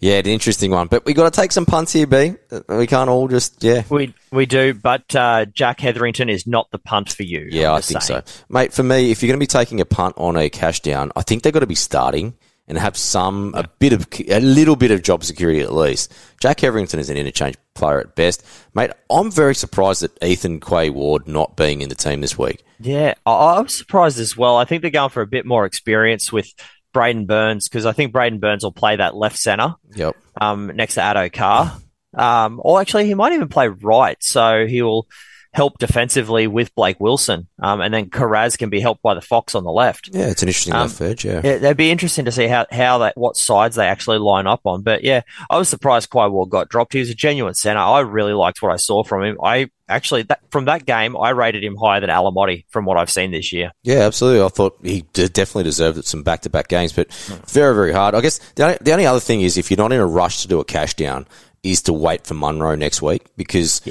[0.00, 0.88] yeah, an interesting one.
[0.88, 2.34] But we got to take some punts here, B.
[2.68, 3.84] We can't all just, yeah.
[3.88, 7.46] We we do, but uh, Jack Hetherington is not the punt for you.
[7.50, 8.22] Yeah, I think saying.
[8.26, 8.44] so.
[8.48, 11.12] Mate, for me, if you're going to be taking a punt on a cash down,
[11.14, 12.34] I think they've got to be starting
[12.66, 16.12] and have some, a bit of, a little bit of job security at least.
[16.40, 18.44] Jack Hetherington is an interchange player at best.
[18.74, 22.62] Mate, I'm very surprised at Ethan Quai Ward not being in the team this week.
[22.80, 24.56] Yeah, I, I was surprised as well.
[24.56, 26.48] I think they're going for a bit more experience with
[26.94, 30.16] Braidon Burns because I think Braidon Burns will play that left center Yep.
[30.40, 31.76] um, next to Addo Carr.
[32.14, 35.06] Um, or actually, he might even play right, so he will
[35.54, 37.46] help defensively with Blake Wilson.
[37.62, 40.08] Um, and then Kiraz can be helped by the Fox on the left.
[40.12, 41.40] Yeah, it's an interesting Um, left edge, yeah.
[41.44, 44.62] Yeah, it'd be interesting to see how, how that what sides they actually line up
[44.64, 44.82] on.
[44.82, 46.94] But yeah, I was surprised Quai Ward got dropped.
[46.94, 47.80] He was a genuine center.
[47.80, 49.36] I really liked what I saw from him.
[49.42, 53.10] I actually that, from that game I rated him higher than Alamoti from what I've
[53.10, 53.72] seen this year.
[53.82, 54.42] Yeah, absolutely.
[54.42, 57.12] I thought he d- definitely deserved some back to back games, but
[57.48, 58.14] very, very hard.
[58.14, 60.40] I guess the only, the only other thing is if you're not in a rush
[60.42, 61.26] to do a cash down,
[61.62, 63.82] is to wait for Munro next week because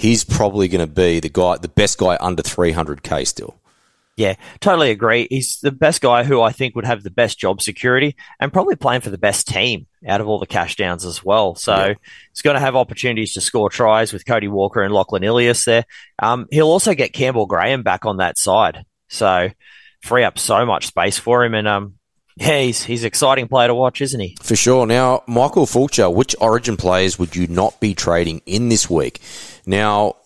[0.00, 3.56] he's probably going to be the guy, the best guy under 300k still.
[4.16, 5.26] Yeah, totally agree.
[5.30, 8.76] He's the best guy who I think would have the best job security and probably
[8.76, 11.54] playing for the best team out of all the cash downs as well.
[11.54, 11.94] So Yeah.
[12.30, 15.84] he's going to have opportunities to score tries with Cody Walker and Lachlan Ilias there.
[16.18, 18.84] Um, he'll also get Campbell Graham back on that side.
[19.08, 19.50] So
[20.02, 21.54] free up so much space for him.
[21.54, 21.94] And um,
[22.36, 24.36] yeah, he's, he's an exciting player to watch, isn't he?
[24.42, 24.86] For sure.
[24.86, 29.18] Now, Michael Fulcher, which Origin players would you not be trading in this week?
[29.70, 30.16] Now,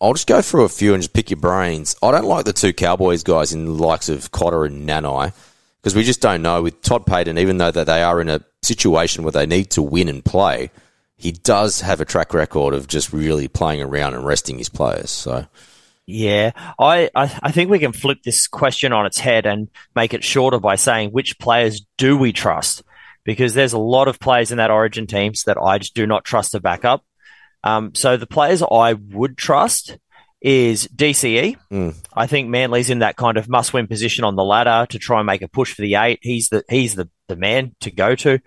[0.00, 1.94] I'll just go through a few and just pick your brains.
[2.02, 5.34] I don't like the two Cowboys guys in the likes of Cotter and Nanai
[5.82, 6.62] because we just don't know.
[6.62, 9.82] With Todd Payten, even though that they are in a situation where they need to
[9.82, 10.70] win and play,
[11.18, 15.10] he does have a track record of just really playing around and resting his players.
[15.10, 15.44] So,
[16.06, 20.14] Yeah, I, I, I think we can flip this question on its head and make
[20.14, 22.82] it shorter by saying which players do we trust?
[23.22, 26.24] Because there's a lot of players in that Origin teams that I just do not
[26.24, 27.04] trust to back up.
[27.64, 29.98] Um, so the players I would trust
[30.40, 31.56] is DCE.
[31.72, 31.96] Mm.
[32.14, 35.26] I think Manly's in that kind of must-win position on the ladder to try and
[35.26, 36.18] make a push for the eight.
[36.22, 38.38] He's the he's the the man to go to.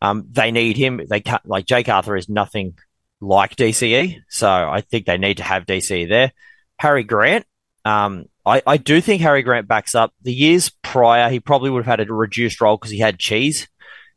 [0.00, 1.00] Um, they need him.
[1.10, 2.78] They can't, like Jake Arthur is nothing
[3.20, 6.32] like DCE, so I think they need to have DCE there.
[6.78, 7.44] Harry Grant.
[7.84, 10.14] Um, I, I do think Harry Grant backs up.
[10.22, 13.68] The years prior, he probably would have had a reduced role because he had cheese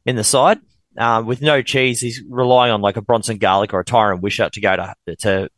[0.06, 0.60] in the side.
[0.98, 4.54] Um, with no cheese, he's relying on like a Bronson Garlick or a Tyron Wishart
[4.54, 5.50] to go to to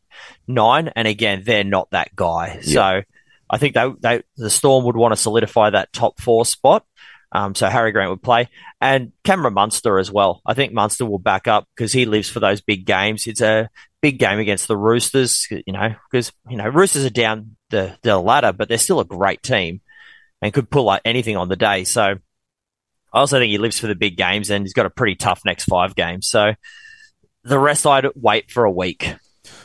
[0.47, 0.91] nine.
[0.95, 2.61] And again, they're not that guy.
[2.61, 3.01] So
[3.49, 6.85] I think they, they the Storm would want to solidify that top four spot.
[7.31, 8.47] Um, so Harry Grant would play
[8.79, 10.41] and Cameron Munster as well.
[10.45, 13.27] I think Munster will back up because he lives for those big games.
[13.27, 13.69] It's a
[14.01, 18.17] big game against the Roosters, you know, because, you know, Roosters are down the, the
[18.17, 19.81] ladder, but they're still a great team
[20.41, 21.83] and could pull out anything on the day.
[21.83, 22.15] So
[23.15, 25.43] I also think he lives for the big games and he's got a pretty tough
[25.45, 26.27] next five games.
[26.27, 26.53] So
[27.45, 29.15] the rest I'd wait for a week.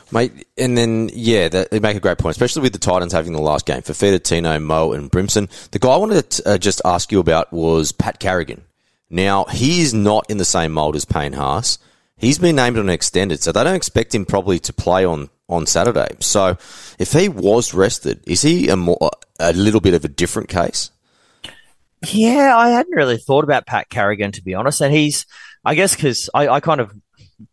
[0.09, 3.33] Mate, and then, yeah, that, they make a great point, especially with the Titans having
[3.33, 3.81] the last game.
[3.81, 5.49] Fifita, Tino, Mo, and Brimson.
[5.71, 8.63] The guy I wanted to uh, just ask you about was Pat Carrigan.
[9.09, 11.77] Now, he is not in the same mould as Payne Haas.
[12.15, 15.65] He's been named on extended, so they don't expect him probably to play on, on
[15.65, 16.15] Saturday.
[16.19, 16.57] So,
[16.99, 20.91] if he was rested, is he a, more, a little bit of a different case?
[22.07, 25.25] Yeah, I hadn't really thought about Pat Carrigan to be honest, and he's,
[25.63, 26.91] I guess, because I, I kind of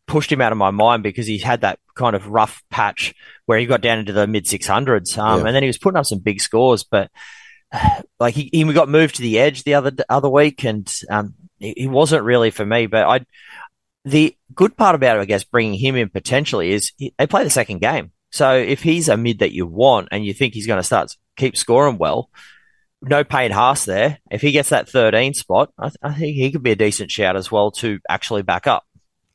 [0.07, 3.15] pushed him out of my mind because he had that kind of rough patch
[3.47, 5.47] where he got down into the mid six hundreds, um, Yeah.
[5.47, 7.11] and then he was putting up some big scores, but
[8.21, 11.75] like he, he got moved to the edge the other other week, and um, he,
[11.77, 12.87] he wasn't really for me.
[12.87, 13.27] But I,
[14.05, 17.45] the good part about it, I guess, bringing him in potentially is he, they play
[17.45, 18.13] the second game.
[18.31, 21.15] So if he's a mid that you want and you think he's going to start
[21.37, 22.31] keep scoring well,
[23.03, 24.19] no Payne Haas there.
[24.31, 27.11] If he gets that 13 spot, I, th- I think he could be a decent
[27.11, 28.85] shout as well to actually back up.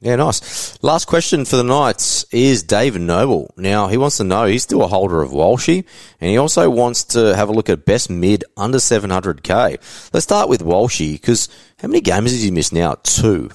[0.01, 0.83] Yeah, nice.
[0.83, 3.53] Last question for the Knights is David Noble.
[3.55, 5.85] Now, he wants to know, he's still a holder of Walshy,
[6.19, 10.09] and he also wants to have a look at best mid under 700k.
[10.13, 11.47] Let's start with Walshy, because
[11.79, 12.95] how many games has he missed now?
[13.03, 13.49] Two.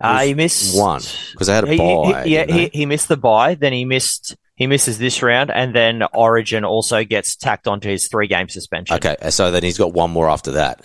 [0.00, 2.22] Uh, he missed One, because they had a He- bye.
[2.24, 3.54] he- yeah, he, he missed the bye.
[3.54, 4.34] Then he missed.
[4.56, 8.96] He misses this round, and then Origin also gets tacked onto his three-game suspension.
[8.96, 10.82] Okay, so then he's got one more after that.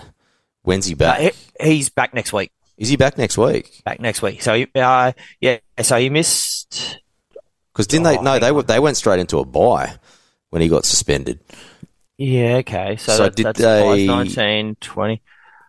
[0.63, 1.19] When's he Uh, back?
[1.59, 2.51] he- he's back next week.
[2.77, 3.81] is he back next week?
[3.85, 4.41] Back next week.
[4.41, 5.57] So, uh, yeah.
[5.81, 6.97] So he missed.
[7.71, 8.17] Because didn't they?
[8.17, 9.93] Oh, No, they were, they went straight into a bye
[10.49, 11.39] when he got suspended.
[12.17, 12.57] Yeah.
[12.57, 12.97] Okay.
[12.97, 15.21] So, So that, did that's they- 19, 20.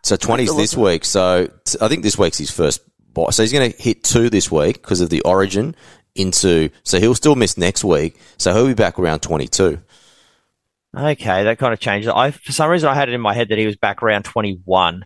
[0.02, 1.04] So 20's this week.
[1.04, 1.48] So
[1.80, 2.80] I think this week's his first
[3.14, 3.30] bye.
[3.30, 5.76] So he's going to hit two this week because of the origin
[6.14, 6.70] into.
[6.82, 8.18] So he'll still miss next week.
[8.38, 9.80] So he'll be back around 22.
[10.94, 12.12] Okay, that kind of changes.
[12.14, 14.24] I for some reason I had it in my head that he was back around
[14.24, 15.04] twenty-one.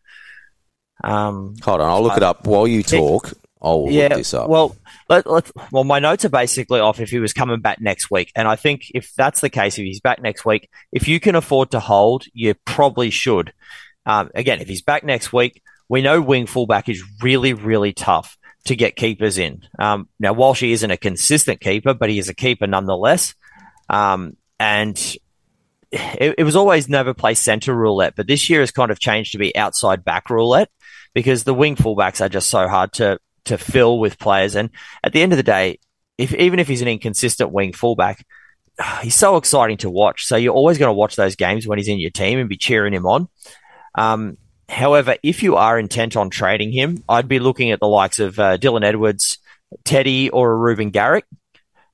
[1.05, 3.33] Um, Hold on, I'll look it up while you talk.
[3.63, 4.09] I'll yeah.
[4.09, 4.49] look this up.
[4.49, 4.77] Well,
[5.09, 8.33] let, let, well, my notes are basically off if he was coming back next week,
[8.35, 11.37] and I think if that's the case, if he's back next week, if you can
[11.37, 13.53] afford to hold, you probably should.
[14.05, 18.37] Um, again, if he's back next week, we know wing fullback is really, really tough
[18.67, 19.63] to get keepers in.
[19.79, 23.35] Um, now, Walshy isn't a consistent keeper, but he is a keeper nonetheless.
[23.89, 24.97] Um, and
[25.91, 29.33] it, it was always never play center roulette, but this year has kind of changed
[29.33, 30.71] to be outside back roulette
[31.15, 34.57] because the wing fullbacks are just so hard to to fill with players.
[34.57, 34.71] And
[35.05, 35.79] at the end of the day,
[36.19, 38.25] if even if he's an inconsistent wing fullback,
[39.03, 40.27] he's so exciting to watch.
[40.27, 42.57] So you're always going to watch those games when he's in your team and be
[42.57, 43.29] cheering him on.
[43.95, 44.37] Um,
[44.69, 48.39] however, if you are intent on trading him, I'd be looking at the likes of
[48.39, 49.39] uh, Dylan Edwards,
[49.85, 51.25] Teddy, or Reuben Garrick.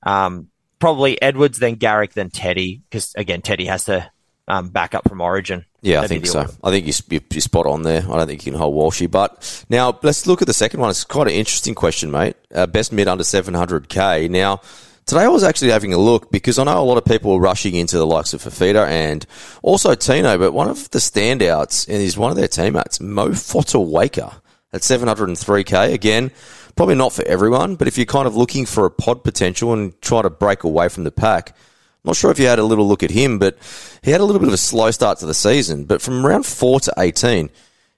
[0.02, 4.10] Um, probably Edwards, then Garrick, then Teddy, because again, Teddy has to
[4.48, 5.64] um, back up from Origin.
[5.80, 6.40] Yeah, I That'd be think so.
[6.40, 6.52] order.
[6.62, 8.02] I think you're, you're spot on there.
[8.02, 9.10] I don't think you can hold Walshy.
[9.10, 10.90] But now let's look at the second one.
[10.90, 12.36] It's quite an interesting question, mate.
[12.54, 14.30] Uh, best mid under 700k.
[14.30, 14.60] Now,
[15.06, 17.40] today I was actually having a look because I know a lot of people were
[17.40, 19.26] rushing into the likes of Fifita and
[19.62, 24.40] also Tino, but one of the standouts is one of their teammates, Mo Fotuaika,
[24.72, 25.92] at 703k.
[25.92, 26.30] Again,
[26.76, 30.00] probably not for everyone, but if you're kind of looking for a pod potential and
[30.00, 31.56] try to break away from the pack,
[32.04, 33.56] not sure if you had a little look at him, but
[34.02, 35.84] he had a little bit of a slow start to the season.
[35.84, 37.50] But from round four to 18,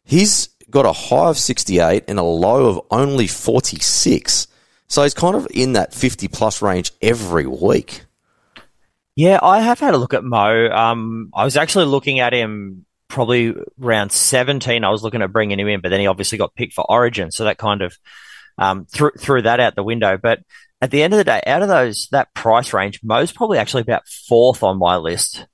[0.05, 4.47] he's got a high of 68 and a low of only 46.
[4.89, 8.05] So he's kind of in that 50 plus range every week.
[9.16, 10.69] Yeah, I have had a look at Mo.
[10.70, 14.85] Um, I was actually looking at him probably around 17.
[14.85, 17.31] I was looking at bringing him in, but then he obviously got picked for Origin.
[17.31, 17.97] So that kind of
[18.59, 20.19] um, threw, threw that out the window.
[20.20, 20.40] But
[20.81, 23.82] at the end of the day, out of those, that price range, Mo's probably actually
[23.82, 25.47] about fourth on my list.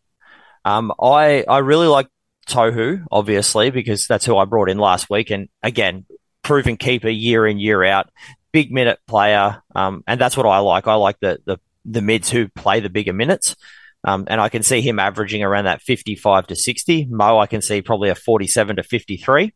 [0.64, 2.08] Um, I, I really like
[2.48, 5.30] Tohu, obviously, because that's who I brought in last week.
[5.30, 6.06] And again,
[6.42, 8.10] proven keeper year in, year out,
[8.52, 9.62] big minute player.
[9.74, 10.86] Um, and that's what I like.
[10.86, 13.56] I like the, the, the mids who play the bigger minutes.
[14.02, 17.06] Um, and I can see him averaging around that 55 to 60.
[17.10, 19.52] Mo, I can see probably a 47 to 53.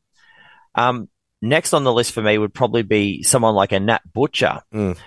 [0.75, 1.09] Um,
[1.41, 4.99] next on the list for me would probably be someone like a Nat Butcher, Mm.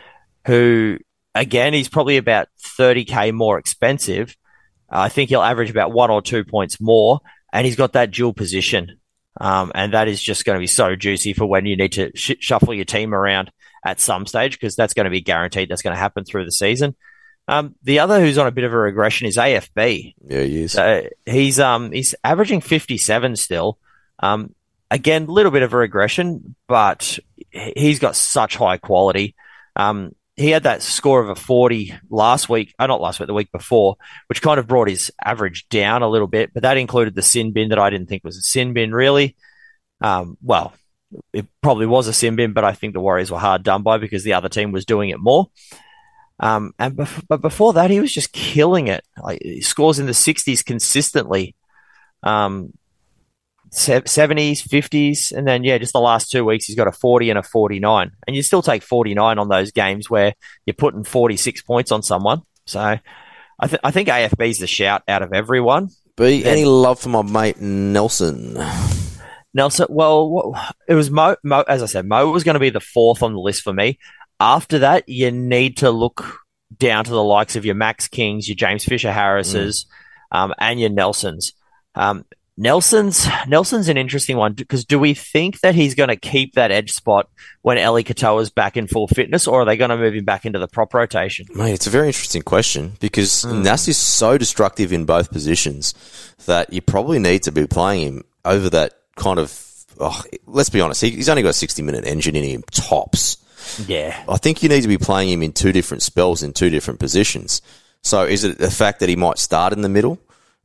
[0.46, 0.98] who,
[1.36, 2.48] again, he's probably about
[2.80, 4.36] 30K more expensive.
[4.90, 7.20] I think he'll average about one or two points more,
[7.54, 9.00] and he's got that dual position.
[9.40, 12.12] Um, and that is just going to be so juicy for when you need to
[12.16, 13.52] sh- shuffle your team around
[13.86, 15.70] at some stage because that's going to be guaranteed.
[15.70, 16.96] That's going to happen through the season.
[17.48, 20.16] Um, the other who's on a bit of a regression is AFB.
[20.26, 20.74] Yeah, he is.
[20.74, 23.78] So he's um he's averaging 57 still.
[24.20, 24.54] Um,
[24.92, 27.20] again, a little bit of a regression, but
[27.52, 29.36] he's got such high quality.
[29.76, 33.34] Um, he had that score of a 40 last week, oh, not last week, the
[33.34, 33.98] week before,
[34.28, 37.54] which kind of brought his average down a little bit, but that included the sin
[37.54, 39.36] bin that I didn't think was a sin bin, really.
[40.00, 40.74] Um, well,
[41.34, 43.98] it probably was a sin bin, but I think the Warriors were hard done by
[43.98, 45.48] because the other team was doing it more.
[46.40, 49.04] Um, and bef- but before that, he was just killing it.
[49.22, 51.56] Like he scores in the 60s consistently.
[52.24, 52.74] Um,
[53.72, 57.30] se- 70s, 50s, and then yeah, just the last two weeks he's got a 40
[57.30, 58.12] and a 49.
[58.28, 60.34] And you still take 49 on those games where
[60.66, 62.44] you're putting 46 points on someone.
[62.66, 62.80] So
[63.60, 65.90] I, th- I think AFB's the shout out of everyone.
[66.16, 68.58] B, any love for my mate Nelson?
[69.58, 70.54] Nelson, well,
[70.88, 71.64] it was Mo, Mo.
[71.68, 73.98] As I said, Mo was going to be the fourth on the list for me.
[74.40, 76.42] After that, you need to look
[76.78, 79.88] down to the likes of your Max Kings, your James Fisher Harrises,
[80.32, 81.54] um, and your Nelsons.
[81.96, 82.24] Um,
[82.56, 86.72] Nelson's Nelson's an interesting one because do we think that he's going to keep that
[86.72, 87.28] edge spot
[87.62, 90.26] when Eli Katoa is back in full fitness, or are they going to move him
[90.26, 91.48] back into the prop rotation?
[91.56, 95.96] Mate, it's a very interesting question because Nass is so destructive in both positions
[96.46, 99.64] that you probably need to be playing him over that kind of.
[100.00, 103.38] Oh, let's be honest, he, he's only got a 60 minute engine in him, tops.
[103.88, 104.24] Yeah.
[104.30, 107.00] I think you need to be playing him in two different spells in two different
[107.00, 107.62] positions.
[108.04, 110.20] So is it the fact that he might start in the middle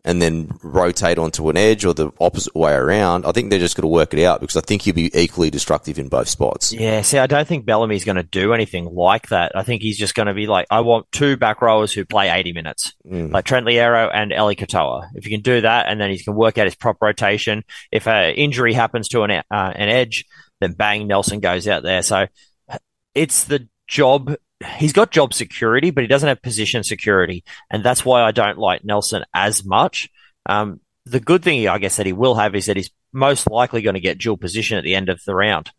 [0.04, 3.24] and then rotate onto an edge or the opposite way around?
[3.26, 5.50] I think they're just going to work it out because I think he'll be equally
[5.50, 6.72] destructive in both spots.
[6.72, 9.52] Yeah, see, I don't think Bellamy's going to do anything like that.
[9.54, 12.30] I think he's just going to be like, I want two back rowers who play
[12.30, 15.08] 80 minutes, like Trent Loiero and Eli Katoa.
[15.14, 17.64] If you can do that, and then he can work out his prop rotation.
[17.90, 20.24] If an injury happens to an, uh, an edge,
[20.60, 22.02] then bang, Nelson goes out there.
[22.02, 22.26] So
[23.14, 24.34] it's the job.
[24.62, 27.44] He's got job security, but he doesn't have position security.
[27.70, 30.10] And that's why I don't like Nelson as much.
[30.47, 33.82] Um, the good thing, I guess, that he will have is that he's most likely
[33.82, 35.70] going to get dual position at the end of the round.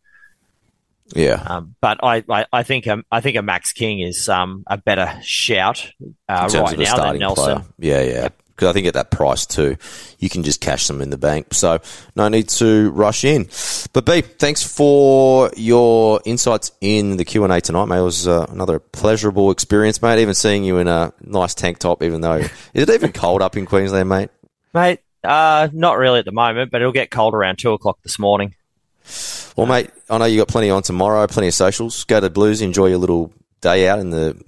[1.16, 1.44] Yeah.
[1.46, 4.78] Um, but I, I, I think um, I think a Max King is um, a
[4.78, 5.92] better shout
[6.30, 7.44] uh, right now than Nelson.
[7.44, 7.66] player.
[7.80, 8.30] Yeah, yeah.
[8.56, 9.78] Because I think at that price too,
[10.20, 11.54] you can just cash them in the bank.
[11.54, 11.80] So
[12.16, 13.48] no need to rush in.
[13.94, 17.98] But B, thanks for your insights in the Q and A tonight, mate.
[17.98, 20.20] It was uh, another pleasurable experience, mate.
[20.20, 22.36] Even seeing you in a nice tank top, even though
[22.74, 24.30] is it even cold up in Queensland, mate?
[24.74, 28.20] Mate, uh, not really at the moment, but it'll get cold around two o'clock this
[28.20, 28.56] morning.
[29.56, 32.04] Well, mate, I know you got plenty on tomorrow, plenty of socials.
[32.06, 33.32] Go to Blues, enjoy your little
[33.62, 34.42] day out in the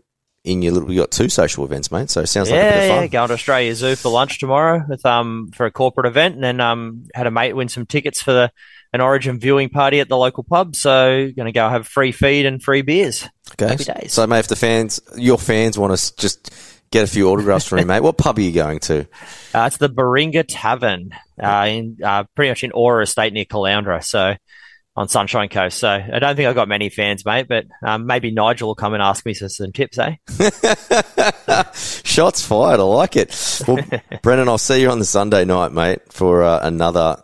[0.46, 0.88] in your little.
[0.88, 2.10] We got two social events, mate.
[2.10, 3.02] So it sounds like a bit yeah, of fun.
[3.02, 6.44] yeah, going to Australia Zoo for lunch tomorrow with um for a corporate event, and
[6.44, 8.52] then um had a mate win some tickets for the
[8.94, 10.76] an Origin viewing party at the local pub.
[10.76, 13.28] So going to go have free feed and free beers.
[13.52, 13.68] Okay.
[13.68, 14.14] Happy days.
[14.14, 16.50] So, mate, if the fans, your fans, want to just
[16.92, 19.06] get a few autographs from you, mate, what pub are you going to?
[19.54, 21.12] Uh, it's the Baringa Tavern
[21.42, 24.36] uh, in uh, pretty much in Aura Estate near Caloundra, so
[24.96, 25.78] on Sunshine Coast.
[25.80, 28.94] So I don't think I've got many fans, mate, but um, maybe Nigel will come
[28.94, 30.16] and ask me for some tips, eh?
[31.74, 32.80] Shots fired.
[32.80, 33.64] I like it.
[33.68, 33.78] Well,
[34.22, 37.22] Brenton, I'll see you on the Sunday night, mate, for uh, another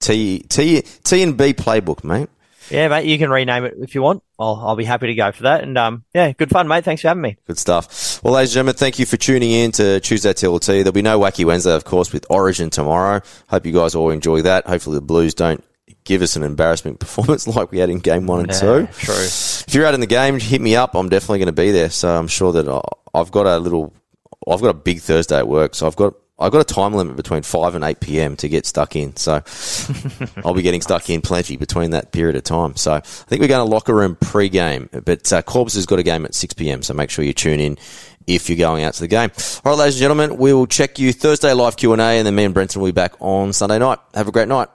[0.00, 2.28] T T T and B playbook, mate.
[2.70, 4.24] Yeah, mate, you can rename it if you want.
[4.38, 5.62] I'll, I'll be happy to go for that.
[5.62, 6.84] And um, yeah, good fun, mate.
[6.84, 7.36] Thanks for having me.
[7.46, 8.20] Good stuff.
[8.24, 10.66] Well, ladies and gentlemen, thank you for tuning in to Tuesday TLT.
[10.66, 13.20] There'll be no Wacky Wednesday, of course, with Origin tomorrow.
[13.48, 14.66] Hope you guys all enjoy that.
[14.66, 15.62] Hopefully, the Blues don't
[16.06, 18.88] give us an embarrassing performance like we had in game one and two.
[18.92, 19.14] True.
[19.14, 20.94] If you're out in the game, hit me up.
[20.94, 21.90] I'm definitely going to be there.
[21.90, 23.92] So I'm sure that I've got a little,
[24.48, 25.74] I've got a big Thursday at work.
[25.74, 28.36] So I've got, I've got a time limit between 5 and 8 p.m.
[28.36, 29.16] to get stuck in.
[29.16, 29.42] So
[30.44, 32.76] I'll be getting stuck in plenty between that period of time.
[32.76, 36.02] So I think we're going to locker room pre-game, but uh, Corbs has got a
[36.02, 36.82] game at 6 p.m.
[36.82, 37.78] So make sure you tune in
[38.26, 39.30] if you're going out to the game.
[39.64, 42.44] All right, ladies and gentlemen, we will check you Thursday live Q&A and then me
[42.44, 43.98] and Brenton will be back on Sunday night.
[44.14, 44.68] Have a great night.